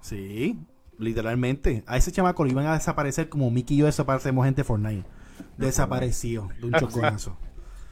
Sí, 0.02 0.60
literalmente. 0.98 1.84
A 1.86 1.96
ese 1.96 2.12
chamaco 2.12 2.44
lo 2.44 2.50
iban 2.50 2.66
a 2.66 2.74
desaparecer 2.74 3.30
como 3.30 3.52
Mickey 3.52 3.78
y 3.78 3.80
yo 3.82 3.86
desaparecemos 3.86 4.46
gente 4.46 4.64
Fortnite. 4.64 5.08
Desapareció 5.56 6.50
de 6.60 6.66
un 6.66 6.74
choconazo. 6.80 7.38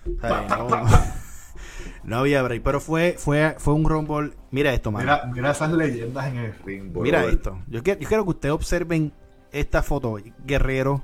no, 2.04 2.18
había 2.18 2.42
break, 2.42 2.64
pero 2.64 2.80
fue, 2.80 3.16
fue, 3.18 3.56
fue 3.60 3.76
un 3.76 3.88
rumble. 3.88 4.32
Mira 4.50 4.74
esto, 4.74 4.92
man. 4.92 5.06
Mira, 5.32 5.52
esas 5.52 5.72
leyendas 5.72 6.28
en 6.28 6.38
el 6.38 6.56
ring. 6.66 6.98
Mira 6.98 7.26
esto. 7.26 7.60
Yo 7.68 7.84
quiero, 7.84 8.00
yo 8.00 8.08
quiero 8.08 8.24
que 8.24 8.30
ustedes 8.32 8.56
observen 8.56 9.14
esta 9.52 9.84
foto. 9.84 10.18
Guerrero, 10.44 11.04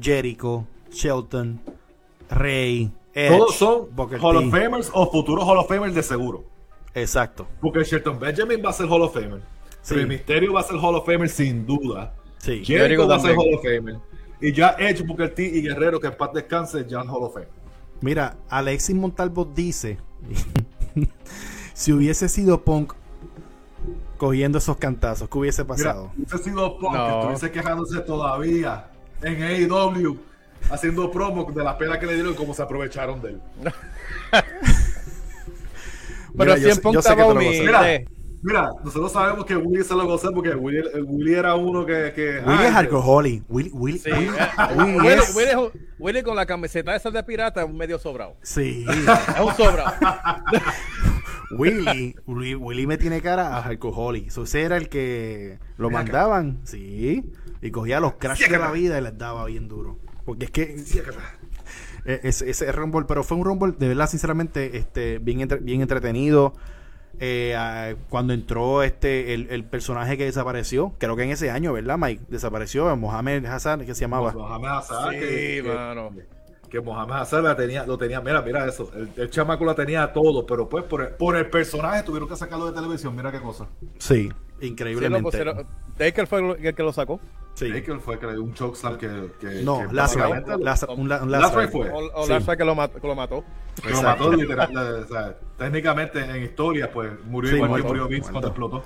Jericho, 0.00 0.66
Shelton, 0.90 1.60
Rey, 2.30 2.92
Edge, 3.14 3.36
Todos 3.36 3.56
son 3.56 3.88
Hall 4.20 4.36
of 4.36 4.50
Famers 4.50 4.90
o 4.92 5.10
futuros 5.10 5.44
Hall 5.44 5.58
of 5.58 5.68
Famers 5.68 5.94
de 5.94 6.02
seguro. 6.02 6.44
Exacto. 6.94 7.46
Porque 7.60 7.82
Shelton 7.84 8.18
Benjamin 8.18 8.62
va 8.64 8.70
a 8.70 8.72
ser 8.72 8.86
Hall 8.86 9.02
of 9.02 9.14
Famer. 9.14 9.42
Sí. 9.82 9.94
Misterio 10.06 10.52
va 10.52 10.60
a 10.60 10.64
ser 10.64 10.76
Hall 10.76 10.94
of 10.94 11.06
Famer 11.06 11.28
sin 11.28 11.66
duda. 11.66 12.14
Sí. 12.38 12.64
Jericho 12.64 13.06
va 13.08 13.16
a 13.16 13.20
ser 13.20 13.36
Hall 13.36 13.54
of 13.54 13.62
Famer. 13.62 13.98
Y 14.40 14.52
ya 14.52 14.76
Edge, 14.78 15.02
Booker 15.02 15.34
T 15.34 15.42
y 15.42 15.62
Guerrero, 15.62 16.00
que 16.00 16.06
en 16.06 16.16
paz 16.16 16.30
descanse, 16.32 16.86
ya 16.88 17.00
en 17.00 17.08
Hall 17.08 17.24
of 17.24 17.34
Fame. 17.34 17.48
Mira, 18.00 18.36
Alexis 18.48 18.96
Montalvo 18.96 19.44
dice: 19.44 19.98
si 21.74 21.92
hubiese 21.92 22.28
sido 22.28 22.62
Punk 22.62 22.94
cogiendo 24.16 24.58
esos 24.58 24.76
cantazos, 24.76 25.28
¿qué 25.28 25.38
hubiese 25.38 25.64
pasado? 25.64 26.10
si 26.14 26.22
hubiese 26.22 26.38
sido 26.38 26.78
Punk, 26.78 26.96
que 26.96 27.18
estuviese 27.18 27.50
quejándose 27.50 28.00
todavía 28.00 28.90
en 29.22 29.42
AEW, 29.42 30.18
haciendo 30.70 31.10
promo 31.10 31.50
de 31.50 31.64
la 31.64 31.78
pena 31.78 31.98
que 31.98 32.06
le 32.06 32.14
dieron 32.14 32.32
y 32.32 32.36
cómo 32.36 32.54
se 32.54 32.62
aprovecharon 32.62 33.20
de 33.22 33.30
él. 33.30 33.40
Pero 36.36 36.56
si 36.56 36.70
en 36.70 36.76
Punk 36.78 36.96
estaba 36.98 37.26
humilde. 37.26 38.06
Mira, 38.42 38.70
nosotros 38.82 39.12
sabemos 39.12 39.44
que 39.44 39.54
Willy 39.54 39.84
se 39.84 39.94
lo 39.94 40.06
gozó 40.06 40.32
porque 40.32 40.54
Willy, 40.54 40.82
Willy 41.04 41.34
era 41.34 41.54
uno 41.56 41.84
que. 41.84 42.12
que 42.14 42.40
Willy 42.40 42.64
es 42.64 42.74
alcoholic. 42.74 43.44
Willy, 43.50 43.70
Willy, 43.74 43.98
sí. 43.98 44.10
Willy, 44.10 44.96
Willy, 45.34 45.70
Willy, 45.98 46.22
con 46.22 46.36
la 46.36 46.46
camiseta 46.46 46.96
esa 46.96 47.10
de 47.10 47.22
pirata 47.22 47.62
es 47.62 47.68
un 47.68 47.76
medio 47.76 47.98
sobrado. 47.98 48.36
Sí. 48.42 48.86
es 48.88 49.40
un 49.40 49.54
sobrado. 49.54 49.92
Willy, 51.50 52.16
Willy, 52.26 52.86
me 52.86 52.96
tiene 52.96 53.20
cara 53.20 53.56
a 53.56 53.64
alcoholic. 53.64 54.28
Eso 54.28 54.44
ese 54.44 54.62
era 54.62 54.78
el 54.78 54.88
que 54.88 55.58
lo 55.76 55.90
mandaban. 55.90 56.60
Sí. 56.64 57.30
Y 57.60 57.70
cogía 57.70 58.00
los 58.00 58.14
crashes 58.14 58.50
de 58.50 58.58
la 58.58 58.70
vida 58.70 58.98
y 58.98 59.02
les 59.02 59.18
daba 59.18 59.44
bien 59.44 59.68
duro. 59.68 59.98
Porque 60.24 60.46
es 60.46 60.50
que. 60.50 60.76
E, 62.06 62.20
ese, 62.22 62.48
ese 62.48 62.72
Rumble, 62.72 63.04
pero 63.06 63.22
fue 63.22 63.36
un 63.36 63.44
Rumble 63.44 63.74
de 63.78 63.88
verdad, 63.88 64.08
sinceramente, 64.08 64.76
este, 64.76 65.18
bien, 65.18 65.46
bien 65.62 65.82
entretenido. 65.82 66.54
Eh, 67.22 67.96
cuando 68.08 68.32
entró 68.32 68.82
este 68.82 69.34
el, 69.34 69.64
personaje 69.64 70.16
que 70.16 70.24
desapareció, 70.24 70.94
creo 70.98 71.16
que 71.16 71.24
en 71.24 71.30
ese 71.30 71.50
año, 71.50 71.72
¿verdad, 71.74 71.98
Mike? 71.98 72.24
Desapareció 72.28 72.96
Mohamed 72.96 73.44
Hassan, 73.44 73.84
que 73.84 73.94
se 73.94 74.02
llamaba. 74.02 74.32
Mohamed 74.32 74.68
Hassan, 74.68 75.10
sí, 75.10 75.18
que, 75.18 76.24
Que, 76.70 76.80
Mohamed 76.80 77.16
Hassan 77.16 77.44
la 77.44 77.56
tenía, 77.56 77.84
lo 77.84 77.98
tenía, 77.98 78.22
mira, 78.22 78.40
mira 78.40 78.66
eso, 78.66 78.90
el, 79.16 79.28
chamaco 79.28 79.66
la 79.66 79.74
tenía 79.74 80.10
todo, 80.14 80.46
pero 80.46 80.66
pues 80.66 80.84
por 80.84 81.02
el, 81.02 81.08
por 81.08 81.36
el 81.36 81.50
personaje 81.50 82.04
tuvieron 82.04 82.26
que 82.26 82.36
sacarlo 82.36 82.66
de 82.68 82.72
televisión, 82.72 83.14
mira 83.14 83.30
qué 83.30 83.40
cosa. 83.40 83.66
Sí, 83.98 84.30
increíblemente. 84.60 85.38
Sí, 85.38 85.44
no, 85.44 85.54
Taker 85.96 86.26
fue 86.26 86.56
el 86.58 86.74
que 86.74 86.82
lo 86.82 86.92
sacó. 86.92 87.20
Sí. 87.54 87.70
Taker 87.70 88.00
fue 88.00 88.18
que 88.18 88.26
le 88.26 88.32
dio 88.32 88.42
un 88.42 88.54
chokeslam 88.54 88.96
que, 88.96 89.32
que, 89.38 89.62
No, 89.62 89.86
que 89.88 89.94
Last 89.94 90.16
un, 90.16 91.08
Last 91.08 91.54
fue. 91.70 91.90
O, 91.90 92.10
o 92.14 92.28
Last 92.28 92.48
que 92.48 92.64
lo, 92.64 92.74
mató, 92.74 93.00
que 93.00 93.06
lo 93.06 93.14
mató. 93.14 93.44
Que 93.82 93.90
lo 93.90 94.02
mató 94.02 94.32
literal, 94.32 94.76
o 94.76 95.06
sea, 95.06 95.36
técnicamente 95.58 96.20
en 96.20 96.42
historia, 96.42 96.90
pues 96.90 97.12
murió 97.26 97.56
igual 97.56 97.82
que 97.82 97.88
murió 97.88 98.08
Vince 98.08 98.30
cuando 98.30 98.48
explotó. 98.48 98.82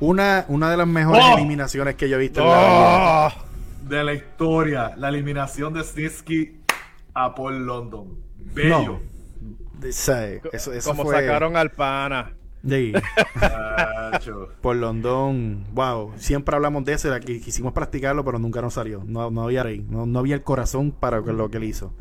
Una, 0.00 0.46
una 0.48 0.70
de 0.70 0.76
las 0.78 0.86
mejores 0.86 1.22
¡Oh! 1.24 1.36
eliminaciones 1.36 1.94
que 1.94 2.08
yo 2.08 2.16
he 2.16 2.20
visto 2.20 2.40
en 2.40 2.48
la 2.48 2.58
vida. 2.58 3.28
¡Oh! 3.28 3.88
De 3.88 4.04
la 4.04 4.14
historia, 4.14 4.94
la 4.96 5.08
eliminación 5.10 5.74
de 5.74 5.84
Snitsky 5.84 6.60
a 7.14 7.34
Paul 7.34 7.66
London. 7.66 8.18
Bello. 8.36 9.00
No. 9.80 9.86
Eso, 9.86 10.72
eso 10.72 10.82
Como 10.84 11.10
sacaron 11.10 11.56
al 11.56 11.70
pana. 11.70 12.34
Sí. 12.68 12.92
Por 14.60 14.76
Londón, 14.76 15.64
wow, 15.72 16.12
siempre 16.16 16.54
hablamos 16.54 16.84
de 16.84 16.92
eso, 16.92 17.08
quisimos 17.20 17.72
practicarlo, 17.72 18.24
pero 18.24 18.38
nunca 18.38 18.60
nos 18.60 18.74
salió. 18.74 19.02
No, 19.06 19.30
no 19.30 19.44
había 19.44 19.62
rey, 19.62 19.84
no, 19.88 20.18
había 20.18 20.34
el 20.34 20.42
corazón 20.42 20.90
para 20.90 21.20
lo 21.20 21.50
que 21.50 21.56
él 21.56 21.64
hizo. 21.64 21.92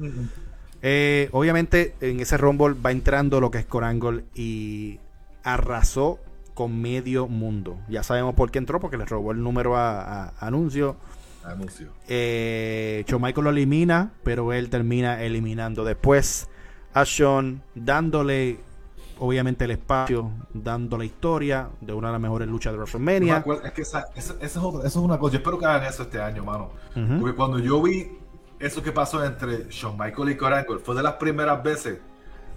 Eh, 0.81 1.29
obviamente, 1.31 1.95
en 2.01 2.19
ese 2.19 2.37
Rumble 2.37 2.75
va 2.83 2.91
entrando 2.91 3.39
lo 3.39 3.51
que 3.51 3.59
es 3.59 3.65
Corangle 3.65 4.25
y 4.33 4.99
arrasó 5.43 6.19
con 6.53 6.81
medio 6.81 7.27
mundo. 7.27 7.79
Ya 7.87 8.03
sabemos 8.03 8.35
por 8.35 8.51
qué 8.51 8.59
entró, 8.59 8.79
porque 8.79 8.97
le 8.97 9.05
robó 9.05 9.31
el 9.31 9.41
número 9.41 9.77
a, 9.77 10.33
Anuncio. 10.39 10.97
Anuncio. 11.43 11.87
Eh, 12.07 13.05
Michael 13.07 13.43
lo 13.45 13.49
elimina, 13.49 14.11
pero 14.23 14.51
él 14.51 14.69
termina 14.69 15.23
eliminando 15.23 15.85
después 15.85 16.49
a 16.93 17.05
Sean, 17.05 17.61
dándole 17.75 18.59
obviamente 19.19 19.65
el 19.65 19.71
espacio 19.71 20.31
dando 20.53 20.97
la 20.97 21.05
historia 21.05 21.69
de 21.81 21.93
una 21.93 22.07
de 22.07 22.13
las 22.13 22.21
mejores 22.21 22.47
luchas 22.47 22.73
de 22.73 22.77
WrestleMania. 22.77 23.43
Es 23.63 23.71
que 23.73 23.81
esa, 23.81 24.05
es, 24.15 24.55
una 24.95 25.17
cosa. 25.17 25.33
Yo 25.33 25.37
espero 25.37 25.59
que 25.59 25.65
hagan 25.65 25.83
eso 25.83 26.03
este 26.03 26.21
año, 26.21 26.43
mano. 26.43 26.71
Porque 27.19 27.35
cuando 27.35 27.59
yo 27.59 27.81
vi 27.81 28.19
eso 28.59 28.83
que 28.83 28.91
pasó 28.91 29.23
entre 29.23 29.67
Shawn 29.69 29.97
Michael 29.97 30.31
y 30.31 30.35
Kurt 30.37 30.83
fue 30.83 30.95
de 30.95 31.03
las 31.03 31.13
primeras 31.13 31.63
veces. 31.63 31.99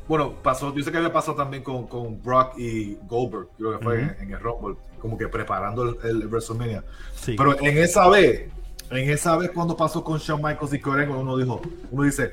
Bueno, 0.09 0.35
pasó, 0.43 0.75
yo 0.75 0.83
sé 0.83 0.91
que 0.91 0.99
había 0.99 1.13
pasado 1.13 1.37
también 1.37 1.63
con, 1.63 1.87
con 1.87 2.21
Brock 2.21 2.59
y 2.59 2.99
Goldberg, 3.07 3.49
creo 3.57 3.79
que 3.79 3.85
fue 3.85 4.17
en, 4.19 4.33
el 4.33 4.41
Rumble, 4.41 4.77
como 4.99 5.17
que 5.17 5.29
preparando 5.29 5.97
el, 6.03 6.27
WrestleMania. 6.27 6.85
Pero 7.25 7.59
en 7.61 7.79
esa 7.79 8.09
vez, 8.09 8.51
en 8.91 9.11
esa 9.11 9.37
vez 9.37 9.51
cuando 9.51 9.77
pasó 9.77 10.03
con 10.03 10.19
Shawn 10.19 10.43
Michaels 10.43 10.75
y 10.75 10.81
Kurt 10.81 10.99
Angle, 10.99 11.17
uno 11.17 11.37
dijo, 11.37 11.63
uno 11.93 12.03
dice, 12.03 12.33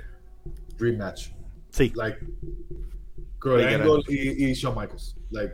Dream 0.79 0.97
Match. 0.97 1.29
Sí. 1.69 1.91
Like, 1.95 2.25
Kurt 3.39 3.61
Angle 3.61 4.03
y, 4.07 4.53
Shawn 4.53 4.75
Michaels. 4.75 5.15
Like, 5.31 5.53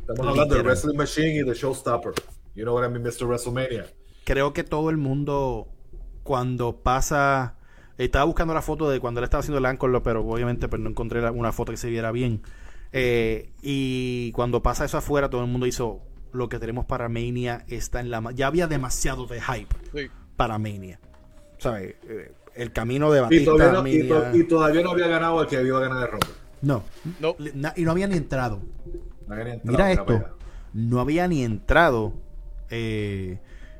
estamos 0.00 0.26
hablando 0.26 0.54
de 0.54 0.62
Wrestling 0.62 0.96
Machine 0.96 1.34
y 1.36 1.42
de 1.42 1.54
Showstopper. 1.54 2.12
You 2.54 2.64
know 2.64 2.74
what 2.74 2.84
I 2.84 2.90
mean, 2.90 3.02
Mr. 3.02 3.26
WrestleMania. 3.26 3.86
Creo 4.24 4.52
que 4.52 4.64
todo 4.64 4.90
el 4.90 4.96
mundo, 4.96 5.68
cuando 6.24 6.82
pasa 6.82 7.56
Estaba 7.98 8.26
buscando 8.26 8.52
la 8.52 8.62
foto 8.62 8.90
de 8.90 9.00
cuando 9.00 9.20
él 9.20 9.24
estaba 9.24 9.40
haciendo 9.40 9.58
el 9.58 9.64
Anchor, 9.64 10.02
pero 10.02 10.20
obviamente 10.20 10.68
pues, 10.68 10.80
no 10.82 10.90
encontré 10.90 11.28
una 11.30 11.52
foto 11.52 11.72
que 11.72 11.78
se 11.78 11.88
viera 11.88 12.12
bien. 12.12 12.42
Eh, 12.92 13.52
y 13.62 14.32
cuando 14.32 14.62
pasa 14.62 14.84
eso 14.84 14.98
afuera, 14.98 15.30
todo 15.30 15.42
el 15.42 15.48
mundo 15.48 15.66
hizo 15.66 16.02
lo 16.32 16.48
que 16.48 16.58
tenemos 16.58 16.84
para 16.84 17.08
Mania 17.08 17.64
está 17.68 18.00
en 18.00 18.10
la... 18.10 18.22
Ya 18.34 18.48
había 18.48 18.66
demasiado 18.66 19.26
de 19.26 19.40
hype 19.40 20.10
para 20.36 20.58
Mania. 20.58 21.00
¿Sabes? 21.58 21.94
Eh, 22.06 22.32
el 22.54 22.72
camino 22.72 23.10
de 23.10 23.20
Batista. 23.22 23.52
Y 24.34 24.44
todavía, 24.44 24.82
no, 24.82 24.90
había 24.90 25.08
ganado 25.08 25.40
el 25.40 25.48
que 25.48 25.62
iba 25.62 25.78
a 25.78 25.80
ganar 25.80 26.02
el 26.02 26.10
Rumble. 26.10 26.45
No. 26.62 26.84
no. 27.20 27.36
y 27.76 27.82
no 27.82 27.90
había 27.90 28.06
ni 28.06 28.16
entrado. 28.16 28.60
Mira 29.64 29.92
esto. 29.92 30.24
No 30.72 31.00
había 31.00 31.26
ni 31.26 31.42
entrado 31.42 32.14
eh, 32.70 33.38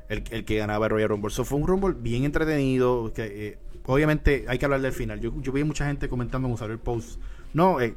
el, 0.09 0.23
que 0.23 0.57
ganaba 0.57 0.87
el 0.87 0.91
Royal 0.91 1.09
Rumble. 1.09 1.29
Eso 1.29 1.45
fue 1.45 1.59
un 1.59 1.67
Rumble 1.67 1.95
bien 1.99 2.23
entretenido. 2.23 3.13
Que, 3.13 3.47
eh, 3.47 3.59
obviamente 3.85 4.45
hay 4.47 4.57
que 4.57 4.65
hablar 4.65 4.81
del 4.81 4.93
final. 4.93 5.19
Yo, 5.19 5.31
vi 5.31 5.63
mucha 5.63 5.85
gente 5.87 6.09
comentando 6.09 6.47
en 6.47 6.71
el 6.71 6.79
post. 6.79 7.19
No, 7.53 7.79
eh, 7.79 7.95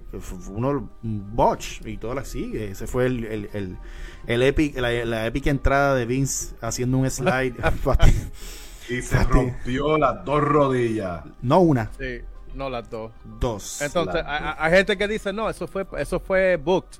uno 0.48 0.90
botch 1.02 1.84
y 1.84 1.96
todo 1.96 2.18
así. 2.18 2.52
Ese 2.54 2.86
fue 2.86 3.06
el, 3.06 3.24
el, 3.24 3.78
el, 4.26 4.42
epic, 4.42 4.76
la, 4.76 5.26
épica 5.26 5.50
entrada 5.50 5.94
de 5.94 6.06
Vince 6.06 6.54
haciendo 6.60 6.98
un 6.98 7.10
slide. 7.10 7.54
y 8.88 9.02
se 9.02 9.22
rompió 9.24 9.98
las 9.98 10.24
dos 10.24 10.42
rodillas. 10.42 11.24
No 11.42 11.60
una. 11.60 11.90
Sí, 11.98 12.20
no, 12.54 12.68
las 12.68 12.88
dos. 12.90 13.12
Dos. 13.38 13.82
Entonces, 13.82 14.22
hay 14.26 14.72
gente 14.72 14.96
que 14.96 15.08
dice, 15.08 15.32
no, 15.32 15.48
eso 15.48 15.66
fue, 15.66 15.86
eso 15.98 16.20
fue 16.20 16.56
booked. 16.56 16.98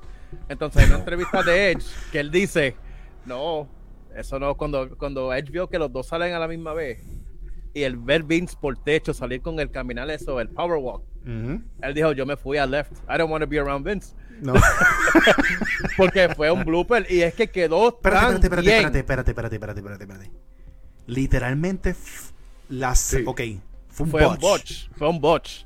Entonces, 0.49 0.85
en 0.85 0.91
una 0.91 0.99
entrevista 1.01 1.43
de 1.43 1.73
Edge, 1.73 1.85
que 2.13 2.21
él 2.21 2.31
dice, 2.31 2.77
no, 3.27 3.69
eso 4.15 4.39
no, 4.39 4.57
cuando, 4.57 4.97
cuando 4.97 5.33
Edge 5.35 5.51
vio 5.51 5.69
que 5.69 5.79
los 5.79 5.93
dos 5.93 6.07
salen 6.07 6.35
a 6.35 6.39
la 6.39 6.49
misma 6.49 6.73
vez, 6.73 7.01
y 7.73 7.83
el 7.83 7.97
ver 7.97 8.23
Vince 8.25 8.57
por 8.61 8.77
techo, 8.77 9.15
salir 9.15 9.43
con 9.43 9.61
el 9.61 9.71
caminar 9.71 10.11
eso, 10.11 10.41
el 10.41 10.49
power 10.49 10.79
walk. 10.79 11.03
Él 11.25 11.95
dijo, 11.95 12.13
yo 12.13 12.27
me 12.27 12.37
fui 12.37 12.57
a 12.57 12.67
left. 12.67 12.93
I 13.09 13.19
don't 13.19 13.31
want 13.31 13.43
to 13.43 13.49
be 13.49 13.59
around 13.59 13.87
Vince. 13.87 14.15
No. 14.41 14.55
Porque 15.97 16.31
fue 16.35 16.51
un 16.51 16.65
blooper 16.65 17.07
y 17.11 17.23
es 17.23 17.35
que 17.35 17.49
quedó 17.49 17.89
espérate, 17.89 18.21
tan 18.21 18.35
espérate, 18.37 18.47
espérate, 18.47 18.63
bien. 18.63 18.97
espérate, 18.97 19.31
espérate, 19.31 19.31
espérate, 19.31 19.57
espérate, 19.57 19.81
espérate, 19.81 20.05
espérate, 20.05 20.31
Literalmente 21.07 21.95
las... 22.71 23.01
Sí. 23.01 23.23
Ok, 23.27 23.41
fue 24.07 24.27
un, 24.27 24.37
fue 24.37 24.37
botch. 24.37 24.37
un 24.37 24.41
botch. 24.41 24.89
Fue 24.97 25.09
un 25.09 25.21
botch. 25.21 25.65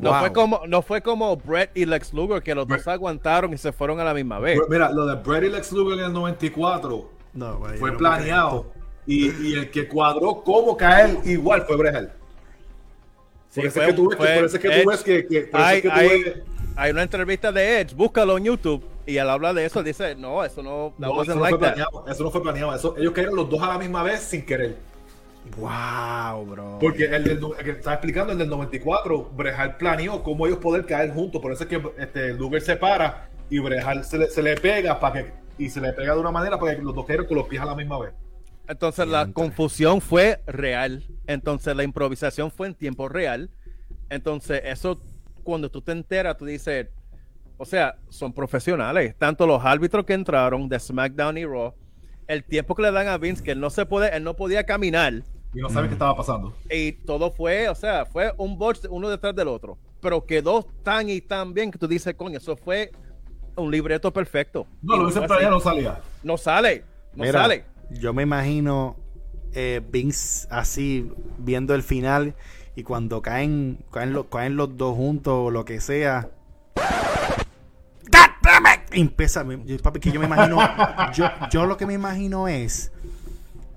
No, 0.00 0.20
fue 0.20 0.32
como, 0.32 0.60
no 0.66 0.82
fue 0.82 1.00
como 1.00 1.36
Brett 1.36 1.70
y 1.74 1.86
Lex 1.86 2.12
Luger, 2.12 2.42
que 2.42 2.54
los 2.54 2.68
dos 2.68 2.86
aguantaron 2.86 3.54
y 3.54 3.58
se 3.58 3.72
fueron 3.72 3.98
a 4.00 4.04
la 4.04 4.12
misma 4.12 4.38
vez. 4.38 4.60
Mira, 4.68 4.90
lo 4.90 5.06
de 5.06 5.14
Brett 5.16 5.44
y 5.44 5.48
Lex 5.48 5.72
Luger 5.72 5.98
en 6.00 6.04
el 6.06 6.12
94 6.12 7.10
fue 7.78 7.96
planeado. 7.96 8.66
Y, 9.06 9.30
y, 9.48 9.54
el 9.54 9.70
que 9.70 9.88
cuadró 9.88 10.42
cómo 10.42 10.76
caer 10.76 11.20
igual 11.24 11.62
fue 11.62 11.78
Brett 11.78 12.12
por, 13.54 13.64
eso 13.64 13.80
que 13.80 13.92
tú 13.92 14.08
ves, 14.08 14.18
que, 14.18 14.34
por 14.34 14.44
eso 14.44 14.58
que 14.58 14.82
tú 14.82 14.90
ves 14.90 15.02
que, 15.02 15.50
hay, 15.52 15.82
hay, 15.90 16.42
hay, 16.76 16.90
una 16.90 17.02
entrevista 17.02 17.50
de 17.50 17.80
Edge, 17.80 17.94
búscalo 17.94 18.36
en 18.38 18.44
YouTube 18.44 18.84
y 19.06 19.18
al 19.18 19.30
hablar 19.30 19.54
de 19.54 19.64
eso 19.64 19.82
dice, 19.82 20.14
no, 20.14 20.44
eso 20.44 20.62
no, 20.62 20.92
no 20.98 21.22
eso, 21.22 21.34
no 21.34 21.44
fue 21.46 21.58
planeado, 21.58 22.04
eso 22.06 22.24
no 22.24 22.30
fue 22.30 22.42
planeado, 22.42 22.74
eso, 22.74 22.94
ellos 22.98 23.12
cayeron 23.12 23.36
los 23.36 23.48
dos 23.48 23.62
a 23.62 23.68
la 23.68 23.78
misma 23.78 24.02
vez 24.02 24.20
sin 24.20 24.44
querer. 24.44 24.76
Wow, 25.56 26.46
bro. 26.46 26.78
Porque 26.80 27.04
el, 27.04 27.24
del, 27.24 27.40
que 27.64 27.70
estaba 27.70 27.94
explicando, 27.94 28.32
el 28.32 28.38
del 28.38 28.48
94, 28.48 29.30
Brejal 29.36 29.76
planeó 29.76 30.22
cómo 30.22 30.46
ellos 30.46 30.58
poder 30.58 30.86
caer 30.86 31.12
juntos. 31.12 31.40
Por 31.40 31.52
eso 31.52 31.64
es 31.64 31.68
que 31.68 31.82
este, 31.98 32.34
Luger 32.34 32.60
se 32.62 32.76
para 32.76 33.28
y 33.50 33.58
Brejal 33.58 34.04
se 34.04 34.18
le, 34.18 34.26
se 34.28 34.42
le 34.42 34.56
pega 34.56 35.00
para 35.00 35.24
que, 35.24 35.32
y 35.58 35.68
se 35.70 35.80
le 35.80 35.92
pega 35.92 36.14
de 36.14 36.20
una 36.20 36.30
manera 36.30 36.58
para 36.58 36.76
que 36.76 36.82
los 36.82 36.94
dos 36.94 37.06
caigan 37.06 37.26
con 37.26 37.36
los 37.36 37.48
pies 37.48 37.62
a 37.62 37.66
la 37.66 37.74
misma 37.74 37.98
vez. 37.98 38.12
Entonces 38.68 39.08
la 39.08 39.32
confusión 39.32 40.00
fue 40.00 40.42
real. 40.46 41.04
Entonces 41.26 41.74
la 41.74 41.84
improvisación 41.84 42.50
fue 42.50 42.66
en 42.66 42.74
tiempo 42.74 43.08
real. 43.08 43.50
Entonces 44.10 44.60
eso, 44.64 45.00
cuando 45.42 45.70
tú 45.70 45.80
te 45.80 45.92
enteras, 45.92 46.36
tú 46.36 46.44
dices, 46.44 46.88
o 47.56 47.64
sea, 47.64 47.96
son 48.10 48.32
profesionales. 48.32 49.14
Tanto 49.18 49.46
los 49.46 49.64
árbitros 49.64 50.04
que 50.04 50.12
entraron 50.12 50.68
de 50.68 50.78
SmackDown 50.78 51.38
y 51.38 51.46
Raw, 51.46 51.74
el 52.26 52.44
tiempo 52.44 52.74
que 52.74 52.82
le 52.82 52.92
dan 52.92 53.08
a 53.08 53.16
Vince, 53.16 53.42
que 53.42 53.52
él 53.52 53.60
no 53.60 53.70
se 53.70 53.86
puede, 53.86 54.14
él 54.14 54.22
no 54.22 54.36
podía 54.36 54.64
caminar 54.64 55.24
y 55.54 55.60
no 55.60 55.70
sabe 55.70 55.88
qué 55.88 55.94
estaba 55.94 56.16
pasando. 56.16 56.54
Y 56.70 56.92
todo 56.92 57.30
fue, 57.30 57.68
o 57.68 57.74
sea, 57.74 58.04
fue 58.06 58.32
un 58.36 58.58
box 58.58 58.86
uno 58.90 59.08
detrás 59.08 59.34
del 59.34 59.48
otro. 59.48 59.78
Pero 60.00 60.24
quedó 60.24 60.64
tan 60.82 61.08
y 61.08 61.20
tan 61.20 61.54
bien 61.54 61.70
que 61.70 61.78
tú 61.78 61.88
dices, 61.88 62.14
coño, 62.14 62.38
eso 62.38 62.56
fue 62.56 62.92
un 63.56 63.70
libreto 63.70 64.12
perfecto. 64.12 64.66
No, 64.82 64.96
lo 64.96 65.08
hice 65.08 65.20
para 65.22 65.40
allá 65.40 65.50
no 65.50 65.60
salía. 65.60 66.00
No 66.22 66.36
sale, 66.36 66.84
no 67.14 67.24
sale. 67.32 67.64
Yo 67.90 68.12
me 68.12 68.22
imagino 68.22 68.96
eh, 69.54 69.80
Vince 69.90 70.46
así 70.50 71.10
viendo 71.38 71.74
el 71.74 71.82
final 71.82 72.34
y 72.76 72.82
cuando 72.82 73.22
caen, 73.22 73.84
caen, 73.90 74.22
caen 74.30 74.56
los 74.56 74.76
dos 74.76 74.94
juntos 74.94 75.34
o 75.34 75.50
lo 75.50 75.64
que 75.64 75.80
sea. 75.80 76.28
Empieza, 78.90 79.44
papi, 79.82 80.00
que 80.00 80.10
yo 80.10 80.18
me 80.18 80.26
imagino, 80.26 80.58
yo, 81.12 81.26
yo 81.50 81.66
lo 81.66 81.76
que 81.76 81.84
me 81.84 81.92
imagino 81.92 82.48
es 82.48 82.90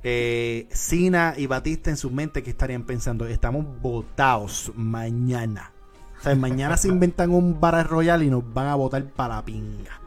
eh, 0.04 0.68
Sina 0.72 1.36
y 1.38 1.47
Batista 1.47 1.89
en 1.89 1.97
su 1.97 2.10
mente 2.10 2.43
que 2.43 2.49
estarían 2.49 2.84
pensando, 2.84 3.26
estamos 3.28 3.66
votados 3.82 4.72
mañana. 4.76 5.72
O 6.20 6.24
sea, 6.24 6.36
mañana 6.36 6.78
se 6.78 6.88
inventan 6.88 7.32
un 7.32 7.60
Battle 7.60 7.84
Royal 7.84 8.24
y 8.24 8.30
nos 8.30 8.54
van 8.54 8.68
a 8.68 8.76
votar 8.76 9.04
para 9.06 9.36
la 9.36 9.45
pinga. 9.45 9.99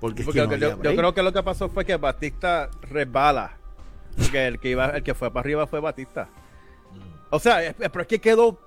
Porque, 0.00 0.24
yo, 0.24 0.48
creo 0.48 1.12
que 1.12 1.22
lo 1.22 1.32
que 1.32 1.42
pasó 1.42 1.68
fue 1.68 1.84
que 1.84 1.96
Batista 1.96 2.70
resbala. 2.82 3.52
Porque 4.16 4.46
el 4.46 4.58
que 4.58 4.70
iba, 4.70 4.86
el 4.86 5.02
que 5.02 5.14
fue 5.14 5.30
para 5.30 5.40
arriba 5.40 5.66
fue 5.66 5.80
Batista. 5.80 6.28
O 7.30 7.38
sea, 7.38 7.74
pero 7.76 8.00
es 8.00 8.06
que 8.06 8.20
quedó. 8.20 8.58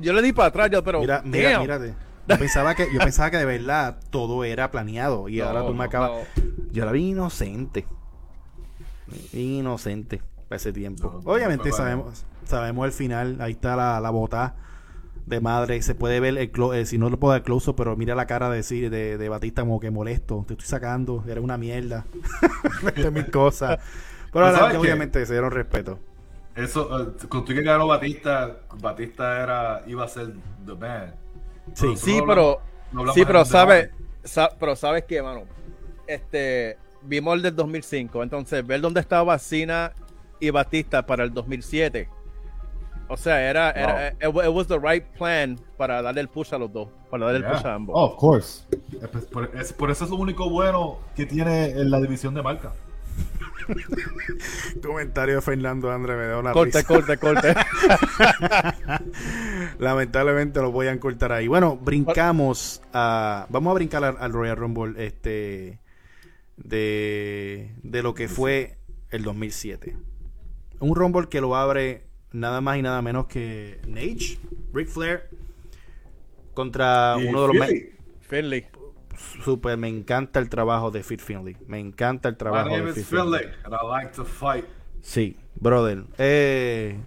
Yo 0.00 0.12
le 0.12 0.22
di 0.22 0.32
para 0.32 0.48
atrás, 0.48 0.82
pero. 0.84 1.00
Mira, 1.00 1.22
mira, 1.24 1.60
mírate. 1.60 1.94
Yo 2.28 2.38
pensaba 2.38 2.74
que, 2.74 2.88
yo 2.92 2.98
pensaba 3.00 3.30
que 3.30 3.36
de 3.36 3.44
verdad 3.44 3.98
todo 4.10 4.44
era 4.44 4.70
planeado. 4.70 5.28
Y 5.28 5.40
ahora 5.40 5.66
tú 5.66 5.74
me 5.74 5.84
acabas. 5.84 6.26
Yo 6.72 6.84
la 6.84 6.92
vi 6.92 7.10
inocente 7.10 7.84
inocente 9.32 10.22
para 10.48 10.56
ese 10.56 10.72
tiempo. 10.72 11.20
Obviamente 11.24 11.72
sabemos 11.72 12.24
sabemos 12.46 12.86
el 12.86 12.92
final, 12.92 13.36
ahí 13.40 13.52
está 13.52 13.76
la, 13.76 14.00
la 14.00 14.10
bota 14.10 14.54
de 15.26 15.40
madre, 15.40 15.82
se 15.82 15.94
puede 15.94 16.20
ver 16.20 16.38
el 16.38 16.52
eh, 16.72 16.86
si 16.86 16.98
no 16.98 17.10
lo 17.10 17.18
puedo 17.18 17.32
dar 17.32 17.42
close 17.42 17.72
pero 17.74 17.96
mira 17.96 18.14
la 18.14 18.26
cara 18.26 18.48
de, 18.48 18.62
de, 18.62 19.18
de 19.18 19.28
Batista 19.28 19.62
como 19.62 19.80
que 19.80 19.90
molesto, 19.90 20.44
te 20.46 20.54
estoy 20.54 20.68
sacando, 20.68 21.24
era 21.28 21.40
una 21.40 21.58
mierda. 21.58 22.06
de 22.96 23.10
mis 23.10 23.28
cosas. 23.30 23.80
Pero 24.32 24.78
obviamente 24.78 25.24
se 25.26 25.32
dieron 25.32 25.50
respeto. 25.50 25.98
Eso, 26.54 26.86
uh, 26.86 27.28
cuando 27.28 27.44
tú 27.44 27.54
que 27.54 27.62
ganó 27.62 27.86
Batista, 27.86 28.60
Batista 28.80 29.42
era, 29.42 29.82
iba 29.86 30.04
a 30.04 30.08
ser 30.08 30.32
the 30.64 30.74
man. 30.74 31.14
Sí, 31.74 31.96
sí, 31.96 32.20
pero, 32.26 32.60
sí, 33.12 33.24
pero 33.26 33.44
sabes, 33.44 33.90
pero 34.58 34.76
sabes 34.76 35.04
que, 35.04 35.20
mano, 35.20 35.42
este, 36.06 36.78
vimos 37.06 37.36
el 37.36 37.42
del 37.42 37.56
2005, 37.56 38.22
entonces 38.22 38.66
ver 38.66 38.80
dónde 38.80 39.00
estaba 39.00 39.38
Cena 39.38 39.92
y 40.40 40.50
Batista 40.50 41.06
para 41.06 41.24
el 41.24 41.32
2007. 41.32 42.08
O 43.08 43.16
sea, 43.16 43.48
era, 43.48 43.70
era 43.70 44.08
it, 44.08 44.34
was 44.34 44.66
the 44.66 44.78
right 44.78 45.04
plan 45.16 45.58
para 45.76 46.02
darle 46.02 46.22
el 46.22 46.28
push 46.28 46.52
a 46.52 46.58
los 46.58 46.72
dos, 46.72 46.88
para 47.08 47.26
darle 47.26 47.46
el 47.46 47.52
push 47.52 47.64
a 47.64 47.74
ambos. 47.74 47.94
Oh, 47.96 48.06
of 48.06 48.16
course. 48.16 48.64
Por, 49.32 49.48
por, 49.76 49.90
eso 49.90 50.04
es 50.04 50.10
lo 50.10 50.16
único 50.16 50.50
bueno 50.50 50.98
que 51.14 51.24
tiene 51.24 51.70
en 51.70 51.90
la 51.90 52.00
división 52.00 52.34
de 52.34 52.42
marca. 52.42 52.72
Comentario 54.82 55.36
de 55.36 55.40
Fernando 55.40 55.90
André 55.90 56.16
me 56.16 56.26
da 56.26 56.38
una 56.38 56.52
corte, 56.52 56.82
corte, 56.84 57.16
corte. 57.16 57.54
Lamentablemente 59.78 60.60
lo 60.60 60.72
voy 60.72 60.88
a 60.88 60.98
cortar 60.98 61.32
ahí. 61.32 61.46
Bueno, 61.46 61.76
brincamos 61.76 62.82
a. 62.92 63.46
Vamos 63.50 63.70
a 63.70 63.74
brincar 63.74 64.04
al, 64.04 64.16
al 64.18 64.32
Royal 64.32 64.56
Rumble. 64.56 65.04
Este 65.04 65.78
de, 66.56 67.74
de 67.82 68.02
lo 68.02 68.14
que 68.14 68.28
fue 68.28 68.78
el 69.10 69.22
2007. 69.22 69.96
Un 70.80 70.94
Rumble 70.94 71.28
que 71.28 71.40
lo 71.40 71.56
abre 71.56 72.06
nada 72.32 72.60
más 72.60 72.78
y 72.78 72.82
nada 72.82 73.00
menos 73.02 73.26
que 73.26 73.80
Nage, 73.86 74.38
Ric 74.72 74.88
Flair, 74.88 75.28
contra 76.54 77.16
uno 77.16 77.46
de 77.46 77.54
los... 77.54 77.66
Finley. 78.20 78.66
Super, 79.44 79.76
me 79.78 79.88
encanta 79.88 80.40
el 80.40 80.48
trabajo 80.48 80.90
de 80.90 81.02
Fit 81.02 81.20
Finley. 81.20 81.56
Me 81.66 81.78
encanta 81.78 82.28
el 82.28 82.36
trabajo 82.36 82.70
de 82.76 82.92
Fit 82.92 83.04
Finley. 83.04 83.46
Sí, 85.00 85.36
brother. 85.54 86.04
Eh, 86.18 86.98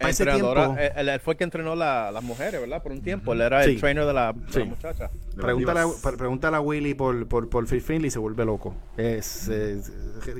él, 0.00 1.20
fue 1.20 1.34
el 1.34 1.38
que 1.38 1.44
entrenó 1.44 1.74
la, 1.74 2.10
las 2.10 2.22
mujeres, 2.22 2.60
¿verdad? 2.60 2.82
Por 2.82 2.92
un 2.92 3.02
tiempo. 3.02 3.32
Él 3.32 3.42
era 3.42 3.64
el 3.64 3.78
trainer 3.78 4.06
de 4.06 4.12
la, 4.12 4.32
muchacha. 4.32 5.10
Pregúntale, 5.36 6.56
a 6.56 6.60
Willy 6.60 6.94
por, 6.94 7.26
por, 7.28 7.48
por 7.48 7.66
Phil 7.66 7.80
Finley 7.80 8.08
y 8.08 8.10
se 8.10 8.18
vuelve 8.18 8.44
loco. 8.44 8.74
Es, 8.96 9.50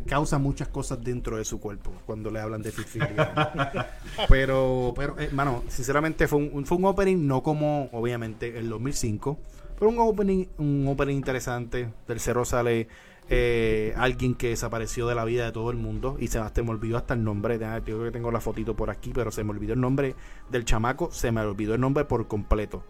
causa 0.07 0.39
muchas 0.39 0.69
cosas 0.69 1.03
dentro 1.03 1.37
de 1.37 1.45
su 1.45 1.61
cuerpo 1.61 1.93
cuando 2.07 2.31
le 2.31 2.41
hablan 2.41 2.63
de 2.63 2.73
Phil 2.73 2.85
Finley. 2.85 3.15
pero, 4.29 4.95
pero, 4.97 5.19
hermano, 5.19 5.63
eh, 5.67 5.71
sinceramente 5.71 6.27
fue 6.27 6.39
un, 6.39 6.67
fue 6.67 6.79
un 6.79 6.87
opening, 6.87 7.27
no 7.27 7.43
como, 7.43 7.89
obviamente, 7.93 8.59
el 8.59 8.69
2005, 8.69 9.39
pero 9.79 9.91
un 9.91 9.99
opening, 9.99 10.47
un 10.59 10.87
opening 10.89 11.17
interesante. 11.17 11.89
Del 12.07 12.21
cero 12.21 12.45
sale 12.45 12.89
eh, 13.33 13.95
alguien 13.97 14.35
que 14.35 14.49
desapareció 14.49 15.07
de 15.07 15.15
la 15.15 15.25
vida 15.25 15.45
de 15.45 15.53
todo 15.53 15.71
el 15.71 15.77
mundo 15.77 16.17
y 16.19 16.27
se 16.27 16.41
me 16.41 16.71
olvidó 16.71 16.97
hasta 16.97 17.15
el 17.15 17.23
nombre, 17.23 17.59
de, 17.59 17.81
digo 17.83 18.03
que 18.03 18.11
tengo 18.11 18.33
la 18.33 18.41
fotito 18.41 18.75
por 18.75 18.91
aquí, 18.91 19.13
pero 19.15 19.31
se 19.31 19.45
me 19.45 19.51
olvidó 19.51 19.73
el 19.75 19.81
nombre 19.81 20.17
del 20.51 20.65
chamaco, 20.65 21.11
se 21.13 21.31
me 21.31 21.41
olvidó 21.41 21.75
el 21.75 21.81
nombre 21.81 22.05
por 22.05 22.27
completo. 22.27 22.83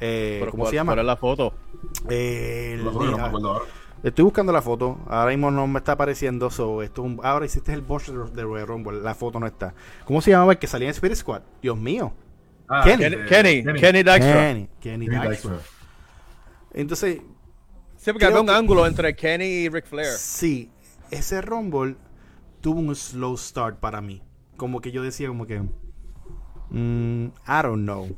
Eh, 0.00 0.44
¿Cómo 0.50 0.66
se 0.66 0.74
llama? 0.74 0.92
¿Cuál 0.94 0.98
es 0.98 1.06
la 1.06 1.16
foto? 1.16 1.54
Eh, 2.10 2.82
Estoy 4.02 4.24
buscando 4.24 4.52
la 4.52 4.60
foto. 4.60 4.98
Ahora 5.06 5.30
mismo 5.30 5.50
no 5.50 5.66
me 5.66 5.78
está 5.78 5.92
apareciendo. 5.92 6.50
So, 6.50 6.82
esto 6.82 7.06
ahora 7.22 7.46
hiciste 7.46 7.72
el 7.72 7.80
boss 7.80 8.12
de 8.34 8.42
Royal 8.42 8.66
Rumble. 8.66 9.00
La 9.00 9.14
foto 9.14 9.40
no 9.40 9.46
está. 9.46 9.74
¿Cómo 10.04 10.20
se 10.20 10.32
llamaba 10.32 10.52
el 10.52 10.58
que 10.58 10.66
salía 10.66 10.88
en 10.88 10.90
Spirit 10.90 11.16
Squad? 11.16 11.42
Dios 11.62 11.78
mío. 11.78 12.12
Ah, 12.68 12.82
Kenny. 12.84 13.04
Kenny. 13.26 13.62
Kenny. 13.64 13.80
Kenny 13.80 14.02
Dykstra. 14.02 14.34
Kenny, 14.34 14.68
Kenny 14.80 15.08
Entonces. 16.74 17.20
Sí, 18.04 18.12
porque 18.12 18.26
había 18.26 18.42
un 18.42 18.50
ángulo 18.50 18.86
entre 18.86 19.16
Kenny 19.16 19.46
y 19.46 19.68
Ric 19.70 19.86
Flair. 19.86 20.12
Sí. 20.18 20.70
Ese 21.10 21.40
Rumble 21.40 21.96
tuvo 22.60 22.80
un 22.80 22.94
slow 22.94 23.34
start 23.38 23.78
para 23.78 24.02
mí. 24.02 24.20
Como 24.58 24.82
que 24.82 24.92
yo 24.92 25.02
decía, 25.02 25.28
como 25.28 25.46
que. 25.46 25.60
Mm, 26.68 27.28
I 27.28 27.62
don't 27.62 27.84
know. 27.84 28.14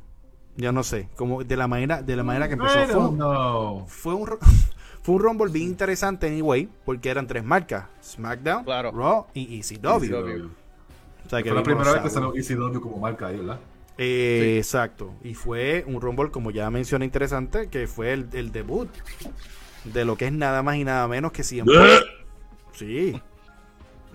Yo 0.57 0.73
no 0.73 0.83
sé. 0.83 1.09
Como 1.15 1.45
de 1.45 1.57
la 1.57 1.69
manera, 1.69 2.03
de 2.03 2.17
la 2.17 2.25
manera 2.25 2.49
que 2.49 2.55
empezó. 2.55 2.83
I 2.83 2.87
don't 2.89 3.15
know. 3.15 3.87
fue 3.87 4.15
un 4.15 4.27
fue 5.03 5.15
un 5.15 5.21
Rumble 5.21 5.53
bien 5.53 5.69
interesante, 5.69 6.27
anyway, 6.27 6.69
porque 6.85 7.09
eran 7.09 7.29
tres 7.29 7.45
marcas: 7.45 7.85
SmackDown, 8.03 8.67
Raw 8.67 9.27
y 9.35 9.61
ECW. 9.61 10.51
O 11.27 11.29
sea, 11.29 11.45
que 11.45 11.51
fue 11.51 11.59
la 11.59 11.63
primera 11.63 11.93
vez 11.93 12.03
que 12.03 12.11
salió 12.11 12.35
ECW 12.35 12.81
como 12.81 12.99
marca 12.99 13.29
ahí, 13.29 13.37
¿verdad? 13.37 13.61
Eh, 13.99 14.57
exacto. 14.59 15.15
Y 15.23 15.35
fue 15.35 15.85
un 15.87 16.01
Rumble, 16.01 16.33
como 16.33 16.51
ya 16.51 16.69
mencioné, 16.71 17.05
interesante, 17.05 17.69
que 17.69 17.87
fue 17.87 18.13
el, 18.13 18.29
el 18.33 18.51
debut 18.51 18.89
de 19.93 20.05
lo 20.05 20.17
que 20.17 20.27
es 20.27 20.33
nada 20.33 20.63
más 20.63 20.77
y 20.77 20.85
nada 20.85 21.07
menos 21.09 21.33
que 21.33 21.43
siempre. 21.43 21.75
sí. 22.73 23.21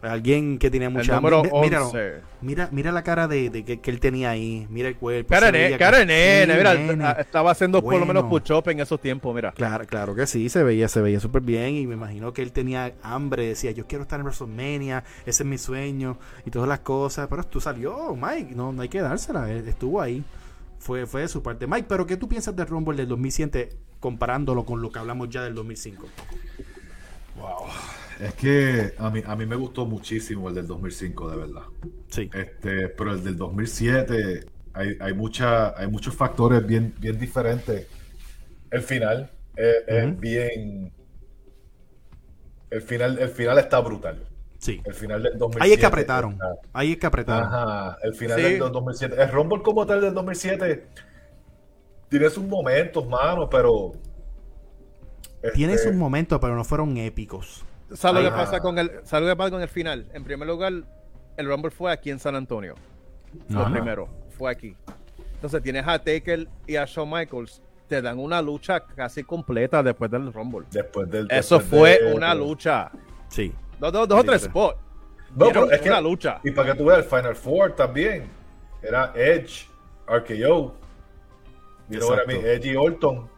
Alguien 0.01 0.57
que 0.57 0.71
tenía 0.71 0.89
mucha 0.89 1.17
hambre. 1.17 1.37
Mira, 2.41 2.69
mira, 2.71 2.91
la 2.91 3.03
cara 3.03 3.27
de, 3.27 3.63
que, 3.63 3.91
él 3.91 3.99
tenía 3.99 4.31
ahí. 4.31 4.65
Mira 4.69 4.87
el 4.87 4.95
cuerpo. 4.95 5.29
Cara, 5.29 5.51
nene, 5.51 6.47
mira, 6.47 7.11
estaba 7.13 7.51
haciendo 7.51 7.83
por 7.83 7.99
lo 7.99 8.05
menos 8.05 8.23
push-up 8.25 8.67
en 8.69 8.79
esos 8.79 8.99
tiempos, 8.99 9.33
mira. 9.33 9.51
Claro, 9.51 9.85
claro 9.85 10.15
que 10.15 10.25
sí, 10.25 10.49
se 10.49 10.63
veía, 10.63 10.87
se 10.87 11.01
veía 11.01 11.19
súper 11.19 11.43
bien. 11.43 11.75
Y 11.75 11.85
me 11.85 11.93
imagino 11.93 12.33
que 12.33 12.41
él 12.41 12.51
tenía 12.51 12.93
hambre. 13.03 13.45
Decía, 13.45 13.71
yo 13.71 13.85
quiero 13.85 14.03
estar 14.03 14.19
en 14.19 14.25
WrestleMania, 14.25 15.03
ese 15.25 15.43
es 15.43 15.49
mi 15.49 15.59
sueño 15.59 16.17
y 16.45 16.49
todas 16.49 16.67
las 16.67 16.79
cosas. 16.79 17.27
Pero 17.29 17.43
tú 17.43 17.61
salió, 17.61 18.15
Mike, 18.15 18.55
no, 18.55 18.73
no 18.73 18.81
hay 18.81 18.89
que 18.89 19.01
dársela. 19.01 19.51
Estuvo 19.51 20.01
ahí. 20.01 20.23
Fue, 20.79 21.05
fue 21.05 21.21
de 21.21 21.27
su 21.27 21.43
parte. 21.43 21.67
Mike, 21.67 21.85
pero 21.87 22.07
¿qué 22.07 22.17
tú 22.17 22.27
piensas 22.27 22.55
del 22.55 22.65
Rumble 22.65 22.97
del 22.97 23.07
2007 23.07 23.69
comparándolo 24.01 24.65
con 24.65 24.81
lo 24.81 24.91
que 24.91 24.99
hablamos 24.99 25.29
ya 25.29 25.43
del 25.43 25.55
2005? 25.55 26.09
Wow. 27.37 27.67
Es 28.19 28.33
que 28.33 28.93
a 28.97 29.09
mí, 29.09 29.23
a 29.25 29.35
mí 29.35 29.45
me 29.45 29.55
gustó 29.55 29.85
muchísimo 29.85 30.49
el 30.49 30.55
del 30.55 30.67
2005, 30.67 31.29
de 31.31 31.37
verdad. 31.37 31.63
Sí. 32.09 32.29
Este, 32.33 32.89
pero 32.89 33.13
el 33.13 33.23
del 33.23 33.37
2007 33.37 34.45
hay, 34.73 34.97
hay, 34.99 35.13
mucha, 35.13 35.79
hay 35.79 35.87
muchos 35.87 36.13
factores 36.13 36.65
bien, 36.65 36.93
bien 36.99 37.17
diferentes. 37.17 37.87
El 38.69 38.81
final 38.81 39.31
es, 39.55 40.19
bien... 40.19 40.91
El 42.69 42.81
final, 42.81 43.19
el 43.19 43.29
final 43.29 43.57
está 43.59 43.79
brutal. 43.79 44.27
Sí. 44.57 44.81
El 44.85 44.93
final 44.93 45.23
del 45.23 45.37
2007. 45.37 45.63
Ahí 45.63 45.73
es 45.73 45.79
que 45.79 45.85
apretaron. 45.85 46.37
Ahí 46.73 46.91
es 46.93 46.97
que 46.97 47.05
apretaron. 47.05 47.45
Ajá. 47.45 47.97
El 48.03 48.13
final 48.13 48.41
del 48.41 48.59
2007. 48.59 49.15
El 49.21 49.31
Rumble 49.31 49.61
como 49.61 49.85
tal 49.85 50.01
del 50.01 50.13
2007 50.13 50.87
tiene 52.11 52.29
sus 52.29 52.43
momentos, 52.43 53.07
mano, 53.07 53.49
pero... 53.49 53.93
Tiene 55.53 55.73
sus 55.77 55.85
este 55.87 55.97
momentos, 55.97 56.39
pero 56.39 56.55
no 56.55 56.63
fueron 56.65 56.97
épicos. 56.97 57.63
¿Sabes 57.93 58.23
lo 58.23 58.29
que 58.29 58.35
pasa 58.35 58.59
con 58.59 58.77
el, 58.77 58.91
¿sabes 59.05 59.33
pasa 59.35 59.49
con 59.49 59.61
el 59.61 59.69
final? 59.69 60.05
En 60.13 60.23
primer 60.23 60.47
lugar, 60.47 60.73
el 61.37 61.47
Rumble 61.47 61.71
fue 61.71 61.91
aquí 61.91 62.11
en 62.11 62.19
San 62.19 62.35
Antonio. 62.35 62.75
Lo 63.49 63.71
primero, 63.71 64.09
fue 64.37 64.51
aquí. 64.51 64.75
Entonces 65.35 65.63
tienes 65.63 65.87
a 65.87 65.97
Taker 65.97 66.47
y 66.67 66.75
a 66.75 66.85
Shawn 66.85 67.09
Michaels. 67.09 67.61
Te 67.87 68.01
dan 68.01 68.19
una 68.19 68.41
lucha 68.41 68.81
casi 68.81 69.23
completa 69.23 69.81
después 69.81 70.11
del 70.11 70.31
Rumble. 70.31 70.67
Después 70.69 71.09
del. 71.09 71.27
Eso 71.31 71.59
fue 71.59 72.13
una 72.13 72.35
lucha. 72.35 72.91
Sí. 73.29 73.53
Dos, 73.79 73.91
dos, 73.91 74.07
o 74.11 74.23
tres 74.23 74.43
spots. 74.43 74.77
No, 75.35 75.47
pero 75.47 75.71
es 75.71 75.81
una 75.81 76.01
lucha. 76.01 76.41
Y 76.43 76.51
para 76.51 76.71
que 76.71 76.77
tú 76.77 76.85
veas 76.85 76.99
el 76.99 77.05
Final 77.05 77.35
Four 77.35 77.73
también. 77.73 78.29
Era 78.81 79.13
Edge, 79.15 79.67
RKO. 80.07 80.80
Y 81.91 82.01
ahora 82.01 82.23
Edge 82.27 82.71
y 82.71 82.75
Orton. 82.75 83.29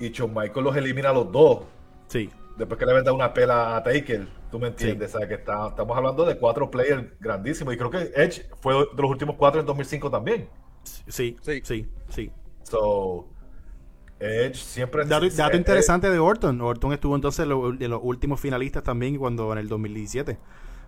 Y 0.00 0.10
Shawn 0.10 0.34
Michaels 0.34 0.64
los 0.64 0.76
elimina 0.76 1.10
a 1.10 1.12
los 1.12 1.30
dos. 1.30 1.60
Sí 2.08 2.30
después 2.56 2.78
que 2.78 2.86
le 2.86 2.92
dado 2.92 3.14
una 3.14 3.32
pela 3.32 3.76
a 3.76 3.82
Taker, 3.82 4.26
tú 4.50 4.58
me 4.58 4.68
entiendes, 4.68 5.12
¿sabes? 5.12 5.28
Que 5.28 5.34
está, 5.34 5.68
estamos 5.68 5.96
hablando 5.96 6.24
de 6.24 6.36
cuatro 6.38 6.70
players 6.70 7.04
grandísimos 7.20 7.74
y 7.74 7.76
creo 7.76 7.90
que 7.90 8.12
Edge 8.14 8.46
fue 8.60 8.74
de 8.74 9.02
los 9.02 9.10
últimos 9.10 9.36
cuatro 9.36 9.60
en 9.60 9.66
2005 9.66 10.10
también. 10.10 10.48
Sí, 11.08 11.36
sí, 11.42 11.60
sí, 11.64 11.88
sí. 12.08 12.30
So, 12.62 13.28
Edge 14.20 14.56
siempre... 14.56 15.04
Dato, 15.04 15.28
dato 15.28 15.56
interesante 15.56 16.10
de 16.10 16.18
Orton. 16.18 16.60
Orton 16.60 16.92
estuvo 16.92 17.14
entonces 17.14 17.46
de 17.46 17.88
los 17.88 18.00
últimos 18.02 18.40
finalistas 18.40 18.82
también 18.82 19.16
cuando 19.16 19.52
en 19.52 19.58
el 19.58 19.68
2017 19.68 20.38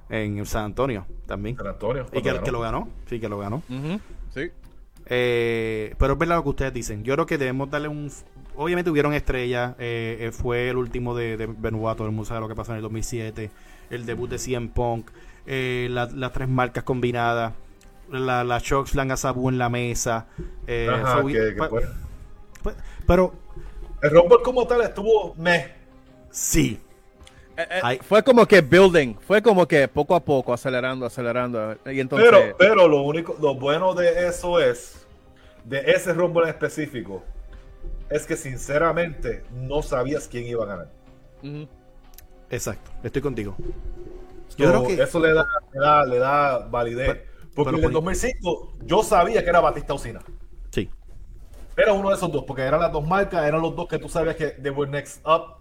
en 0.08 0.46
San 0.46 0.66
Antonio 0.66 1.06
también. 1.26 1.56
San 1.56 1.66
Antonio. 1.66 2.06
Y 2.12 2.22
que, 2.22 2.32
lo 2.52 2.60
ganó. 2.60 2.88
Sí, 3.06 3.18
que 3.18 3.28
lo 3.28 3.38
ganó. 3.38 3.62
Sí. 4.32 4.50
Eh, 5.08 5.94
pero 5.98 6.14
es 6.14 6.18
verdad 6.18 6.36
lo 6.36 6.42
que 6.42 6.48
ustedes 6.50 6.74
dicen. 6.74 7.04
Yo 7.04 7.14
creo 7.14 7.26
que 7.26 7.38
debemos 7.38 7.70
darle 7.70 7.88
un, 7.88 8.10
obviamente 8.56 8.90
hubieron 8.90 9.14
estrellas. 9.14 9.74
Eh, 9.78 10.18
eh, 10.20 10.32
fue 10.32 10.68
el 10.70 10.76
último 10.76 11.14
de, 11.14 11.36
de 11.36 11.46
Benoit, 11.46 11.96
todo 11.96 12.06
el 12.06 12.12
mundo 12.12 12.26
sabe 12.26 12.40
lo 12.40 12.48
que 12.48 12.54
pasó 12.54 12.72
en 12.72 12.76
el 12.76 12.82
2007. 12.82 13.50
El 13.90 14.06
debut 14.06 14.28
de 14.28 14.38
CM 14.38 14.68
Punk. 14.68 15.10
Eh, 15.46 15.88
las 15.90 16.32
tres 16.32 16.48
marcas 16.48 16.84
combinadas. 16.84 17.52
La, 18.10 18.44
la 18.44 18.58
Shoxland 18.58 19.12
a 19.12 19.16
Sabu 19.16 19.48
en 19.48 19.58
la 19.58 19.68
mesa. 19.68 20.26
Ajá, 20.66 21.22
pero. 23.06 23.34
El 24.02 24.10
Rumble 24.10 24.38
como 24.44 24.66
tal 24.66 24.82
estuvo 24.82 25.34
meh. 25.36 25.72
Sí. 26.30 26.78
Fue 28.02 28.22
como 28.22 28.46
que 28.46 28.60
building, 28.60 29.14
fue 29.20 29.42
como 29.42 29.66
que 29.66 29.88
poco 29.88 30.14
a 30.14 30.20
poco, 30.20 30.52
acelerando, 30.52 31.06
acelerando. 31.06 31.76
Y 31.86 32.00
entonces... 32.00 32.28
pero, 32.30 32.56
pero 32.56 32.88
lo 32.88 33.02
único, 33.02 33.36
lo 33.40 33.54
bueno 33.54 33.94
de 33.94 34.28
eso 34.28 34.60
es, 34.60 35.06
de 35.64 35.80
ese 35.90 36.12
Rumble 36.12 36.44
en 36.44 36.48
específico, 36.50 37.22
es 38.10 38.26
que 38.26 38.36
sinceramente 38.36 39.44
no 39.52 39.82
sabías 39.82 40.28
quién 40.28 40.46
iba 40.46 40.64
a 40.64 40.66
ganar. 40.66 40.88
Exacto, 42.50 42.90
estoy 43.02 43.22
contigo. 43.22 43.56
Yo 44.56 44.68
creo 44.68 44.86
que 44.86 45.02
eso 45.02 45.20
le 45.20 45.32
da, 45.32 46.04
le 46.04 46.18
da, 46.18 46.58
validez. 46.58 47.22
porque 47.54 47.76
en 47.76 47.84
el 47.84 47.92
2005 47.92 48.74
yo 48.84 49.02
sabía 49.02 49.42
que 49.42 49.50
era 49.50 49.60
Batista 49.60 49.94
Usina. 49.94 50.20
Sí. 50.70 50.88
Era 51.76 51.92
uno 51.92 52.10
de 52.10 52.16
esos 52.16 52.30
dos, 52.30 52.44
porque 52.44 52.62
eran 52.62 52.80
las 52.80 52.92
dos 52.92 53.06
marcas, 53.06 53.44
eran 53.46 53.60
los 53.60 53.74
dos 53.74 53.88
que 53.88 53.98
tú 53.98 54.08
sabías 54.08 54.36
que 54.36 54.50
they 54.50 54.70
were 54.70 54.90
next 54.90 55.20
up. 55.26 55.56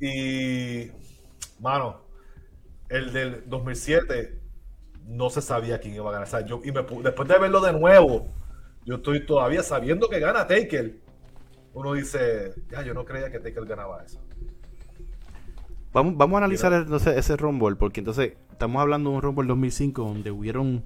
Y, 0.00 0.90
mano, 1.60 2.02
el 2.88 3.12
del 3.12 3.48
2007 3.48 4.40
no 5.06 5.30
se 5.30 5.42
sabía 5.42 5.80
quién 5.80 5.94
iba 5.94 6.08
a 6.10 6.20
ganar. 6.20 6.46
yo, 6.46 6.60
y 6.64 6.70
después 6.70 7.28
de 7.28 7.38
verlo 7.38 7.60
de 7.60 7.72
nuevo, 7.72 8.28
yo 8.84 8.96
estoy 8.96 9.24
todavía 9.26 9.62
sabiendo 9.62 10.08
que 10.08 10.20
gana 10.20 10.46
Taker. 10.46 11.00
Uno 11.74 11.92
dice, 11.94 12.54
ya, 12.70 12.82
yo 12.82 12.94
no 12.94 13.04
creía 13.04 13.30
que 13.30 13.38
Taker 13.38 13.64
ganaba 13.64 14.02
eso. 14.04 14.20
Vamos, 15.92 16.16
vamos 16.16 16.34
a 16.36 16.38
analizar 16.38 16.72
entonces 16.72 17.16
ese 17.16 17.36
Rumble, 17.36 17.76
porque 17.76 18.00
entonces 18.00 18.34
estamos 18.52 18.80
hablando 18.80 19.10
de 19.10 19.16
un 19.16 19.22
Rumble 19.22 19.48
2005 19.48 20.02
donde 20.02 20.30
hubieron, 20.30 20.84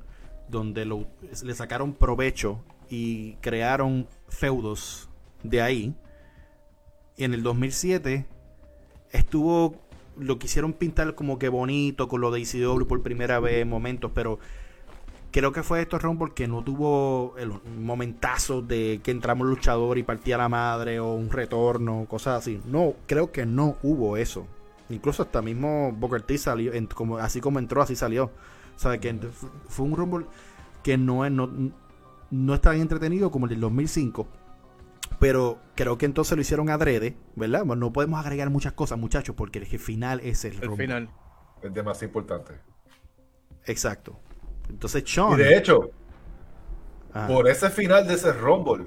donde 0.48 0.84
lo, 0.84 1.06
le 1.44 1.54
sacaron 1.54 1.92
provecho 1.92 2.62
y 2.88 3.34
crearon 3.36 4.06
feudos 4.28 5.08
de 5.42 5.60
ahí. 5.60 5.96
Y 7.16 7.24
en 7.24 7.34
el 7.34 7.42
2007 7.42 8.26
estuvo, 9.12 9.76
lo 10.18 10.38
quisieron 10.38 10.72
pintar 10.72 11.14
como 11.14 11.38
que 11.38 11.48
bonito 11.48 12.08
con 12.08 12.20
lo 12.20 12.30
de 12.30 12.40
ICW 12.40 12.86
por 12.86 13.02
primera 13.02 13.40
vez, 13.40 13.66
momentos, 13.66 14.10
pero 14.14 14.38
creo 15.30 15.52
que 15.52 15.62
fue 15.62 15.80
esto 15.80 15.98
Rumble 15.98 16.32
que 16.34 16.46
no 16.46 16.62
tuvo 16.62 17.34
el 17.38 17.52
momentazo 17.78 18.62
de 18.62 19.00
que 19.02 19.10
entramos 19.10 19.46
luchador 19.46 19.98
y 19.98 20.02
partía 20.02 20.36
la 20.38 20.48
madre 20.48 21.00
o 21.00 21.14
un 21.14 21.30
retorno, 21.30 22.06
cosas 22.08 22.38
así. 22.38 22.60
No, 22.66 22.94
creo 23.06 23.32
que 23.32 23.46
no 23.46 23.76
hubo 23.82 24.16
eso. 24.16 24.46
Incluso 24.90 25.22
hasta 25.22 25.40
mismo 25.40 25.92
Booker 25.92 26.22
T 26.22 26.36
salió, 26.36 26.72
como, 26.94 27.16
así 27.16 27.40
como 27.40 27.58
entró, 27.58 27.82
así 27.82 27.96
salió. 27.96 28.30
O 28.84 28.98
que 28.98 29.16
fue 29.68 29.86
un 29.86 29.96
Rumble 29.96 30.26
que 30.82 30.98
no, 30.98 31.28
no, 31.30 31.48
no 32.30 32.54
es 32.54 32.60
tan 32.60 32.80
entretenido 32.80 33.30
como 33.30 33.46
el 33.46 33.50
del 33.50 33.60
2005. 33.60 34.26
Pero 35.18 35.58
creo 35.74 35.98
que 35.98 36.06
entonces 36.06 36.36
lo 36.36 36.42
hicieron 36.42 36.70
adrede, 36.70 37.16
¿verdad? 37.36 37.64
no 37.64 37.92
podemos 37.92 38.20
agregar 38.20 38.50
muchas 38.50 38.72
cosas, 38.72 38.98
muchachos, 38.98 39.34
porque 39.36 39.58
el 39.58 39.66
final 39.66 40.20
es 40.20 40.44
el, 40.44 40.62
el 40.62 40.76
final. 40.76 41.10
Es 41.62 41.72
de 41.72 41.82
más 41.82 42.02
importante. 42.02 42.54
Exacto. 43.66 44.18
Entonces, 44.68 45.04
Sean. 45.06 45.32
Y 45.34 45.36
de 45.36 45.56
hecho, 45.56 45.90
ah. 47.14 47.26
por 47.28 47.48
ese 47.48 47.70
final 47.70 48.06
de 48.06 48.14
ese 48.14 48.32
Rumble, 48.32 48.86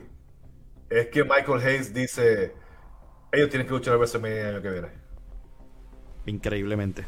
es 0.89 1.07
que 1.07 1.23
Michael 1.23 1.61
Hayes 1.61 1.93
dice: 1.93 2.53
Ellos 3.32 3.49
tienen 3.49 3.67
que 3.67 3.73
luchar 3.73 3.93
a 3.93 3.97
WrestleMania 3.97 4.41
el 4.41 4.55
año 4.55 4.61
que 4.61 4.69
viene. 4.71 4.88
Increíblemente. 6.26 7.05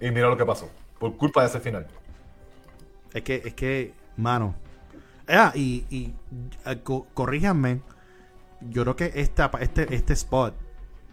Y 0.00 0.10
mira 0.10 0.28
lo 0.28 0.36
que 0.36 0.44
pasó. 0.44 0.70
Por 0.98 1.16
culpa 1.16 1.42
de 1.42 1.48
ese 1.48 1.60
final. 1.60 1.86
Es 3.12 3.22
que, 3.22 3.42
es 3.44 3.54
que, 3.54 3.94
mano. 4.16 4.54
Ah, 5.28 5.52
y, 5.54 5.84
y 5.90 6.14
eh, 6.66 6.80
corríjanme. 6.82 7.80
Yo 8.70 8.82
creo 8.82 8.96
que 8.96 9.12
esta, 9.14 9.50
este, 9.60 9.94
este 9.94 10.12
spot 10.12 10.54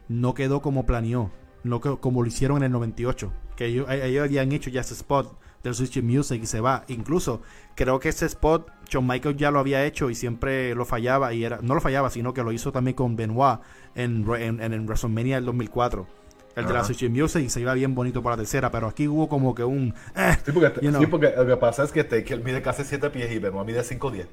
no 0.07 0.33
quedó 0.33 0.61
como 0.61 0.85
planeó. 0.85 1.31
No 1.63 1.79
como 1.79 2.21
lo 2.21 2.27
hicieron 2.27 2.57
en 2.57 2.63
el 2.63 2.71
98. 2.71 3.31
Que 3.55 3.65
ellos, 3.65 3.87
ellos 3.89 4.23
habían 4.23 4.51
hecho 4.51 4.69
ya 4.69 4.81
ese 4.81 4.95
spot 4.95 5.37
del 5.63 5.75
Switch 5.75 6.01
Music 6.01 6.41
y 6.41 6.45
se 6.45 6.59
va. 6.59 6.83
Incluso 6.87 7.41
creo 7.75 7.99
que 7.99 8.09
ese 8.09 8.25
spot 8.25 8.71
John 8.91 9.07
Michael 9.07 9.37
ya 9.37 9.51
lo 9.51 9.59
había 9.59 9.85
hecho 9.85 10.09
y 10.09 10.15
siempre 10.15 10.73
lo 10.75 10.85
fallaba 10.85 11.33
y 11.33 11.43
era 11.43 11.59
no 11.61 11.75
lo 11.75 11.81
fallaba, 11.81 12.09
sino 12.09 12.33
que 12.33 12.43
lo 12.43 12.51
hizo 12.51 12.71
también 12.71 12.95
con 12.95 13.15
Benoit 13.15 13.59
en, 13.95 14.25
en, 14.35 14.61
en 14.61 14.85
WrestleMania 14.85 15.35
del 15.35 15.45
2004. 15.45 16.21
El 16.55 16.65
de 16.65 16.73
la 16.73 16.83
Switch 16.83 17.09
Music 17.09 17.43
y 17.45 17.49
se 17.49 17.61
iba 17.61 17.73
bien 17.73 17.95
bonito 17.95 18.21
para 18.21 18.35
la 18.35 18.41
tercera, 18.41 18.69
pero 18.71 18.87
aquí 18.87 19.07
hubo 19.07 19.29
como 19.29 19.55
que 19.55 19.63
un... 19.63 19.93
Eh, 20.15 20.35
sí, 20.45 20.51
porque, 20.51 21.31
lo 21.35 21.47
que 21.47 21.57
pasa 21.57 21.83
es 21.83 21.93
que 21.93 22.03
Taker 22.03 22.43
mide 22.43 22.61
casi 22.61 22.83
7 22.83 23.09
pies 23.09 23.31
y 23.31 23.39
Benoit 23.39 23.65
mide 23.65 23.83
5 23.83 24.11
10. 24.11 24.27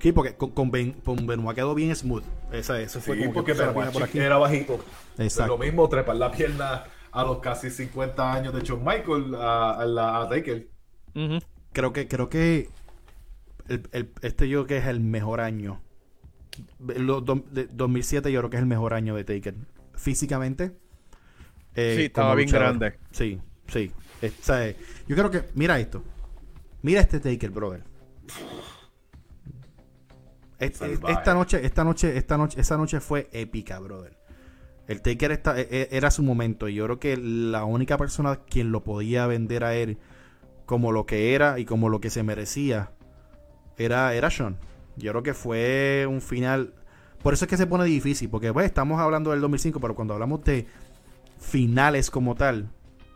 Sí, 0.00 0.12
porque 0.12 0.34
con, 0.36 0.50
con, 0.50 0.70
ben, 0.70 0.92
con, 0.92 1.26
Benoit 1.26 1.56
quedó 1.56 1.74
bien 1.74 1.94
smooth. 1.94 2.24
Esa, 2.52 2.80
eso 2.80 3.00
fue 3.00 3.16
sí, 3.16 3.28
porque 3.32 3.52
Benoit 3.54 3.90
por 3.90 4.02
aquí. 4.02 4.18
era 4.18 4.36
bajito. 4.36 4.78
Exacto. 5.18 5.56
lo 5.56 5.58
mismo, 5.58 5.88
trepar 5.88 6.16
la 6.16 6.30
pierna 6.30 6.84
a 7.10 7.24
los 7.24 7.38
casi 7.38 7.70
50 7.70 8.32
años 8.32 8.54
de 8.54 8.62
John 8.66 8.84
Michael 8.84 9.34
a, 9.36 9.72
a, 9.72 10.22
a 10.22 10.28
Taker. 10.28 10.68
Creo 11.72 11.92
que, 11.92 12.08
creo 12.08 12.28
que 12.28 12.68
el, 13.68 14.12
este 14.22 14.48
yo 14.48 14.64
creo 14.64 14.66
que 14.66 14.78
es 14.78 14.86
el 14.86 15.00
mejor 15.00 15.40
año. 15.40 15.80
de 16.78 17.68
2007 17.72 18.30
yo 18.30 18.40
creo 18.40 18.50
que 18.50 18.56
es 18.56 18.62
el 18.62 18.68
mejor 18.68 18.94
año 18.94 19.14
de 19.14 19.24
Taker. 19.24 19.54
Físicamente. 19.94 20.76
Eh, 21.74 21.94
sí, 21.96 22.04
estaba 22.04 22.34
bien 22.34 22.50
grande. 22.50 22.98
Sí, 23.10 23.40
sí. 23.68 23.92
yo 25.08 25.16
creo 25.16 25.30
que, 25.30 25.44
mira 25.54 25.78
esto. 25.78 26.02
Mira 26.82 27.00
este 27.00 27.20
Taker, 27.20 27.50
brother. 27.50 27.82
Esta 30.58 31.34
noche, 31.34 31.64
esta 31.64 31.84
noche, 31.84 32.16
esta 32.16 32.36
noche, 32.36 32.60
esa 32.60 32.76
noche 32.76 33.00
fue 33.00 33.28
épica, 33.32 33.78
brother. 33.78 34.16
El 34.86 35.00
Taker 35.00 35.32
e, 35.32 35.40
e, 35.70 35.88
era 35.92 36.10
su 36.10 36.22
momento 36.22 36.68
y 36.68 36.74
yo 36.74 36.84
creo 36.84 37.00
que 37.00 37.16
la 37.16 37.64
única 37.64 37.96
persona 37.96 38.36
quien 38.36 38.70
lo 38.70 38.84
podía 38.84 39.26
vender 39.26 39.64
a 39.64 39.74
él 39.74 39.98
como 40.66 40.92
lo 40.92 41.06
que 41.06 41.34
era 41.34 41.58
y 41.58 41.64
como 41.64 41.88
lo 41.88 42.00
que 42.00 42.10
se 42.10 42.22
merecía 42.22 42.92
era, 43.76 44.14
era 44.14 44.30
Sean. 44.30 44.56
Yo 44.96 45.10
creo 45.12 45.22
que 45.22 45.34
fue 45.34 46.06
un 46.08 46.20
final. 46.20 46.74
Por 47.22 47.34
eso 47.34 47.46
es 47.46 47.48
que 47.48 47.56
se 47.56 47.66
pone 47.66 47.84
difícil, 47.84 48.28
porque 48.28 48.52
pues, 48.52 48.66
estamos 48.66 49.00
hablando 49.00 49.30
del 49.30 49.40
2005, 49.40 49.80
pero 49.80 49.94
cuando 49.94 50.14
hablamos 50.14 50.44
de 50.44 50.66
finales 51.38 52.10
como 52.10 52.34
tal, 52.34 52.70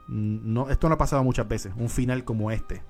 no, 0.08 0.70
esto 0.70 0.88
no 0.88 0.94
ha 0.94 0.98
pasado 0.98 1.22
muchas 1.22 1.46
veces. 1.46 1.72
Un 1.76 1.88
final 1.88 2.24
como 2.24 2.50
este, 2.50 2.82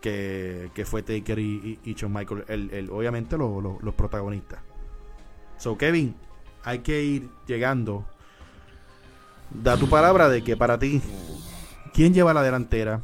que, 0.00 0.84
fue 0.84 1.02
Taker 1.02 1.38
y, 1.38 1.78
y, 1.84 1.94
Shawn 1.94 2.12
Michael, 2.12 2.44
el, 2.48 2.90
obviamente 2.90 3.36
los 3.36 3.94
protagonistas. 3.94 4.60
So, 5.56 5.76
Kevin, 5.76 6.14
hay 6.64 6.80
que 6.80 7.02
ir 7.02 7.28
llegando. 7.46 8.04
Da 9.50 9.76
tu 9.76 9.88
palabra 9.88 10.28
de 10.28 10.44
que 10.44 10.56
para 10.56 10.78
ti, 10.78 11.00
¿quién 11.92 12.14
lleva 12.14 12.34
la 12.34 12.42
delantera? 12.42 13.00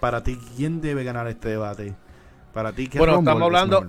para 0.00 0.24
ti, 0.24 0.38
¿quién 0.56 0.80
debe 0.80 1.04
ganar 1.04 1.28
este 1.28 1.50
debate? 1.50 1.94
Para 2.52 2.72
ti, 2.72 2.88
¿qué 2.88 2.98
Bueno, 2.98 3.18
estamos 3.18 3.42
hablando, 3.42 3.86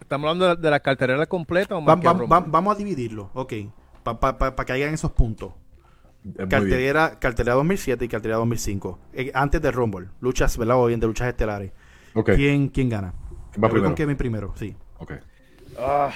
estamos 0.00 0.28
hablando 0.28 0.54
de 0.54 0.70
la 0.70 0.80
cartelera 0.80 1.26
completa 1.26 1.76
o 1.76 1.80
más 1.80 1.98
vamos 2.46 2.74
a 2.74 2.78
dividirlo, 2.78 3.30
ok, 3.34 3.52
para 4.02 4.64
que 4.64 4.72
hayan 4.72 4.94
esos 4.94 5.10
puntos. 5.12 5.52
Cartelera, 6.48 7.18
cartelera 7.18 7.54
2007 7.54 8.04
y 8.04 8.08
cartelera 8.08 8.38
2005. 8.38 8.98
Eh, 9.14 9.30
antes 9.34 9.62
de 9.62 9.70
Rumble, 9.70 10.08
luchas, 10.20 10.56
¿verdad? 10.58 10.76
O 10.76 10.86
bien 10.86 11.00
de 11.00 11.06
luchas 11.06 11.28
estelares. 11.28 11.72
¿Quién, 12.24 12.68
¿Quién 12.68 12.88
gana? 12.88 13.14
Va 13.62 13.68
primero? 13.68 13.84
con 13.84 13.94
Kevin 13.94 14.16
primero, 14.16 14.54
sí. 14.56 14.76
Ok. 14.98 15.12
Ah, 15.78 16.10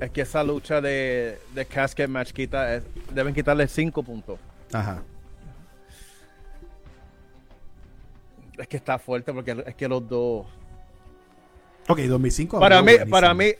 es 0.00 0.10
que 0.10 0.20
esa 0.22 0.44
lucha 0.44 0.80
de, 0.80 1.38
de 1.54 1.66
casket 1.66 2.08
match 2.08 2.32
quita, 2.32 2.80
deben 3.12 3.34
quitarle 3.34 3.66
5 3.66 4.02
puntos. 4.02 4.38
Ajá. 4.72 5.02
Es 8.56 8.66
que 8.68 8.76
está 8.76 8.98
fuerte 8.98 9.32
porque 9.32 9.64
es 9.66 9.74
que 9.74 9.88
los 9.88 10.08
dos. 10.08 10.46
Ok, 11.88 12.00
2005. 12.00 12.58
Para 12.60 12.82
mí, 12.82 12.92
para 13.10 13.34
mí, 13.34 13.52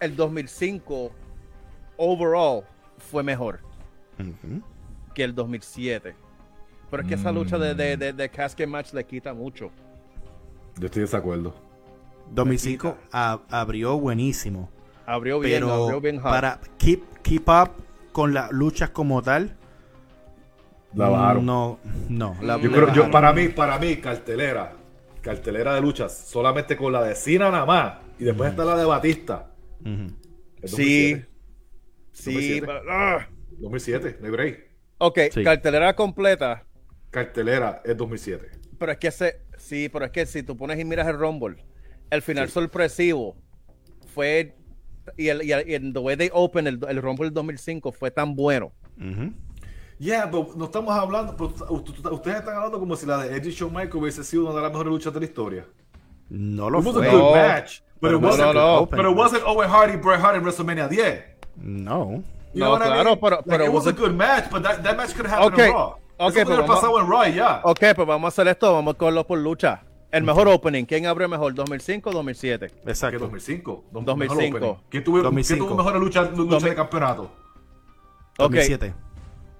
el 0.00 0.16
2005 0.16 1.12
overall 1.96 2.64
fue 2.98 3.22
mejor 3.22 3.60
que 5.16 5.24
el 5.24 5.34
2007. 5.34 6.14
Pero 6.90 7.02
es 7.02 7.08
que 7.08 7.14
esa 7.14 7.32
lucha 7.32 7.58
de, 7.58 7.74
de, 7.74 8.12
de, 8.12 8.28
casket 8.28 8.68
match 8.68 8.92
le 8.92 9.04
quita 9.04 9.32
mucho. 9.32 9.70
Yo 10.78 10.86
estoy 10.86 11.00
de 11.00 11.06
desacuerdo. 11.06 11.54
2005 12.32 12.96
abrió 13.10 13.98
buenísimo. 13.98 14.70
Abrió 15.06 15.40
bien, 15.40 15.62
pero 15.62 15.72
abrió 15.72 16.00
bien 16.00 16.20
para 16.20 16.60
keep, 16.78 17.00
keep 17.22 17.48
up 17.48 17.70
con 18.12 18.34
las 18.34 18.50
luchas 18.52 18.90
como 18.90 19.22
tal, 19.22 19.56
la 20.94 21.34
No, 21.34 21.78
no. 22.08 22.36
yo 22.58 22.70
creo, 22.72 22.92
yo, 22.92 23.10
para 23.10 23.32
mí, 23.32 23.48
para 23.48 23.78
mí, 23.78 23.96
cartelera, 23.96 24.72
cartelera 25.22 25.74
de 25.74 25.80
luchas, 25.80 26.16
solamente 26.16 26.76
con 26.76 26.92
la 26.92 27.02
de 27.02 27.14
Cena 27.14 27.50
nada 27.50 27.64
más. 27.64 27.94
Y 28.18 28.24
después 28.24 28.50
está 28.50 28.64
la 28.64 28.76
de 28.76 28.84
Batista. 28.84 29.50
Sí. 30.64 31.22
Sí. 32.12 32.60
2007, 33.58 34.18
no 34.20 34.26
hay 34.26 34.65
Ok, 34.98 35.18
cartelera 35.44 35.94
completa. 35.94 36.64
Cartelera 37.10 37.82
es 37.84 37.96
2007. 37.96 38.50
Pero 38.78 38.92
es 38.92 38.98
que 38.98 39.08
ese, 39.08 39.40
sí, 39.58 39.88
pero 39.88 40.04
es 40.04 40.10
que 40.10 40.26
si 40.26 40.42
tú 40.42 40.56
pones 40.56 40.78
y 40.78 40.84
miras 40.84 41.06
el 41.08 41.18
Rumble, 41.18 41.56
el 42.10 42.22
final 42.22 42.48
sorpresivo 42.48 43.36
fue 44.14 44.54
y 45.16 45.28
el, 45.28 45.42
y 45.44 45.52
el, 45.52 45.92
the 45.92 45.98
way 45.98 46.16
they 46.16 46.30
open 46.32 46.66
el, 46.66 46.80
el 46.88 47.02
Rumble 47.02 47.26
del 47.26 47.34
2005 47.34 47.92
fue 47.92 48.10
tan 48.10 48.34
bueno. 48.34 48.72
Yeah, 49.98 50.30
pero 50.30 50.48
no 50.56 50.66
estamos 50.66 50.94
hablando, 50.94 51.36
ustedes 51.70 52.38
están 52.38 52.54
hablando 52.54 52.78
como 52.78 52.96
si 52.96 53.06
la 53.06 53.18
de 53.18 53.36
Eddie 53.36 53.52
Shawn 53.52 53.72
Michael 53.72 53.96
hubiese 53.96 54.24
sido 54.24 54.44
una 54.44 54.56
de 54.56 54.62
las 54.62 54.70
mejores 54.70 54.92
luchas 54.92 55.14
de 55.14 55.20
la 55.20 55.26
historia. 55.26 55.66
No 56.28 56.68
lo 56.68 56.80
it 56.80 56.86
was 56.86 56.96
a 56.96 57.10
good 57.10 57.34
match, 57.34 57.80
but 58.00 58.12
it 58.12 58.20
wasn't, 58.20 58.54
no, 58.54 58.80
no, 58.80 58.86
but 58.86 59.00
it 59.00 59.16
wasn't 59.16 59.42
Owen 59.46 59.70
Hardy, 59.70 59.96
Bret 59.96 60.20
Hart 60.20 60.36
en 60.36 60.42
WrestleMania 60.42 60.88
10. 60.88 61.24
No. 61.56 62.22
You 62.56 62.64
know 62.64 62.78
no, 62.78 62.84
claro, 62.84 63.00
I 63.00 63.04
mean? 63.04 63.18
pero, 63.20 63.42
pero 63.44 63.58
like, 63.58 63.66
it 63.66 63.74
was 63.74 63.86
a 63.86 63.92
good 63.92 64.14
match, 64.14 64.50
but 64.50 64.62
that, 64.62 64.82
that 64.82 64.96
match 64.96 65.14
could 65.14 65.26
have 65.26 65.40
happened 65.40 65.52
okay. 65.52 65.68
in 65.68 65.74
Raw. 65.74 65.98
Okay, 66.18 66.44
pero 66.46 66.64
pasado 66.64 66.98
en 66.98 67.06
Raw, 67.06 67.26
ya. 67.26 67.60
Ok, 67.64 67.80
pues 67.94 68.08
vamos 68.08 68.24
a 68.24 68.28
hacer 68.28 68.48
esto, 68.48 68.72
vamos 68.72 68.94
a 68.94 68.98
cogerlo 68.98 69.26
por 69.26 69.38
lucha. 69.38 69.82
El 70.10 70.24
mejor 70.24 70.48
opening, 70.48 70.84
¿quién 70.86 71.04
abrió 71.04 71.28
mejor? 71.28 71.52
¿2005 71.54 72.06
o 72.06 72.12
2007? 72.12 72.72
Exacto. 72.86 73.18
2005. 73.18 73.84
2005. 73.92 74.80
¿Quién 74.88 75.04
tuvo, 75.04 75.20
2005. 75.20 75.58
¿quién 75.58 75.68
tuvo 75.68 75.76
mejor 75.76 76.00
lucha, 76.00 76.22
lucha 76.30 76.66
de 76.66 76.74
campeonato? 76.74 77.30
2007. 78.38 78.94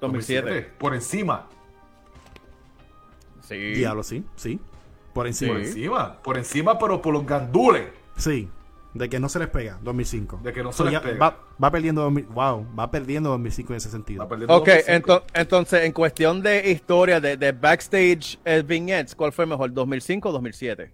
2007. 0.01 0.73
Por 0.79 0.95
encima. 0.95 1.47
Sí. 3.43 3.57
Diablo, 3.57 4.03
sí, 4.03 4.25
sí. 4.37 4.59
Por 5.13 5.27
encima. 5.27 5.53
Por 5.53 5.61
encima. 5.61 6.23
Por 6.23 6.39
encima, 6.39 6.79
pero 6.79 7.03
por 7.03 7.13
los 7.13 7.27
gandules. 7.27 7.89
Sí. 8.17 8.49
De 8.99 9.09
que 9.09 9.21
no 9.21 9.29
se 9.29 9.39
les 9.39 9.49
pega, 9.49 9.79
2005. 9.83 10.41
De 10.43 10.53
que 10.53 10.63
no 10.63 10.73
se 10.73 10.85
les 10.85 11.01
pega. 11.01 11.39
Va, 11.63 11.71
perdiendo, 11.71 12.11
wow, 12.11 12.67
va 12.79 12.91
perdiendo 12.91 13.31
2005 13.31 13.73
en 13.73 13.77
ese 13.77 13.91
sentido. 13.91 14.29
ok, 14.49 14.69
entonces, 15.35 15.85
en 15.85 15.93
cuestión 15.93 16.43
de 16.43 16.71
historia, 16.71 17.21
de, 17.21 17.37
de 17.37 17.53
backstage 17.53 18.39
eh, 18.45 18.63
vignettes, 18.67 19.15
¿cuál 19.15 19.33
fue 19.33 19.47
mejor, 19.47 19.73
2005 19.73 20.29
o 20.29 20.33
2007? 20.33 20.93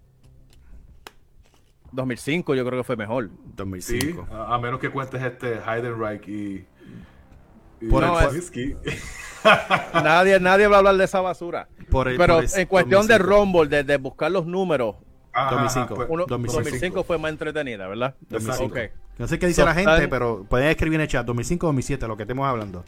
2005 1.92 2.54
yo 2.54 2.64
creo 2.64 2.80
que 2.80 2.84
fue 2.84 2.96
mejor. 2.96 3.30
2005. 3.56 4.26
Sí, 4.28 4.34
a, 4.34 4.58
menos 4.58 4.80
que 4.80 4.90
cuentes 4.90 5.22
este 5.22 5.58
Heidenreich 5.58 6.26
y 6.26 6.66
por 7.90 8.04
el, 8.04 8.10
nadie, 9.94 10.38
nadie 10.40 10.66
va 10.68 10.76
a 10.76 10.78
hablar 10.78 10.96
de 10.96 11.04
esa 11.04 11.20
basura. 11.20 11.68
Pero 11.90 12.40
en 12.40 12.66
cuestión 12.66 13.06
de 13.06 13.18
Rumble, 13.18 13.82
de, 13.82 13.96
buscar 13.96 14.30
los 14.30 14.46
números, 14.46 14.96
2005. 15.34 16.26
2005. 16.26 17.04
fue 17.04 17.18
más 17.18 17.30
entretenida, 17.30 17.86
¿verdad? 17.86 18.14
2005. 18.28 18.74
No 19.18 19.28
sé 19.28 19.38
qué 19.38 19.46
dice 19.46 19.64
la 19.64 19.74
gente, 19.74 20.08
pero 20.08 20.44
pueden 20.48 20.68
escribir 20.68 20.96
en 20.96 21.02
el 21.02 21.08
chat 21.08 21.26
2005 21.26 21.66
2007, 21.66 22.08
lo 22.08 22.16
que 22.16 22.22
estemos 22.24 22.46
hablando. 22.46 22.84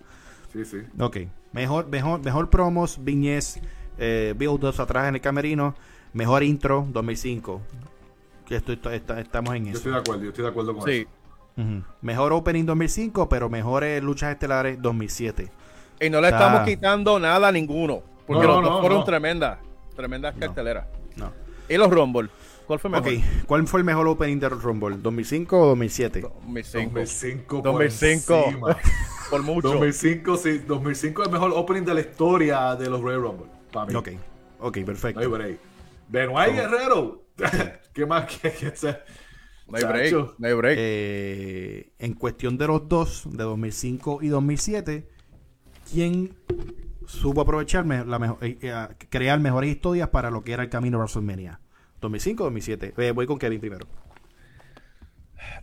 Sí, 0.53 0.65
sí. 0.65 0.79
Ok. 0.99 1.19
Mejor, 1.53 1.89
mejor, 1.89 2.21
mejor 2.21 2.49
promos, 2.51 3.03
viñez, 3.03 3.61
eh, 3.99 4.35
build-ups 4.37 4.79
atrás 4.79 5.09
en 5.09 5.17
el 5.17 5.21
camerino. 5.21 5.75
Mejor 6.13 6.43
intro, 6.43 6.87
2005. 6.91 7.61
Que 8.47 8.57
esto, 8.57 8.73
estamos 8.91 9.55
en 9.55 9.69
eso. 9.69 9.73
Yo 9.73 9.79
estoy 9.79 9.93
de 9.93 9.99
acuerdo, 9.99 10.23
yo 10.23 10.29
estoy 10.29 10.45
de 10.45 10.51
acuerdo 10.51 10.77
con 10.77 10.89
eso. 10.89 11.09
Mejor 12.03 12.33
Opening 12.33 12.67
2005, 12.67 13.29
pero 13.29 13.49
mejores 13.49 14.03
luchas 14.03 14.33
estelares 14.33 14.81
2007. 14.81 15.51
Y 16.01 16.11
no 16.11 16.21
le 16.21 16.29
estamos 16.29 16.63
quitando 16.63 17.19
nada 17.19 17.49
a 17.49 17.53
ninguno. 17.53 18.03
Porque 18.27 18.47
los 18.47 18.63
dos 18.63 18.81
fueron 18.81 19.05
tremendas. 19.05 19.59
Tremendas 19.95 20.35
carteleras. 20.39 20.87
No. 21.17 21.44
¿Y 21.69 21.77
los 21.77 21.91
Rumble? 21.91 22.29
¿Cuál 22.67 22.79
fue 22.79 22.91
mejor? 22.91 23.13
¿Cuál 23.47 23.67
fue 23.67 23.81
el 23.81 23.85
mejor 23.85 24.09
opening 24.09 24.39
de 24.39 24.49
Rumble? 24.49 24.97
¿2005 24.97 25.53
o 25.53 25.67
2007? 25.67 26.21
2005. 26.21 26.91
2005. 26.95 27.63
2005. 27.63 28.67
Por 29.31 29.43
mucho. 29.43 29.69
2005, 29.69 30.37
sí, 30.37 30.59
2005 30.59 31.23
es 31.23 31.29
el 31.29 31.33
mejor 31.33 31.53
opening 31.55 31.83
de 31.83 31.95
la 31.95 32.01
historia 32.01 32.77
de 32.77 32.89
los 32.89 33.01
Royal 33.01 33.23
Rumble. 33.23 33.47
Para 33.73 33.87
mí. 33.87 33.95
Ok, 33.95 34.09
ok, 34.61 34.79
perfecto. 34.85 35.21
No 35.21 35.27
hay 35.27 35.33
break. 35.33 35.59
Benoit 36.09 36.51
oh. 36.51 36.55
Guerrero. 36.55 37.25
¿Qué 37.93 38.07
más 38.07 38.27
que, 38.37 38.53
que 38.53 38.67
hacer? 38.69 39.05
No 39.67 39.79
hay 39.79 39.85
break. 39.85 40.13
No 40.39 40.47
hay 40.47 40.55
break. 40.55 40.77
Eh, 40.79 41.93
en 41.99 42.15
cuestión 42.15 42.59
de 42.59 42.67
los 42.67 42.89
dos, 42.89 43.25
de 43.31 43.43
2005 43.43 44.21
y 44.23 44.29
2007, 44.29 45.09
¿quién 45.91 46.35
supo 47.07 47.41
aprovecharme 47.41 48.05
la 48.05 48.19
mejor, 48.19 48.39
eh, 48.43 48.59
eh, 48.61 48.87
crear 49.09 49.41
mejores 49.41 49.71
historias 49.71 50.09
para 50.09 50.31
lo 50.31 50.43
que 50.43 50.53
era 50.53 50.63
el 50.63 50.69
camino 50.69 50.99
a 50.99 51.01
WrestleMania? 51.01 51.61
2005 52.01 52.43
o 52.43 52.47
2007. 52.47 52.95
Eh, 52.97 53.11
voy 53.13 53.27
con 53.27 53.39
Kevin 53.39 53.61
primero. 53.61 53.87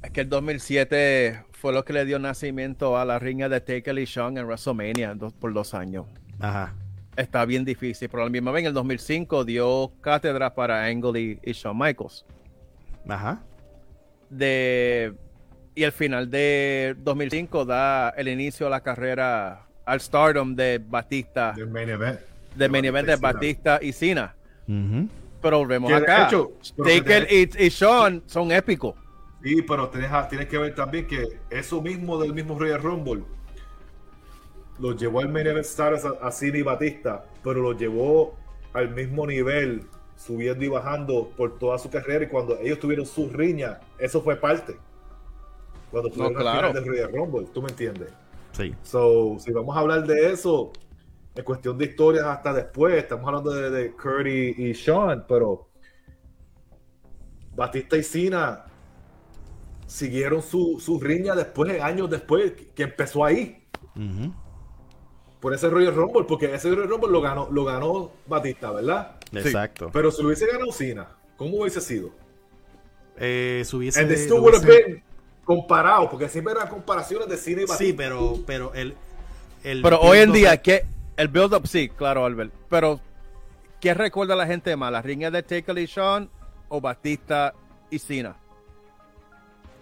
Es 0.04 0.12
que 0.12 0.22
el 0.22 0.30
2007 0.30 1.46
fue 1.52 1.74
lo 1.74 1.86
que 1.86 1.94
le 1.94 2.06
dio 2.06 2.20
nacimiento 2.20 2.98
a 2.98 3.06
la 3.06 3.20
riña 3.20 3.50
de 3.50 3.62
Taker 3.62 3.98
y 4.00 4.06
Sean 4.06 4.38
en 4.38 4.46
WrestleMania 4.46 5.16
por 5.40 5.54
dos 5.54 5.74
años. 5.74 6.08
Ajá. 6.40 6.76
Está 7.16 7.46
bien 7.46 7.66
difícil, 7.66 8.10
pero 8.10 8.24
a 8.24 8.26
la 8.26 8.32
misma 8.32 8.52
vez 8.52 8.62
en 8.62 8.68
el 8.68 8.74
2005 8.74 9.44
dio 9.44 9.92
cátedra 10.02 10.56
para 10.56 10.86
Angle 10.86 11.40
y, 11.44 11.52
Shawn 11.52 11.78
Michaels. 11.78 12.26
Ajá. 13.08 13.44
De, 14.30 15.14
y 15.76 15.84
el 15.84 15.92
final 15.92 16.30
de 16.30 16.96
2005 17.00 17.66
da 17.66 18.10
el 18.12 18.28
inicio 18.28 18.68
a 18.68 18.70
la 18.70 18.82
carrera 18.82 19.68
al 19.86 20.02
stardom 20.02 20.56
de 20.56 20.82
Batista. 20.84 21.54
Del 21.56 21.70
main 21.70 21.90
event. 21.90 22.20
Del 22.56 22.72
main 22.72 22.86
event 22.86 23.08
de 23.08 23.16
Batista 23.16 23.80
y 23.82 23.92
Cena. 23.92 24.36
Pero 25.42 25.58
volvemos 25.58 25.92
acá. 25.92 26.30
Taker 26.78 27.28
y, 27.32 27.66
y 27.66 27.70
Sean 27.70 28.24
son 28.26 28.52
épicos. 28.52 28.96
Sí, 29.44 29.62
pero 29.64 29.90
tienes, 29.90 30.12
tienes 30.30 30.48
que 30.48 30.58
ver 30.58 30.76
también 30.76 31.08
que 31.08 31.40
eso 31.50 31.82
mismo 31.82 32.22
del 32.22 32.34
mismo 32.34 32.58
Royal 32.60 32.82
Rumble 32.82 33.24
lo 34.82 34.96
llevó 34.96 35.20
al 35.20 35.30
main 35.30 35.48
event 35.48 35.66
stars 35.66 36.06
a, 36.06 36.28
a 36.28 36.32
y 36.42 36.62
Batista, 36.62 37.26
pero 37.44 37.62
lo 37.62 37.74
llevó 37.74 38.36
al 38.74 38.90
mismo 38.90 39.28
nivel, 39.28 39.84
subiendo 40.16 40.66
y 40.66 40.68
bajando 40.70 41.30
por 41.38 41.60
toda 41.60 41.78
su 41.78 41.90
carrera. 41.90 42.26
Y 42.26 42.28
cuando 42.28 42.58
ellos 42.60 42.80
tuvieron 42.80 43.06
su 43.06 43.30
riña, 43.30 43.80
eso 44.00 44.22
fue 44.22 44.36
parte. 44.36 44.76
Cuando 45.92 46.10
tuvieron 46.10 46.34
no, 46.34 46.40
claro. 46.40 46.74
del 46.74 46.86
Royal 46.86 47.12
Rumble, 47.12 47.48
¿tú 47.54 47.62
me 47.62 47.70
entiendes? 47.70 48.10
Sí. 48.52 48.76
So, 48.84 49.38
si 49.40 49.52
vamos 49.52 49.76
a 49.76 49.80
hablar 49.80 50.06
de 50.06 50.32
eso, 50.32 50.72
en 51.36 51.44
cuestión 51.44 51.78
de 51.78 51.86
historias 51.86 52.26
hasta 52.26 52.54
después, 52.54 52.96
estamos 52.96 53.28
hablando 53.28 53.52
de, 53.52 53.70
de 53.70 53.92
Kurt 53.92 54.28
y, 54.28 54.74
Sean, 54.74 55.26
pero 55.28 55.70
Batista 57.56 57.98
y 57.98 58.04
Cena 58.04 58.66
siguieron 59.86 60.42
su, 60.42 60.80
su 60.80 61.00
riña 61.00 61.36
después, 61.36 61.82
años 61.82 62.10
después, 62.10 62.54
que 62.76 62.84
empezó 62.84 63.24
ahí. 63.24 63.66
Por 65.40 65.54
ese 65.54 65.70
Royal 65.70 65.96
Rumble, 65.96 66.24
porque 66.28 66.54
ese 66.54 66.70
Royal 66.70 66.90
Rumble 66.90 67.12
lo 67.12 67.22
ganó, 67.22 67.50
lo 67.52 67.66
ganó 67.66 68.12
Batista, 68.28 68.72
¿verdad? 68.72 69.16
Exacto. 69.34 69.90
Pero 69.92 70.12
si 70.12 70.22
lo 70.22 70.28
hubiese 70.28 70.48
ganado 70.48 70.72
Cena, 70.72 71.08
¿cómo 71.38 71.62
hubiese 71.62 71.82
sido? 71.82 72.12
Eh, 73.18 73.64
si 73.66 73.76
hubiese, 73.76 74.02
And 74.02 74.12
still 74.14 74.40
would 74.40 74.56
have 74.56 74.66
been 74.66 75.04
comparado, 75.56 76.10
porque 76.10 76.30
siempre 76.30 76.54
eran 76.54 76.70
comparaciones 76.70 77.28
de 77.28 77.52
y 77.52 77.56
Batista. 77.56 77.78
Sí, 77.78 77.94
pero, 77.94 78.40
pero 78.46 78.74
el, 78.74 78.96
el 79.64 79.82
Pero 79.82 80.00
hoy 80.00 80.20
en 80.20 80.32
día, 80.32 80.62
que 80.62 80.86
el 81.18 81.28
build-up 81.28 81.68
sí, 81.68 81.90
claro, 81.90 82.26
Albert. 82.26 82.54
Pero, 82.70 83.02
¿qué 83.82 83.94
recuerda 83.94 84.34
a 84.34 84.38
la 84.38 84.48
gente 84.48 84.74
más? 84.78 84.92
¿La 84.92 85.02
riña 85.02 85.30
de 85.30 85.44
Taker 85.44 85.78
y 85.78 85.88
Sean 85.88 86.30
o 86.70 86.80
Batista 86.80 87.54
y 87.90 88.00
Cena? 88.00 88.38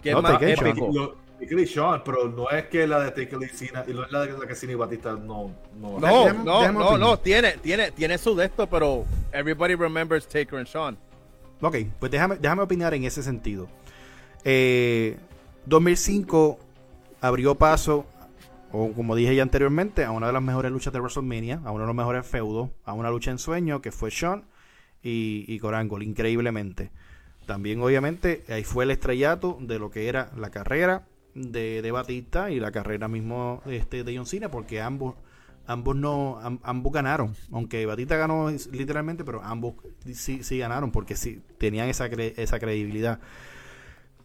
¿Qué 0.02 0.12
no, 0.12 0.22
más 0.22 0.42
épico? 0.42 1.16
Taker 1.38 1.58
y 1.60 1.66
Sean, 1.68 2.02
pero 2.04 2.28
no 2.28 2.50
es 2.50 2.66
que 2.66 2.84
la 2.86 2.98
de 3.00 3.10
Taker 3.12 3.38
y 3.40 3.48
Cena, 3.56 3.84
y 3.86 3.92
no 3.92 4.04
es 4.04 4.10
la 4.10 4.26
de 4.26 4.46
que 4.48 4.54
Cena 4.56 4.72
y 4.72 4.74
Batista 4.74 5.12
no. 5.12 5.52
No, 5.78 6.00
no, 6.00 6.32
no, 6.32 6.72
no, 6.72 6.98
no, 6.98 7.18
tiene, 7.18 7.52
tiene, 7.58 7.92
tiene 7.92 8.18
su 8.18 8.34
de 8.34 8.46
esto, 8.46 8.66
pero 8.66 9.04
everybody 9.32 9.76
remembers 9.76 10.26
Taker 10.26 10.58
and 10.58 10.66
Sean. 10.66 10.98
Ok, 11.60 11.76
pues 12.00 12.10
déjame, 12.10 12.36
déjame 12.36 12.62
opinar 12.62 12.92
en 12.92 13.04
ese 13.04 13.22
sentido. 13.22 13.68
Eh, 14.44 15.16
2005 15.66 16.58
abrió 17.20 17.54
paso, 17.54 18.06
o 18.72 18.92
como 18.92 19.14
dije 19.14 19.34
ya 19.34 19.42
anteriormente, 19.42 20.04
a 20.04 20.10
una 20.10 20.28
de 20.28 20.32
las 20.32 20.42
mejores 20.42 20.72
luchas 20.72 20.92
de 20.92 21.00
WrestleMania, 21.00 21.60
a 21.64 21.70
uno 21.70 21.82
de 21.82 21.86
los 21.86 21.96
mejores 21.96 22.26
feudos, 22.26 22.70
a 22.84 22.92
una 22.92 23.10
lucha 23.10 23.30
en 23.30 23.38
sueño 23.38 23.80
que 23.80 23.92
fue 23.92 24.10
Sean 24.10 24.44
y, 25.02 25.44
y 25.48 25.58
Corangle, 25.58 26.04
increíblemente. 26.04 26.90
También, 27.46 27.82
obviamente, 27.82 28.44
ahí 28.48 28.64
fue 28.64 28.84
el 28.84 28.90
estrellato 28.90 29.58
de 29.60 29.78
lo 29.78 29.90
que 29.90 30.08
era 30.08 30.30
la 30.36 30.50
carrera 30.50 31.06
de, 31.34 31.82
de 31.82 31.90
Batista 31.90 32.50
y 32.50 32.60
la 32.60 32.70
carrera 32.70 33.08
mismo 33.08 33.62
este, 33.66 34.04
de 34.04 34.16
John 34.16 34.26
Cena, 34.26 34.50
porque 34.50 34.80
ambos 34.80 35.14
ambos 35.66 35.94
no 35.94 36.40
ambos 36.64 36.92
ganaron 36.92 37.36
aunque 37.52 37.86
Batista 37.86 38.16
ganó 38.16 38.50
literalmente 38.72 39.24
pero 39.24 39.42
ambos 39.44 39.74
sí, 40.12 40.42
sí 40.42 40.58
ganaron 40.58 40.90
porque 40.90 41.14
sí 41.14 41.42
tenían 41.58 41.88
esa 41.88 42.06
esa 42.06 42.58
credibilidad 42.58 43.20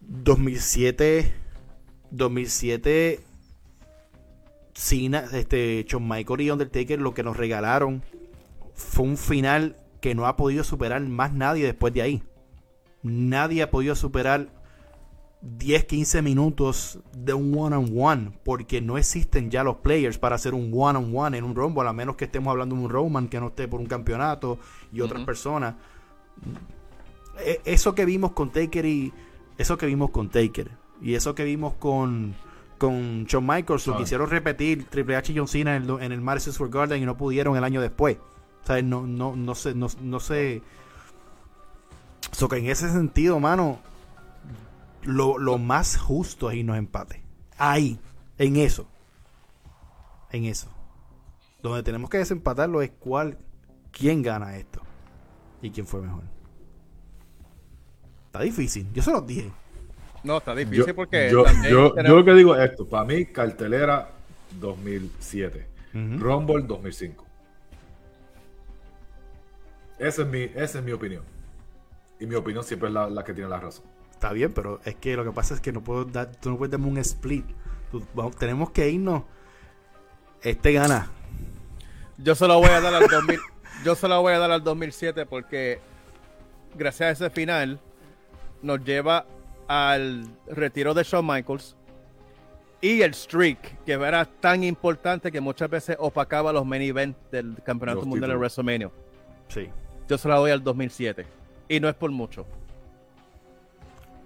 2007 0.08 1.34
2007 2.12 3.20
Cena, 4.74 5.26
este 5.34 5.86
Shawn 5.88 6.08
Michael 6.08 6.41
y 6.41 6.51
Undertaker 6.51 6.99
lo 6.99 7.14
que 7.14 7.24
nos 7.24 7.38
regalaron 7.38 8.03
fue 8.74 9.06
un 9.06 9.18
final 9.18 9.78
que 10.01 10.14
no 10.16 10.28
ha 10.28 10.36
podido 10.36 10.64
superar 10.64 11.01
más 11.01 11.34
nadie 11.34 11.66
después 11.66 11.93
de 11.93 12.01
ahí. 12.01 12.24
Nadie 13.01 13.64
ha 13.64 13.72
podido 13.72 13.95
superar 13.95 14.49
10, 15.41 15.86
15 15.86 16.22
minutos 16.22 16.99
de 17.16 17.34
un 17.34 17.58
one 17.58 17.76
on 17.76 17.93
one 17.97 18.32
porque 18.43 18.82
no 18.82 18.97
existen 18.97 19.49
ya 19.49 19.64
los 19.64 19.78
players 19.78 20.18
para 20.18 20.36
hacer 20.36 20.53
un 20.53 20.72
one 20.76 20.99
on 20.99 21.12
one 21.16 21.38
en 21.38 21.43
un 21.43 21.56
Rumble 21.56 21.88
a 21.88 21.93
menos 21.93 22.16
que 22.18 22.26
estemos 22.26 22.51
hablando 22.51 22.76
de 22.76 22.82
un 22.82 22.89
Roman 22.89 23.30
que 23.30 23.39
no 23.39 23.47
esté 23.47 23.68
por 23.68 23.80
un 23.80 23.86
campeonato 23.86 24.60
y 24.91 25.01
otras 25.01 25.24
personas. 25.24 25.76
E, 27.39 27.62
eso 27.66 27.95
que 27.95 28.06
vimos 28.06 28.32
con 28.32 28.51
Taker 28.51 28.86
y 28.86 29.14
eso 29.58 29.78
que 29.78 29.86
vimos 29.86 30.12
con 30.12 30.30
Taker 30.30 30.72
y 31.01 31.16
eso 31.16 31.36
que 31.36 31.43
vimos 31.43 31.74
con, 31.76 32.36
con 32.78 33.26
Shawn 33.26 33.45
Michaels, 33.45 33.88
lo 33.88 33.97
quisieron 33.97 34.30
repetir 34.30 34.86
Triple 34.86 35.16
H 35.16 35.32
y 35.32 35.38
John 35.38 35.47
Cena 35.47 35.76
en 35.76 35.84
el, 35.84 35.89
en 36.01 36.12
el 36.12 36.22
Madison 36.22 36.53
Square 36.53 36.72
Garden 36.72 37.03
y 37.03 37.06
no 37.06 37.18
pudieron 37.18 37.56
el 37.58 37.64
año 37.64 37.82
después. 37.82 38.18
O 38.64 38.66
sea, 38.66 38.82
no, 38.82 39.06
no, 39.06 39.36
no 39.36 39.56
sé, 39.56 39.76
no, 39.76 39.88
no 40.01 40.20
sé. 40.20 40.62
So 42.32 42.49
que 42.49 42.58
en 42.58 42.68
ese 42.68 42.89
sentido, 42.91 43.39
mano, 43.39 43.80
lo, 45.03 45.38
lo 45.38 45.58
más 45.58 45.97
justo 45.97 46.49
es 46.49 46.58
irnos 46.58 46.78
empate. 46.78 47.24
Ahí, 47.58 47.99
en 48.38 48.58
eso. 48.58 48.88
En 50.32 50.45
eso. 50.45 50.68
Donde 51.62 51.84
tenemos 51.84 52.10
que 52.10 52.18
desempatarlo 52.18 52.82
es 52.82 52.91
cuál, 52.91 53.38
quién 53.91 54.22
gana 54.22 54.58
esto 54.58 54.82
y 55.62 55.70
quién 55.72 55.86
fue 55.86 56.01
mejor. 56.01 56.24
Está 58.36 58.43
difícil. 58.43 58.86
Yo 58.91 59.01
se 59.01 59.11
los 59.11 59.25
dije. 59.25 59.49
No, 60.21 60.39
está 60.39 60.53
difícil 60.53 60.93
porque. 60.93 61.29
Yo, 61.31 61.45
yo, 61.69 61.95
yo, 61.95 62.15
lo 62.17 62.25
que 62.25 62.33
digo 62.33 62.53
es 62.53 62.69
esto: 62.69 62.86
para 62.86 63.05
mí, 63.05 63.27
cartelera 63.27 64.09
2007, 64.59 65.65
Rumble 65.93 66.63
2005. 66.63 67.25
Esa 69.97 70.21
es, 70.23 70.27
mi, 70.27 70.41
esa 70.53 70.79
es 70.79 70.83
mi 70.83 70.91
opinión. 70.91 71.23
Y 72.19 72.25
mi 72.25 72.36
opinión 72.36 72.65
siempre 72.65 72.89
es 72.89 72.93
la, 72.93 73.23
que 73.23 73.33
tiene 73.33 73.49
la 73.49 73.57
razón. 73.57 73.86
Está 74.11 74.33
bien, 74.33 74.51
pero 74.53 74.81
es 74.83 74.95
que 74.95 75.15
lo 75.15 75.23
que 75.23 75.31
pasa 75.31 75.53
es 75.53 75.61
que 75.61 75.71
no 75.71 75.81
puedo 75.81 76.03
dar, 76.03 76.29
tú 76.36 76.49
no 76.49 76.57
puedes 76.57 76.71
darme 76.71 76.88
un 76.88 76.97
split. 76.97 77.45
tenemos 78.38 78.71
que 78.71 78.89
irnos. 78.89 79.23
Este 80.41 80.73
gana. 80.73 81.09
Yo 82.17 82.36
se 82.36 82.45
lo 82.49 82.59
voy 82.59 82.69
a 82.69 82.81
dar 82.81 82.95
al 82.95 83.07
2000. 83.07 83.39
yo 83.86 83.95
se 83.95 84.09
lo 84.09 84.21
voy 84.21 84.33
a 84.33 84.39
dar 84.39 84.51
al 84.51 84.61
2007 84.61 85.25
porque 85.25 85.79
gracias 86.75 87.21
a 87.21 87.25
ese 87.25 87.29
final 87.29 87.79
nos 88.66 88.84
lleva 88.84 89.26
al 89.68 90.26
retiro 90.47 90.93
de 90.93 91.03
Shawn 91.03 91.26
Michaels 91.26 91.76
y 92.82 93.01
el 93.01 93.13
streak, 93.13 93.84
que 93.86 93.93
era 93.93 94.26
tan 94.26 94.63
importante 94.63 95.32
que 95.32 95.39
muchas 95.39 95.70
veces 95.70 95.95
opacaba 95.99 96.51
los 96.51 96.66
main 96.66 96.82
events 96.82 97.18
del 97.32 97.55
Campeonato 97.63 98.05
Mundial 98.05 98.32
de 98.32 98.38
WrestleMania. 98.38 98.91
Sí. 99.47 99.70
Yo 100.07 100.18
se 100.18 100.28
la 100.28 100.36
doy 100.36 100.51
al 100.51 100.63
2007. 100.63 101.26
Y 101.68 101.80
no 101.80 101.89
es 101.89 101.95
por 101.95 102.11
mucho. 102.11 102.45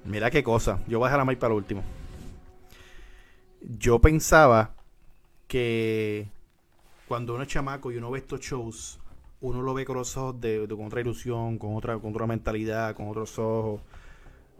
Mira 0.04 0.30
qué 0.30 0.44
cosa. 0.44 0.80
Yo 0.88 1.00
voy 1.00 1.06
a 1.06 1.10
dejar 1.10 1.22
a 1.22 1.26
Mike 1.26 1.40
para 1.40 1.54
el 1.54 1.58
último. 1.58 1.84
Yo 3.62 4.00
pensaba 4.00 4.72
que 5.48 6.28
cuando 7.08 7.36
uno 7.36 7.44
es 7.44 7.50
chamaco 7.50 7.92
y 7.92 7.98
uno 7.98 8.12
ve 8.12 8.20
estos 8.20 8.42
shows, 8.42 9.00
uno 9.42 9.62
lo 9.62 9.74
ve 9.74 9.86
con 9.86 9.98
los 9.98 10.18
ojos 10.18 10.42
de, 10.42 10.68
con 10.68 10.88
otra 10.88 11.02
ilusión, 11.02 11.58
con 11.58 11.76
otra, 11.76 11.98
con 11.98 12.12
otra 12.12 12.28
mentalidad, 12.28 12.96
con 12.96 13.08
otros 13.10 13.40
ojos. 13.40 13.82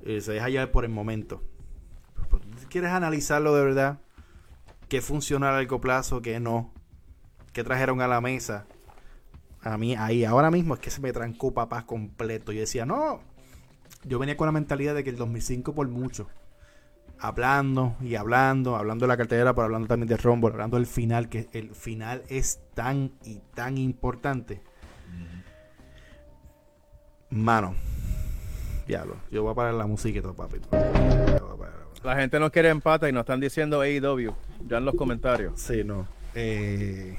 Eh, 0.04 0.22
se 0.22 0.34
deja 0.34 0.50
llevar 0.50 0.72
por 0.72 0.86
el 0.86 0.92
momento. 0.92 1.44
Pero, 2.16 2.42
¿Quieres 2.70 2.92
analizarlo 2.92 3.56
de 3.56 3.64
verdad? 3.64 4.00
¿Qué 4.88 5.02
funciona 5.02 5.50
a 5.50 5.54
largo 5.54 5.82
plazo? 5.82 6.22
¿Qué 6.22 6.40
no? 6.40 6.74
¿Qué 7.54 7.64
trajeron 7.64 8.02
a 8.02 8.08
la 8.08 8.22
mesa? 8.22 8.66
A 9.62 9.78
mí, 9.78 9.96
ahí, 9.96 10.24
ahora 10.24 10.52
mismo 10.52 10.74
es 10.74 10.80
que 10.80 10.90
se 10.90 11.02
me 11.02 11.12
trancó 11.12 11.54
papás 11.54 11.84
completo. 11.84 12.52
Yo 12.52 12.62
decía, 12.62 12.86
no. 12.86 13.22
Yo 14.04 14.20
venía 14.20 14.38
con 14.38 14.48
la 14.48 14.52
mentalidad 14.52 14.96
de 14.96 15.04
que 15.04 15.10
el 15.10 15.18
2005 15.18 15.76
por 15.76 15.88
mucho. 15.88 16.28
hablando 17.20 17.98
y 18.02 18.16
hablando, 18.16 18.78
hablando 18.78 19.04
de 19.04 19.08
la 19.10 19.18
cartera, 19.18 19.54
pero 19.54 19.66
hablando 19.66 19.88
también 19.90 20.08
de 20.08 20.18
Rumble, 20.18 20.52
hablando 20.52 20.78
del 20.78 20.88
final, 20.88 21.28
que 21.28 21.50
el 21.52 21.76
final 21.76 22.24
es 22.30 22.62
tan 22.74 23.12
y 23.26 23.42
tan 23.54 23.78
importante. 23.78 24.62
Mano, 27.30 27.76
diablo, 28.90 29.16
yo 29.30 29.44
voy 29.44 29.52
a 29.52 29.56
parar 29.56 29.76
la 29.76 29.86
música 29.86 30.18
y 30.18 30.22
todo, 30.22 30.34
papi. 30.34 30.58
La 32.04 32.16
gente 32.16 32.40
no 32.40 32.52
quiere 32.52 32.70
empate 32.70 33.08
y 33.08 33.12
nos 33.12 33.22
están 33.22 33.40
diciendo 33.40 33.82
AEW, 33.82 34.34
ya 34.68 34.78
en 34.78 34.86
los 34.86 34.96
comentarios. 34.96 35.54
Sí, 35.60 35.84
no. 35.84 36.08
Eh, 36.34 37.16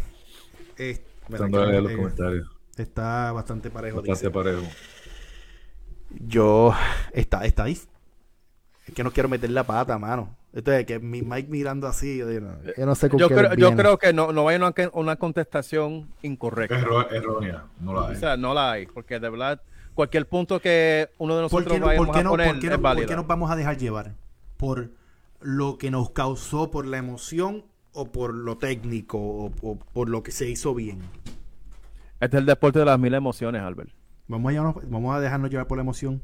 eh, 0.79 1.01
los 1.29 1.41
comentarios. 1.41 2.49
Está 2.77 3.31
bastante 3.33 3.71
parejo. 3.71 4.03
Bastante 4.03 4.31
parejo. 4.31 4.63
Yo, 6.11 6.75
está, 7.13 7.45
está 7.45 7.65
ahí. 7.65 7.79
Es 8.87 8.95
que 8.95 9.05
no 9.05 9.13
quiero 9.13 9.29
meter 9.29 9.51
la 9.51 9.65
pata, 9.65 9.97
mano. 9.99 10.37
Esto 10.53 10.73
es 10.73 10.85
que 10.85 10.99
mi 10.99 11.23
Mike 11.23 11.49
mirando 11.49 11.87
así, 11.87 12.19
yo, 12.19 12.27
no 12.27 12.95
sé 12.97 13.09
yo, 13.17 13.29
creo, 13.29 13.55
yo 13.55 13.77
creo 13.77 13.99
que 13.99 14.13
no, 14.13 14.33
no 14.33 14.49
hay 14.49 14.57
una, 14.57 14.75
una 14.95 15.15
contestación 15.15 16.13
incorrecta. 16.23 16.77
errónea, 17.13 17.67
no 17.81 17.95
la 17.95 18.09
hay. 18.09 18.17
O 18.17 18.19
sea, 18.19 18.37
no 18.37 18.55
la 18.55 18.73
hay, 18.73 18.87
porque 18.87 19.21
de 19.21 19.31
verdad, 19.31 19.63
cualquier 19.95 20.29
punto 20.29 20.61
que 20.61 21.11
uno 21.19 21.37
de 21.37 21.43
nosotros 21.43 21.81
vaya 21.81 21.95
a 21.95 21.97
poner 21.97 22.27
¿por 22.27 22.51
qué, 22.61 22.79
¿por 22.79 23.07
qué 23.07 23.17
nos 23.17 23.27
vamos 23.27 23.51
a 23.51 23.57
dejar 23.57 23.77
llevar? 23.77 24.15
¿Por 24.57 24.91
lo 25.41 25.79
que 25.79 25.91
nos 25.91 26.11
causó, 26.11 26.71
por 26.71 26.87
la 26.87 26.99
emoción 26.99 27.65
o 27.93 28.13
por 28.13 28.35
lo 28.35 28.59
técnico 28.59 29.19
o, 29.19 29.77
por 29.77 30.09
lo 30.09 30.23
que 30.23 30.33
se 30.33 30.49
hizo 30.49 30.75
bien? 30.75 31.01
Este 32.21 32.37
es 32.37 32.41
el 32.41 32.47
deporte 32.47 32.79
de 32.79 32.85
las 32.85 32.99
mil 32.99 33.15
emociones, 33.15 33.63
Albert. 33.63 33.91
Vamos 34.29 34.55
a, 34.55 34.63
vamos 34.87 35.17
a 35.17 35.21
dejarnos 35.21 35.51
llevar 35.51 35.67
por 35.67 35.79
la 35.79 35.83
emoción. 35.83 36.23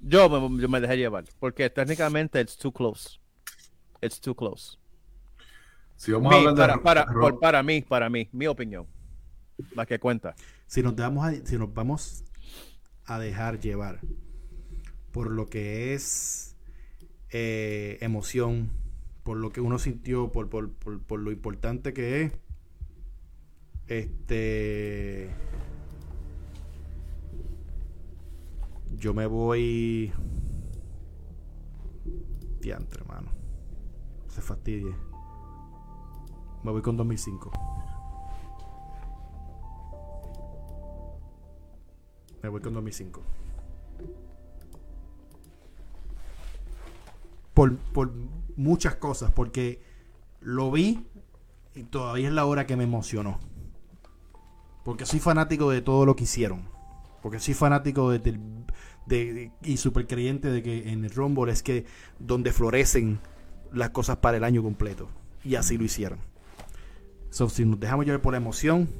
Yo 0.00 0.28
me, 0.28 0.68
me 0.68 0.80
dejé 0.80 0.98
llevar, 0.98 1.24
porque 1.40 1.70
técnicamente 1.70 2.40
it's 2.40 2.58
too 2.58 2.70
close. 2.70 3.18
It's 4.02 4.20
too 4.20 4.34
close. 4.34 4.78
Si 5.96 6.12
vamos 6.12 6.34
a 6.34 6.54
para, 6.54 7.06
para, 7.06 7.06
para 7.40 7.62
mí, 7.62 7.80
para 7.80 8.10
mí, 8.10 8.28
mi 8.32 8.46
opinión. 8.46 8.86
La 9.74 9.86
que 9.86 9.98
cuenta. 9.98 10.34
Si 10.66 10.82
nos, 10.82 10.96
damos 10.96 11.26
si 11.44 11.58
nos 11.58 11.72
vamos 11.72 12.24
a 13.04 13.18
dejar 13.18 13.60
llevar 13.60 14.00
por 15.12 15.30
lo 15.30 15.46
que 15.46 15.94
es 15.94 16.56
eh, 17.30 17.98
emoción, 18.00 18.70
por 19.22 19.36
lo 19.36 19.50
que 19.50 19.60
uno 19.60 19.78
sintió, 19.78 20.32
por, 20.32 20.48
por, 20.48 20.72
por, 20.72 21.02
por 21.02 21.20
lo 21.20 21.30
importante 21.30 21.92
que 21.92 22.22
es, 22.22 22.32
este 23.86 25.30
Yo 29.04 29.12
me 29.12 29.26
voy. 29.26 30.12
Diantre, 32.60 33.02
hermano. 33.02 33.30
Se 34.28 34.40
fastidie. 34.40 34.94
Me 36.62 36.70
voy 36.70 36.80
con 36.80 36.96
2005. 36.96 37.52
Me 42.44 42.50
voy 42.50 42.60
con 42.60 42.74
2005. 42.74 43.22
Por, 47.54 47.78
por 47.78 48.12
muchas 48.54 48.96
cosas, 48.96 49.30
porque 49.30 49.80
lo 50.42 50.70
vi 50.70 51.06
y 51.74 51.84
todavía 51.84 52.28
es 52.28 52.34
la 52.34 52.44
hora 52.44 52.66
que 52.66 52.76
me 52.76 52.84
emocionó. 52.84 53.40
Porque 54.84 55.06
soy 55.06 55.20
fanático 55.20 55.70
de 55.70 55.80
todo 55.80 56.04
lo 56.04 56.16
que 56.16 56.24
hicieron. 56.24 56.68
Porque 57.22 57.40
soy 57.40 57.54
fanático 57.54 58.10
de, 58.10 58.38
de, 59.06 59.50
y 59.62 59.78
súper 59.78 60.06
creyente 60.06 60.50
de 60.50 60.62
que 60.62 60.90
en 60.90 61.06
el 61.06 61.12
Rumble 61.12 61.50
es 61.50 61.62
que 61.62 61.86
donde 62.18 62.52
florecen 62.52 63.20
las 63.72 63.88
cosas 63.88 64.18
para 64.18 64.36
el 64.36 64.44
año 64.44 64.62
completo. 64.62 65.08
Y 65.44 65.54
así 65.54 65.78
lo 65.78 65.84
hicieron. 65.84 66.18
So, 67.30 67.48
si 67.48 67.64
nos 67.64 67.80
dejamos 67.80 68.04
llevar 68.04 68.20
por 68.20 68.34
la 68.34 68.36
emoción, 68.36 68.90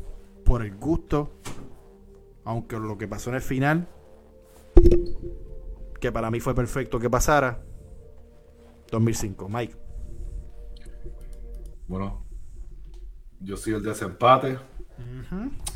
por 0.47 0.65
el 0.65 0.75
gusto, 0.75 1.31
aunque 2.45 2.79
lo 2.79 2.99
que 2.99 3.09
pasó 3.09 3.31
en 3.31 3.37
el 3.37 3.43
final, 3.43 3.89
que 6.01 6.13
para 6.13 6.31
mí 6.31 6.41
fue 6.41 6.55
perfecto 6.55 6.99
que 6.99 7.09
pasara, 7.09 7.63
2005. 8.91 9.49
Mike. 9.49 9.77
Bueno, 11.87 12.27
yo 13.41 13.57
soy 13.57 13.75
el 13.75 13.83
desempate. 13.83 14.59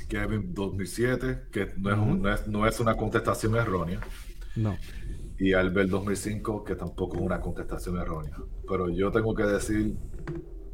Kevin 0.09 0.55
2007, 0.55 1.49
que 1.51 1.73
no, 1.77 2.33
es 2.33 2.47
no, 2.47 2.66
es, 2.66 2.81
una 2.81 2.97
contestación 2.97 3.57
errónea. 3.57 4.01
No. 4.57 4.77
Y 5.39 5.53
Albert 5.53 5.91
2005, 5.91 6.64
que 6.64 6.77
tampoco 6.77 7.16
es 7.16 7.23
una 7.23 7.41
contestación 7.41 7.99
errónea. 7.99 8.37
Pero 8.66 8.89
yo 8.89 9.11
tengo 9.11 9.35
que 9.35 9.43
decir 9.43 9.97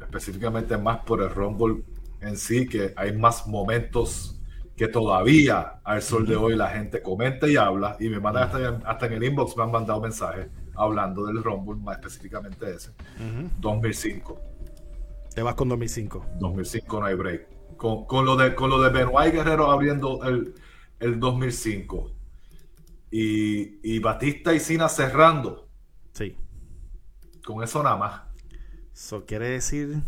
específicamente 0.01 0.77
más 0.77 0.99
por 0.99 1.21
el 1.21 1.29
Rumble 1.29 1.83
en 2.21 2.37
sí, 2.37 2.67
que 2.67 2.93
hay 2.95 3.17
más 3.17 3.47
momentos 3.47 4.41
que 4.75 4.87
todavía 4.87 5.79
al 5.83 6.01
sol 6.01 6.25
de 6.25 6.35
hoy 6.35 6.55
la 6.55 6.69
gente 6.69 7.01
comenta 7.01 7.47
y 7.47 7.55
habla 7.55 7.95
y 7.99 8.09
me 8.09 8.19
manda 8.19 8.43
hasta, 8.43 9.05
en 9.05 9.13
el 9.13 9.23
inbox 9.23 9.55
me 9.55 9.63
han 9.63 9.71
mandado 9.71 10.01
mensajes 10.01 10.47
hablando 10.75 11.25
del 11.25 11.41
Rumble, 11.41 11.81
más 11.81 11.97
específicamente 11.97 12.75
ese. 12.75 12.91
2005. 13.59 14.41
Te 15.33 15.41
vas 15.41 15.55
con 15.55 15.69
2005. 15.69 16.25
2005 16.39 16.99
no 16.99 17.05
hay 17.05 17.15
break 17.15 17.55
con, 17.77 18.25
lo 18.25 18.35
de 18.35 18.55
con 18.55 18.69
lo 18.69 18.81
de 18.81 18.89
Benoit 18.89 19.33
Guerrero 19.33 19.71
abriendo 19.71 20.23
el, 20.23 20.53
el 20.99 21.19
2005 21.19 22.11
y, 23.11 23.79
y, 23.83 23.99
Batista 23.99 24.53
y 24.53 24.59
Sina 24.59 24.89
cerrando. 24.89 25.69
Sí. 26.13 26.35
Con 27.45 27.63
eso 27.63 27.81
nada 27.83 27.97
más. 27.97 28.21
Eso 28.93 29.25
quiere 29.25 29.49
decir 29.49 30.01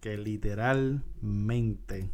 que 0.00 0.16
literalmente, 0.16 2.10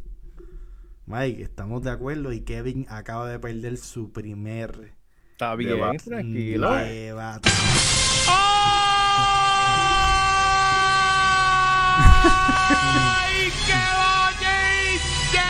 Mike, 1.09 1.41
estamos 1.41 1.83
de 1.83 1.89
acuerdo 1.89 2.33
y 2.33 2.41
Kevin 2.41 2.85
acaba 2.89 3.29
de 3.29 3.39
perder 3.39 3.77
su 3.77 4.11
primer. 4.11 4.91
Está 5.31 5.55
bien, 5.55 5.79
tranquilo. 6.03 6.75
Debate. 6.75 7.49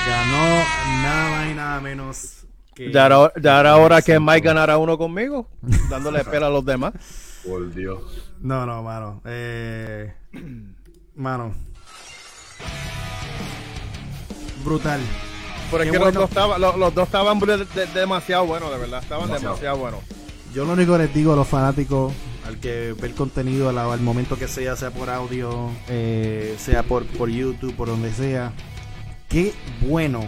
Ganó 0.06 0.64
nada 1.02 1.30
más 1.32 1.52
y 1.52 1.56
nada 1.56 1.82
menos 1.82 2.46
que. 2.76 2.92
Ya 2.92 3.08
era, 3.08 3.78
hora 3.78 4.04
que 4.04 4.20
Mike 4.20 4.42
ganara 4.42 4.78
uno 4.78 4.96
conmigo, 4.96 5.50
dándole 5.90 6.24
pela 6.24 6.48
a 6.48 6.52
los 6.52 6.64
demás. 6.64 6.94
Por 7.44 7.74
Dios. 7.74 8.32
No, 8.40 8.68
no, 8.68 8.84
mano. 8.84 9.24
Eh, 9.26 10.14
mano. 11.16 11.56
Brutal. 14.64 15.00
Pero 15.72 15.84
es 15.84 15.92
que 15.92 16.00
los, 16.00 16.14
dos 16.14 16.30
estaban, 16.30 16.62
los, 16.62 16.94
dos 16.94 17.06
estaban 17.06 17.40
demasiado 17.94 18.46
buenos, 18.46 18.72
de 18.72 18.78
verdad. 18.78 19.04
Estaban 19.04 19.32
demasiado, 19.32 19.78
buenos. 19.78 20.00
Yo 20.54 20.66
lo 20.66 20.74
único 20.74 20.94
que 20.94 21.00
les 21.00 21.14
digo 21.14 21.34
a 21.34 21.36
los 21.36 21.48
fanáticos, 21.48 22.14
al 22.46 22.58
que 22.60 22.96
ve 23.00 23.08
el 23.08 23.14
contenido 23.14 23.70
al, 23.70 23.78
al 23.78 24.00
momento 24.02 24.38
que 24.38 24.48
sea, 24.48 24.76
sea 24.76 24.92
por 24.92 25.10
audio, 25.10 25.70
eh, 25.90 26.56
sea 26.58 26.84
por, 26.84 27.06
por 27.06 27.30
YouTube, 27.30 27.76
por 27.76 27.90
donde 27.90 28.14
sea, 28.14 28.54
qué 29.28 29.54
bueno 29.82 30.22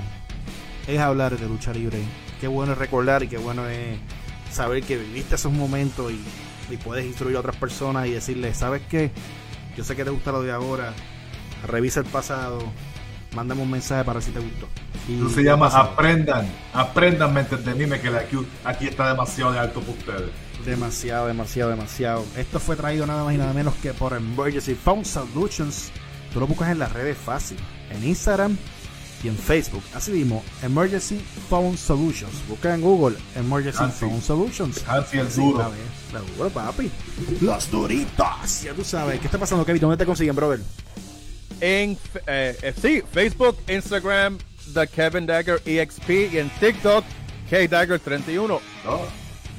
es 0.88 1.00
hablar 1.00 1.38
de 1.38 1.48
lucha 1.48 1.72
libre. 1.72 2.00
Qué 2.42 2.48
bueno 2.48 2.74
es 2.74 2.78
recordar 2.78 3.24
y 3.24 3.28
qué 3.28 3.38
bueno 3.38 3.68
es 3.68 4.00
saber 4.52 4.84
que 4.84 4.98
viviste 4.98 5.36
esos 5.36 5.52
momentos 5.52 6.12
y, 6.12 6.20
puedes 6.84 7.04
instruir 7.04 7.36
a 7.36 7.40
otras 7.40 7.56
personas 7.56 8.06
y 8.06 8.12
decirles, 8.12 8.58
¿sabes 8.58 8.84
qué? 8.88 9.10
Yo 9.76 9.84
sé 9.84 9.96
que 9.96 10.04
te 10.04 10.12
gusta 10.12 10.32
lo 10.32 10.44
de 10.44 10.52
ahora, 10.52 10.94
revisa 11.66 12.02
el 12.02 12.06
pasado, 12.06 12.60
mándame 13.36 13.62
un 13.62 13.72
mensaje 13.72 14.04
para 14.04 14.22
si 14.22 14.32
te 14.32 14.40
gustó. 14.40 14.68
Y 15.08 15.30
se 15.34 15.44
llama 15.44 15.68
aprendan, 15.68 16.48
aprendan, 16.74 17.34
me 17.34 17.42
entendíme 17.42 18.00
que 18.00 18.10
aquí, 18.10 18.38
aquí 18.64 18.88
está 18.88 19.10
demasiado 19.10 19.52
de 19.52 19.60
alto 19.60 19.82
para 19.82 19.94
ustedes. 19.94 20.30
Demasiado, 20.66 21.28
demasiado, 21.28 21.72
demasiado. 21.72 22.26
Esto 22.38 22.60
fue 22.60 22.76
traído 22.76 23.06
nada 23.06 23.24
más 23.24 23.34
y 23.34 23.38
nada 23.38 23.54
menos 23.54 23.74
que 23.76 23.94
por 23.94 24.14
Emergency 24.14 24.76
Phone 24.76 25.06
Solutions. 25.06 25.92
Tú 26.34 26.40
lo 26.40 26.48
buscas 26.48 26.70
en 26.70 26.80
las 26.80 26.92
redes 26.94 27.18
fácil. 27.18 27.58
En 27.92 28.04
Instagram, 28.08 28.58
y 29.24 29.28
en 29.28 29.38
Facebook. 29.38 29.84
Así 29.94 30.12
mismo, 30.12 30.44
Emergency 30.62 31.20
Phone 31.50 31.78
Solutions. 31.78 32.32
Busca 32.48 32.74
en 32.74 32.82
Google 32.82 33.18
Emergency 33.36 33.86
Phone 34.00 34.22
Solutions. 34.22 34.84
Hansi 34.88 35.20
el 35.20 35.34
duro. 35.34 35.72
La, 36.14 36.20
duro, 36.20 36.50
papi. 36.50 36.90
Los 37.42 37.70
duritos. 37.70 38.62
Ya 38.64 38.74
tú 38.74 38.84
sabes. 38.84 39.20
¿Qué 39.20 39.28
está 39.28 39.38
pasando, 39.38 39.66
Kevin? 39.66 39.82
¿Dónde 39.82 39.98
te 39.98 40.06
consiguen, 40.06 40.36
brother? 40.36 40.60
En, 41.62 41.98
eh, 42.28 42.58
eh, 42.62 42.74
sí, 42.82 43.02
Facebook, 43.12 43.58
Instagram, 43.68 44.38
The 44.74 44.88
Kevin 44.88 45.26
Dagger 45.26 45.62
EXP 45.66 46.10
y 46.32 46.38
en 46.38 46.50
TikTok, 46.60 47.04
KDagger31. 47.50 48.60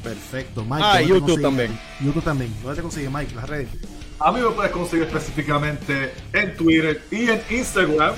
Perfecto, 0.02 0.64
Mike. 0.64 0.82
Ah, 0.82 1.02
YouTube 1.02 1.42
también. 1.42 1.78
YouTube 2.00 2.24
también. 2.24 2.54
¿Dónde 2.62 2.76
te 2.76 2.82
consigue, 2.82 3.10
Mike? 3.10 3.34
Las 3.34 3.48
redes. 3.48 3.68
A 4.18 4.32
mí 4.32 4.40
me 4.40 4.50
puedes 4.50 4.72
conseguir 4.72 5.06
específicamente 5.06 6.12
en 6.32 6.56
Twitter 6.56 7.02
y 7.10 7.28
en 7.28 7.42
Instagram 7.50 8.14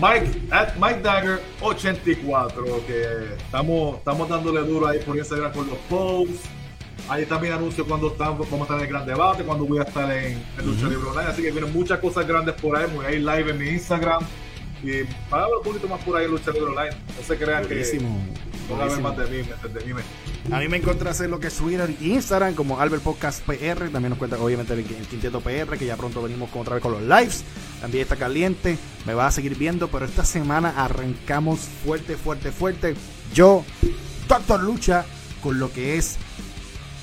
Mike, 0.00 0.48
at 0.50 0.76
Mike 0.78 1.02
Dagger 1.02 1.40
84, 1.60 2.86
que 2.86 3.34
estamos, 3.36 3.98
estamos 3.98 4.28
dándole 4.28 4.60
duro 4.62 4.86
ahí 4.86 4.98
por 5.00 5.16
Instagram 5.16 5.52
con 5.52 5.68
los 5.68 5.78
posts. 5.90 6.48
Ahí 7.08 7.24
también 7.24 7.54
anuncio 7.54 7.86
cuando 7.86 8.08
están, 8.08 8.36
vamos 8.36 8.52
a 8.52 8.62
estar 8.62 8.76
en 8.76 8.84
el 8.84 8.88
gran 8.88 9.06
debate, 9.06 9.42
cuando 9.42 9.64
voy 9.64 9.78
a 9.78 9.82
estar 9.82 10.10
en, 10.12 10.42
el 10.58 10.66
Lucha 10.66 10.88
Libre 10.88 11.08
Online. 11.08 11.28
Así 11.30 11.42
que 11.42 11.50
vienen 11.50 11.72
muchas 11.72 11.98
cosas 12.00 12.26
grandes 12.26 12.54
por 12.56 12.76
ahí. 12.76 12.86
Voy 12.94 13.06
a 13.06 13.12
ir 13.12 13.20
live 13.20 13.50
en 13.50 13.58
mi 13.58 13.68
Instagram. 13.70 14.22
Y 14.82 15.04
para 15.30 15.44
hablar 15.44 15.58
un 15.58 15.64
poquito 15.64 15.88
más 15.88 16.04
por 16.04 16.16
ahí 16.16 16.26
en 16.26 16.32
Lucha 16.32 16.50
Libre 16.50 16.68
Online. 16.68 16.90
No 16.90 17.24
se 17.26 17.36
crean 17.38 17.66
Buenísimo. 17.66 18.24
que 18.66 18.74
van 18.74 18.82
a 18.82 18.92
ver 18.92 19.00
más 19.00 19.16
de 19.16 19.24
mí, 19.24 19.36
de 19.38 19.94
mí. 19.94 20.00
A 20.52 20.58
mí 20.60 20.68
me 20.68 20.76
encuentras 20.76 21.20
en 21.22 21.30
lo 21.30 21.40
que 21.40 21.46
es 21.46 21.54
Twitter 21.54 21.94
y 21.98 22.12
Instagram 22.12 22.54
como 22.54 22.78
Albert 22.78 23.02
Podcast 23.02 23.42
PR. 23.44 23.88
También 23.90 24.10
nos 24.10 24.18
cuenta, 24.18 24.38
obviamente, 24.38 24.74
el, 24.74 24.84
Quinteto 24.84 25.40
PR, 25.40 25.78
que 25.78 25.86
ya 25.86 25.96
pronto 25.96 26.22
venimos 26.22 26.50
con, 26.50 26.60
otra 26.60 26.74
vez 26.74 26.82
con 26.82 26.92
los 26.92 27.02
lives. 27.02 27.42
También 27.80 28.02
está 28.02 28.16
caliente. 28.16 28.76
Me 29.06 29.14
va 29.14 29.26
a 29.26 29.30
seguir 29.30 29.56
viendo, 29.56 29.88
pero 29.88 30.04
esta 30.04 30.26
semana 30.26 30.74
arrancamos 30.76 31.60
fuerte, 31.60 32.16
fuerte, 32.16 32.52
fuerte. 32.52 32.94
Yo, 33.32 33.64
Doctor 34.28 34.62
Lucha, 34.62 35.06
con 35.42 35.58
lo 35.58 35.72
que 35.72 35.96
es 35.96 36.18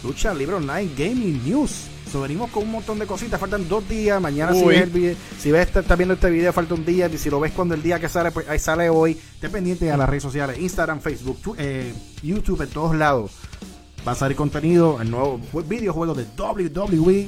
Lucha 0.06 0.34
Libre 0.34 0.56
Online 0.56 0.92
Gaming 0.96 1.44
News. 1.44 1.88
So, 2.12 2.22
venimos 2.22 2.52
con 2.52 2.64
un 2.64 2.72
montón 2.72 3.00
de 3.00 3.08
cositas. 3.08 3.40
Faltan 3.40 3.68
dos 3.68 3.88
días. 3.90 4.22
Mañana, 4.22 4.54
si 4.54 4.64
ves, 4.64 4.82
el 4.84 5.18
si 5.40 5.52
ves, 5.52 5.68
estás 5.76 5.98
viendo 5.98 6.14
este 6.14 6.30
video, 6.30 6.54
falta 6.54 6.76
un 6.76 6.86
día. 6.86 7.08
Y 7.08 7.18
si 7.18 7.30
lo 7.30 7.40
ves 7.40 7.52
cuando 7.54 7.74
el 7.74 7.82
día 7.82 8.00
que 8.00 8.08
sale, 8.08 8.32
pues 8.32 8.48
ahí 8.48 8.60
sale 8.60 8.90
hoy. 8.90 9.14
Esté 9.14 9.50
pendiente 9.50 9.92
a 9.92 9.98
las 9.98 10.08
redes 10.08 10.24
sociales: 10.24 10.60
Instagram, 10.60 11.02
Facebook, 11.02 11.56
eh, 11.58 11.92
YouTube, 12.22 12.62
en 12.62 12.70
todos 12.70 12.96
lados. 12.96 13.32
Va 14.08 14.12
a 14.12 14.16
salir 14.16 14.38
contenido, 14.38 15.02
el 15.02 15.10
nuevo 15.10 15.42
videojuego 15.68 16.14
de 16.14 16.26
WWE 16.38 17.28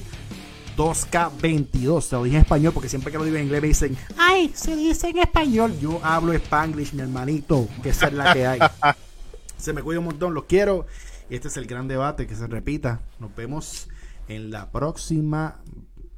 2K22. 0.78 2.02
Se 2.02 2.16
lo 2.16 2.24
dije 2.24 2.38
en 2.38 2.44
español 2.44 2.72
porque 2.72 2.88
siempre 2.88 3.12
que 3.12 3.18
lo 3.18 3.24
digo 3.24 3.38
en 3.38 3.46
inglés 3.46 3.62
me 3.64 3.68
dicen, 3.70 3.98
ay, 4.18 4.52
se 4.54 4.76
dice 4.76 5.10
en 5.10 5.18
español. 5.18 5.74
Yo 5.82 6.00
hablo 6.04 6.34
spanglish, 6.34 6.94
mi 6.94 7.02
hermanito, 7.02 7.68
que 7.82 7.90
esa 7.90 8.08
es 8.08 8.14
la 8.14 8.34
que 8.34 8.46
hay. 8.46 8.60
se 9.58 9.74
me 9.74 9.82
cuida 9.82 10.00
un 10.00 10.06
montón, 10.06 10.36
los 10.36 10.44
quiero. 10.44 10.86
Y 11.30 11.36
este 11.36 11.50
es 11.50 11.58
el 11.58 11.68
gran 11.68 11.88
debate 11.88 12.26
que 12.26 12.36
se 12.36 12.48
repita. 12.48 13.02
Nos 13.20 13.36
vemos 13.36 13.90
en 14.28 14.50
la 14.50 14.72
próxima. 14.72 15.62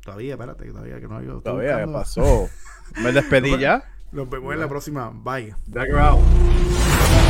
Todavía, 0.03 0.33
espérate, 0.33 0.65
todavía 0.71 0.99
que 0.99 1.07
no 1.07 1.17
ha 1.17 1.41
Todavía, 1.41 1.85
¿qué 1.85 1.91
pasó? 1.91 2.49
¿Me 3.01 3.11
despedí 3.11 3.57
ya? 3.59 3.83
Nos 4.11 4.29
vemos 4.29 4.53
en 4.53 4.59
la 4.59 4.67
próxima. 4.67 5.09
Bye. 5.09 5.55
Back 5.67 5.89
around. 5.91 7.28